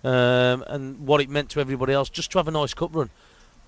um, 0.03 0.65
and 0.67 1.07
what 1.07 1.21
it 1.21 1.29
meant 1.29 1.51
to 1.51 1.61
everybody 1.61 1.93
else 1.93 2.09
just 2.09 2.31
to 2.33 2.39
have 2.39 2.49
a 2.49 2.51
nice 2.51 2.75
cup 2.75 2.95
run. 2.95 3.11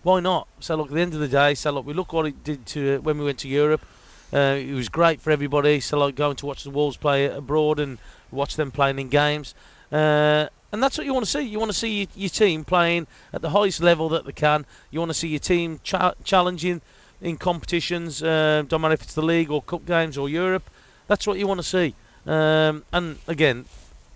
Why 0.03 0.21
not? 0.21 0.49
So 0.61 0.77
look, 0.77 0.89
at 0.89 0.95
the 0.95 1.01
end 1.01 1.15
of 1.15 1.21
the 1.21 1.29
day, 1.29 1.55
so 1.55 1.71
look, 1.73 1.87
we 1.87 1.95
look 1.95 2.13
what 2.13 2.27
it 2.27 2.45
did 2.45 2.67
to 2.67 3.01
when 3.01 3.19
we 3.19 3.25
went 3.25 3.39
to 3.39 3.49
Europe. 3.49 3.85
Uh, 4.33 4.57
it 4.59 4.73
was 4.73 4.89
great 4.89 5.21
for 5.21 5.31
everybody. 5.31 5.81
So 5.81 5.99
like 5.99 6.15
going 6.15 6.37
to 6.37 6.47
watch 6.47 6.65
the 6.65 6.71
Wolves 6.71 6.97
play 6.97 7.27
abroad 7.27 7.81
and 7.81 7.99
watch 8.31 8.57
them 8.57 8.71
playing 8.71 8.99
in 8.99 9.09
games. 9.09 9.55
Uh, 9.91 10.49
and 10.73 10.83
that's 10.83 10.99
what 10.99 11.07
you 11.07 11.15
want 11.15 11.25
to 11.25 11.31
see. 11.31 11.43
You 11.43 11.59
want 11.59 11.71
to 11.71 11.77
see 11.77 12.01
your, 12.01 12.09
your, 12.15 12.29
team 12.29 12.65
playing 12.65 13.07
at 13.33 13.41
the 13.41 13.51
highest 13.51 13.81
level 13.81 14.09
that 14.11 14.27
they 14.27 14.33
can. 14.33 14.67
You 14.91 14.99
want 14.99 15.11
to 15.11 15.15
see 15.15 15.29
your 15.29 15.39
team 15.39 15.81
cha- 15.83 16.15
challenging 16.25 16.83
in 17.21 17.37
competitions. 17.37 18.23
Uh, 18.23 18.65
don't 18.69 18.81
matter 18.81 18.95
if 18.95 19.03
it's 19.03 19.15
the 19.15 19.23
league 19.23 19.51
or 19.51 19.63
cup 19.63 19.87
games 19.87 20.19
or 20.19 20.29
Europe. 20.29 20.69
That's 21.09 21.27
what 21.27 21.39
you 21.39 21.47
want 21.47 21.61
to 21.61 21.67
see. 21.67 21.95
Um, 22.27 22.85
and 22.93 23.19
again, 23.27 23.67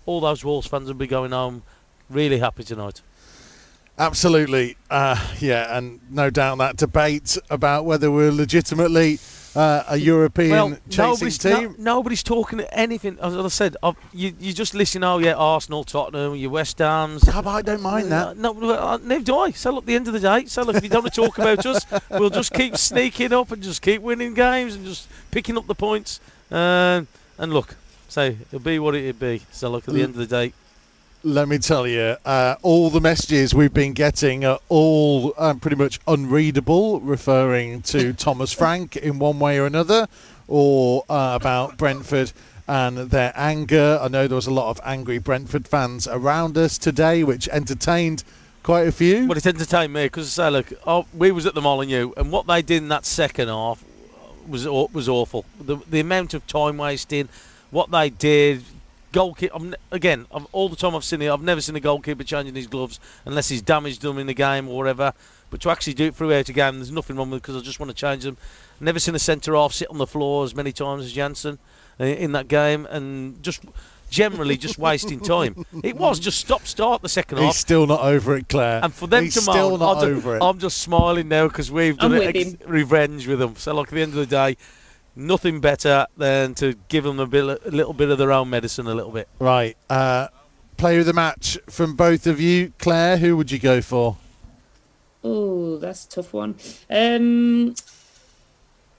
all 0.07 0.21
those 0.21 0.45
Wolves 0.45 0.67
fans 0.67 0.89
will 0.89 0.95
be 0.95 1.07
going 1.07 1.31
home 1.31 1.63
really 2.09 2.39
happy 2.39 2.65
tonight. 2.65 3.01
Absolutely, 3.99 4.77
uh, 4.89 5.17
yeah, 5.41 5.77
and 5.77 6.01
no 6.11 6.31
doubt 6.31 6.59
that 6.59 6.77
debate 6.77 7.37
about 7.51 7.85
whether 7.85 8.11
we're 8.11 8.33
legitimately 8.33 9.19
uh, 9.57 9.85
a 9.89 9.97
European 9.97 10.51
well, 10.51 10.79
chasing 10.89 11.05
nobody's, 11.05 11.39
team. 11.39 11.75
No, 11.79 11.95
nobody's 11.97 12.23
talking 12.23 12.61
anything. 12.61 13.19
As 13.21 13.37
I 13.37 13.49
said, 13.49 13.77
I've, 13.83 13.97
you 14.13 14.33
you 14.39 14.53
just 14.53 14.75
listen. 14.75 15.03
Oh 15.03 15.19
yeah, 15.19 15.35
Arsenal, 15.35 15.85
Tottenham, 15.85 16.37
your 16.37 16.51
West 16.51 16.79
Ham's. 16.79 17.27
Yeah, 17.27 17.43
I 17.45 17.63
don't 17.63 17.83
mind 17.83 18.13
that. 18.13 18.37
No, 18.37 18.53
uh, 18.53 18.99
neither 19.03 19.25
do 19.25 19.37
I. 19.37 19.51
So 19.51 19.73
look, 19.73 19.85
at 19.85 19.87
the 19.87 19.95
end 19.97 20.07
of 20.07 20.13
the 20.13 20.21
day, 20.21 20.47
so 20.47 20.63
look, 20.63 20.77
if 20.77 20.85
you 20.85 20.89
don't 20.89 21.03
want 21.03 21.15
to 21.15 21.21
talk 21.21 21.39
about 21.39 21.67
us, 21.67 21.85
we'll 22.11 22.31
just 22.31 22.53
keep 22.53 22.77
sneaking 22.77 23.33
up 23.33 23.51
and 23.51 23.63
just 23.63 23.83
keep 23.83 24.03
winning 24.03 24.35
games 24.35 24.77
and 24.77 24.85
just 24.85 25.09
picking 25.31 25.59
up 25.59 25.67
the 25.67 25.75
points. 25.75 26.21
Uh, 26.51 27.03
and 27.39 27.53
look, 27.53 27.75
so 28.09 28.27
it'll 28.27 28.61
be 28.61 28.79
what 28.79 28.95
it'll 28.95 29.19
be. 29.19 29.43
So 29.51 29.71
look, 29.71 29.89
at 29.89 29.95
the 29.95 30.03
end 30.03 30.11
of 30.11 30.17
the 30.17 30.27
day, 30.27 30.53
let 31.23 31.49
me 31.49 31.59
tell 31.59 31.87
you, 31.87 32.17
uh, 32.25 32.57
all 32.63 32.89
the 32.89 33.01
messages 33.01 33.55
we've 33.55 33.75
been 33.75 33.93
getting 33.93 34.45
are 34.45 34.59
all 34.69 35.35
um, 35.37 35.61
pretty 35.61 35.77
much 35.77 36.01
unreadable, 36.07 37.01
referring 37.01 37.83
to 37.83 38.13
Thomas 38.15 38.53
Frank 38.53 38.97
in 38.97 39.19
one 39.19 39.39
way 39.39 39.59
or 39.59 39.67
another, 39.67 40.09
or 40.49 41.05
uh, 41.11 41.39
about 41.39 41.77
Brentford 41.77 42.33
and 42.67 42.97
their 42.97 43.33
anger. 43.37 43.99
I 44.01 44.09
know 44.09 44.29
there 44.29 44.37
was 44.37 44.47
a 44.47 44.53
lot 44.53 44.71
of 44.71 44.81
angry 44.83 45.19
Brentford 45.19 45.69
fans 45.69 46.09
around 46.09 46.57
us 46.57 46.79
today, 46.79 47.23
which 47.23 47.49
entertained 47.49 48.25
quite 48.63 48.87
a 48.87 48.93
few. 48.93 49.27
Well, 49.27 49.37
it 49.37 49.47
entertained 49.47 49.93
me 49.93 50.07
because 50.07 50.39
I 50.39 50.45
say, 50.47 50.51
look, 50.51 50.73
oh, 50.87 51.07
we 51.13 51.33
was 51.33 51.45
at 51.45 51.55
the 51.55 51.61
Molineux, 51.61 52.13
and 52.17 52.33
what 52.33 52.47
they 52.47 52.63
did 52.63 52.83
in 52.83 52.89
that 52.89 53.05
second 53.05 53.49
half 53.49 53.85
was 54.49 54.67
was 54.67 55.09
awful. 55.09 55.45
The 55.61 55.77
the 55.91 56.01
amount 56.01 56.33
of 56.33 56.47
time 56.47 56.79
wasting, 56.79 57.29
what 57.71 57.91
they 57.91 58.09
did, 58.09 58.63
goalkeeper. 59.13 59.59
Again, 59.91 60.27
I've, 60.33 60.47
all 60.53 60.69
the 60.69 60.77
time 60.77 60.95
I've 60.95 61.05
seen 61.05 61.23
it, 61.23 61.31
I've 61.31 61.43
never 61.43 61.61
seen 61.61 61.77
a 61.77 61.81
goalkeeper 61.81 62.25
changing 62.25 62.55
his 62.55 62.67
gloves 62.67 63.01
unless 63.25 63.49
he's 63.49 63.63
damaged 63.63 64.03
them 64.03 64.19
in 64.19 64.27
the 64.27 64.35
game 64.35 64.69
or 64.69 64.77
whatever. 64.77 65.13
But 65.51 65.61
to 65.63 65.71
actually 65.71 65.95
do 65.95 66.07
it 66.07 66.15
throughout 66.15 66.49
a 66.49 66.53
game, 66.53 66.77
there's 66.77 66.93
nothing 66.93 67.17
wrong 67.17 67.31
with 67.31 67.39
it 67.39 67.43
because 67.43 67.57
I 67.57 67.61
just 67.65 67.81
want 67.81 67.91
to 67.91 67.97
change 67.97 68.23
them. 68.23 68.37
Never 68.81 68.99
seen 68.99 69.15
a 69.15 69.19
centre 69.19 69.55
half 69.55 69.73
sit 69.73 69.91
on 69.91 69.99
the 69.99 70.07
floor 70.07 70.45
as 70.45 70.55
many 70.55 70.73
times 70.73 71.05
as 71.05 71.13
Jansson 71.13 71.59
uh, 71.99 72.05
in 72.05 72.33
that 72.33 72.49
game, 72.49 72.87
and 72.87 73.43
just 73.43 73.63
generally 74.11 74.57
just 74.57 74.79
wasting 74.79 75.21
time. 75.21 75.67
It 75.83 75.97
was 75.97 76.19
just 76.21 76.39
stop 76.39 76.67
start 76.67 77.03
the 77.03 77.09
second 77.09 77.39
He's 77.39 77.45
half. 77.45 77.55
He's 77.55 77.61
still 77.61 77.87
not 77.87 78.01
over 78.01 78.37
it, 78.37 78.49
Claire. 78.49 78.81
And 78.83 78.95
for 78.95 79.07
them 79.07 79.25
He's 79.25 79.35
to 79.35 79.41
still 79.43 79.71
moan, 79.71 79.81
not 79.81 79.99
I'm, 79.99 80.17
over 80.17 80.37
it. 80.37 80.43
I'm 80.43 80.59
just 80.59 80.79
smiling 80.79 81.29
now 81.29 81.49
because 81.49 81.71
we've 81.71 81.99
done 81.99 82.13
I'm 82.13 82.23
it 82.23 82.37
ex- 82.37 82.67
revenge 82.67 83.27
with 83.27 83.39
them. 83.41 83.57
So 83.57 83.75
like 83.75 83.89
at 83.89 83.95
the 83.95 84.03
end 84.03 84.13
of 84.13 84.19
the 84.19 84.27
day, 84.27 84.57
nothing 85.21 85.61
better 85.61 86.07
than 86.17 86.55
to 86.55 86.75
give 86.89 87.05
them 87.05 87.21
a, 87.21 87.27
bit, 87.27 87.45
a 87.45 87.71
little 87.71 87.93
bit 87.93 88.11
of 88.11 88.19
their 88.19 88.33
own 88.33 88.51
medicine, 88.51 88.87
a 88.87 88.95
little 88.95 89.13
bit. 89.13 89.29
Right. 89.39 89.77
Uh, 89.89 90.29
player 90.77 91.01
of 91.01 91.07
the 91.07 91.13
match 91.13 91.59
from 91.69 91.95
both 91.95 92.27
of 92.27 92.41
you, 92.41 92.73
Claire. 92.79 93.19
Who 93.19 93.37
would 93.37 93.51
you 93.51 93.59
go 93.59 93.81
for? 93.81 94.17
Oh, 95.23 95.77
that's 95.77 96.07
a 96.07 96.09
tough 96.09 96.33
one. 96.33 96.55
Um, 96.89 97.75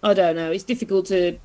I 0.03 0.13
don't 0.13 0.36
know. 0.36 0.51
It's 0.51 0.63
difficult 0.63 1.07
to 1.07 1.38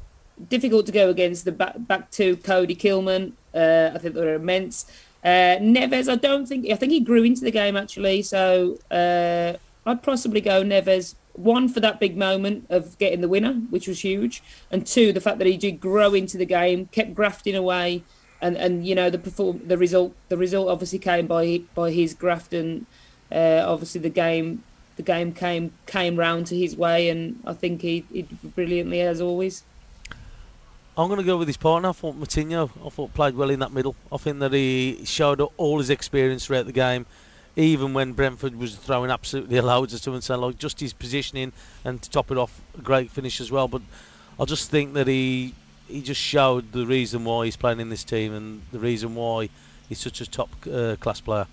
difficult 0.50 0.84
to 0.84 0.92
go 0.92 1.08
against 1.08 1.46
the 1.46 1.52
back 1.52 1.74
back 1.78 2.10
to 2.12 2.36
Coady 2.38 2.76
Kilman. 2.76 3.32
Uh, 3.54 3.90
I 3.94 3.98
think 3.98 4.14
they're 4.14 4.34
immense. 4.34 4.86
Uh, 5.24 5.56
Neves, 5.60 6.08
I 6.10 6.16
don't 6.16 6.46
think. 6.46 6.70
I 6.70 6.74
think 6.74 6.92
he 6.92 7.00
grew 7.00 7.24
into 7.24 7.42
the 7.42 7.50
game 7.50 7.76
actually. 7.76 8.22
So 8.22 8.78
uh, 8.90 9.54
I'd 9.86 10.02
possibly 10.02 10.40
go 10.40 10.62
Neves 10.62 11.14
one 11.38 11.68
for 11.68 11.80
that 11.80 12.00
big 12.00 12.16
moment 12.16 12.66
of 12.70 12.98
getting 12.98 13.20
the 13.20 13.28
winner, 13.28 13.54
which 13.70 13.86
was 13.86 14.02
huge, 14.02 14.42
and 14.70 14.86
two 14.86 15.12
the 15.12 15.20
fact 15.20 15.38
that 15.38 15.46
he 15.46 15.56
did 15.56 15.80
grow 15.80 16.14
into 16.14 16.38
the 16.38 16.46
game, 16.46 16.86
kept 16.86 17.14
grafting 17.14 17.54
away, 17.54 18.02
and 18.40 18.56
and 18.56 18.86
you 18.86 18.94
know 18.94 19.10
the 19.10 19.18
perform 19.18 19.60
the 19.66 19.78
result 19.78 20.14
the 20.28 20.36
result 20.36 20.68
obviously 20.68 20.98
came 20.98 21.26
by 21.26 21.60
by 21.74 21.90
his 21.90 22.14
graft, 22.14 22.52
and 22.52 22.86
uh, 23.32 23.64
obviously 23.66 24.00
the 24.00 24.10
game 24.10 24.62
the 24.96 25.02
game 25.02 25.32
came 25.32 25.72
came 25.86 26.16
round 26.16 26.46
to 26.48 26.56
his 26.56 26.76
way, 26.76 27.08
and 27.10 27.40
I 27.46 27.52
think 27.52 27.82
he, 27.82 28.04
he 28.12 28.22
brilliantly 28.22 29.00
as 29.00 29.20
always. 29.20 29.62
I'm 30.98 31.08
going 31.08 31.20
to 31.20 31.26
go 31.26 31.36
with 31.36 31.46
his 31.46 31.58
partner. 31.58 31.90
I 31.90 31.92
thought 31.92 32.18
Moutinho. 32.18 32.70
I 32.84 32.88
thought 32.88 33.12
played 33.12 33.34
well 33.34 33.50
in 33.50 33.60
that 33.60 33.72
middle. 33.72 33.94
I 34.10 34.16
think 34.16 34.38
that 34.38 34.54
he 34.54 35.04
showed 35.04 35.42
all 35.58 35.78
his 35.78 35.90
experience 35.90 36.46
throughout 36.46 36.64
the 36.64 36.72
game 36.72 37.04
even 37.56 37.94
when 37.94 38.12
Brentford 38.12 38.56
was 38.56 38.76
throwing 38.76 39.10
absolutely 39.10 39.60
loads 39.72 39.94
at 39.94 40.06
him 40.06 40.14
and 40.14 40.22
saying 40.22 40.40
like 40.40 40.58
just 40.58 40.80
his 40.80 40.92
positioning 40.92 41.52
and 41.84 42.00
to 42.02 42.10
top 42.10 42.30
it 42.30 42.38
off, 42.38 42.60
a 42.78 42.82
great 42.82 43.10
finish 43.10 43.40
as 43.40 43.50
well. 43.50 43.66
But 43.66 43.82
I 44.38 44.44
just 44.44 44.70
think 44.70 44.94
that 44.94 45.08
he 45.08 45.54
he 45.88 46.02
just 46.02 46.20
showed 46.20 46.72
the 46.72 46.84
reason 46.86 47.24
why 47.24 47.44
he's 47.44 47.56
playing 47.56 47.80
in 47.80 47.88
this 47.90 48.04
team 48.04 48.34
and 48.34 48.62
the 48.72 48.78
reason 48.78 49.14
why 49.14 49.48
he's 49.88 50.00
such 50.00 50.20
a 50.20 50.26
top 50.28 50.50
uh, 50.70 50.96
class 50.98 51.20
player. 51.20 51.46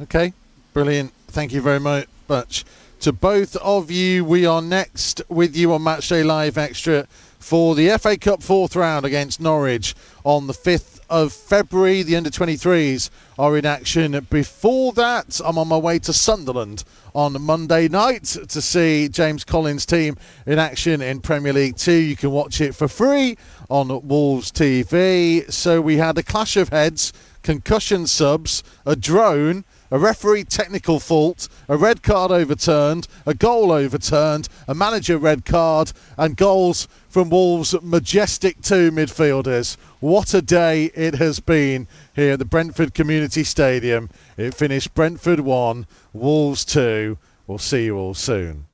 Okay, 0.00 0.32
brilliant. 0.72 1.12
Thank 1.28 1.52
you 1.52 1.60
very 1.60 1.80
much 1.80 2.64
to 3.04 3.12
both 3.12 3.54
of 3.56 3.90
you. 3.90 4.24
We 4.24 4.46
are 4.46 4.62
next 4.62 5.20
with 5.28 5.54
you 5.54 5.74
on 5.74 5.82
Matchday 5.82 6.24
Live 6.24 6.56
Extra 6.56 7.06
for 7.38 7.74
the 7.74 7.98
FA 7.98 8.16
Cup 8.16 8.42
fourth 8.42 8.74
round 8.74 9.04
against 9.04 9.42
Norwich 9.42 9.94
on 10.24 10.46
the 10.46 10.54
5th 10.54 11.00
of 11.10 11.32
February. 11.32 12.02
The 12.02 12.16
under 12.16 12.30
23s 12.30 13.10
are 13.38 13.56
in 13.56 13.66
action. 13.66 14.26
Before 14.30 14.92
that, 14.92 15.40
I'm 15.44 15.58
on 15.58 15.68
my 15.68 15.76
way 15.76 15.98
to 16.00 16.12
Sunderland 16.12 16.84
on 17.14 17.40
Monday 17.40 17.88
night 17.88 18.24
to 18.24 18.60
see 18.60 19.08
James 19.08 19.44
Collins' 19.44 19.86
team 19.86 20.16
in 20.46 20.58
action 20.58 21.00
in 21.00 21.20
Premier 21.20 21.52
League 21.52 21.76
2. 21.76 21.92
You 21.92 22.16
can 22.16 22.30
watch 22.30 22.60
it 22.60 22.74
for 22.74 22.88
free 22.88 23.36
on 23.70 23.88
Wolves 24.06 24.50
TV. 24.50 25.50
So 25.52 25.80
we 25.80 25.96
had 25.96 26.18
a 26.18 26.22
clash 26.22 26.56
of 26.56 26.70
heads, 26.70 27.12
concussion 27.42 28.06
subs, 28.06 28.62
a 28.84 28.96
drone 28.96 29.64
a 29.94 29.98
referee 29.98 30.42
technical 30.42 30.98
fault, 30.98 31.48
a 31.68 31.76
red 31.76 32.02
card 32.02 32.32
overturned, 32.32 33.06
a 33.26 33.32
goal 33.32 33.70
overturned, 33.70 34.48
a 34.66 34.74
manager 34.74 35.16
red 35.16 35.44
card, 35.44 35.92
and 36.18 36.36
goals 36.36 36.88
from 37.08 37.30
Wolves' 37.30 37.80
majestic 37.80 38.60
two 38.60 38.90
midfielders. 38.90 39.76
What 40.00 40.34
a 40.34 40.42
day 40.42 40.86
it 40.96 41.14
has 41.14 41.38
been 41.38 41.86
here 42.16 42.32
at 42.32 42.40
the 42.40 42.44
Brentford 42.44 42.92
Community 42.92 43.44
Stadium. 43.44 44.10
It 44.36 44.54
finished 44.54 44.94
Brentford 44.94 45.38
1, 45.38 45.86
Wolves 46.12 46.64
2. 46.64 47.16
We'll 47.46 47.58
see 47.58 47.84
you 47.84 47.96
all 47.96 48.14
soon. 48.14 48.66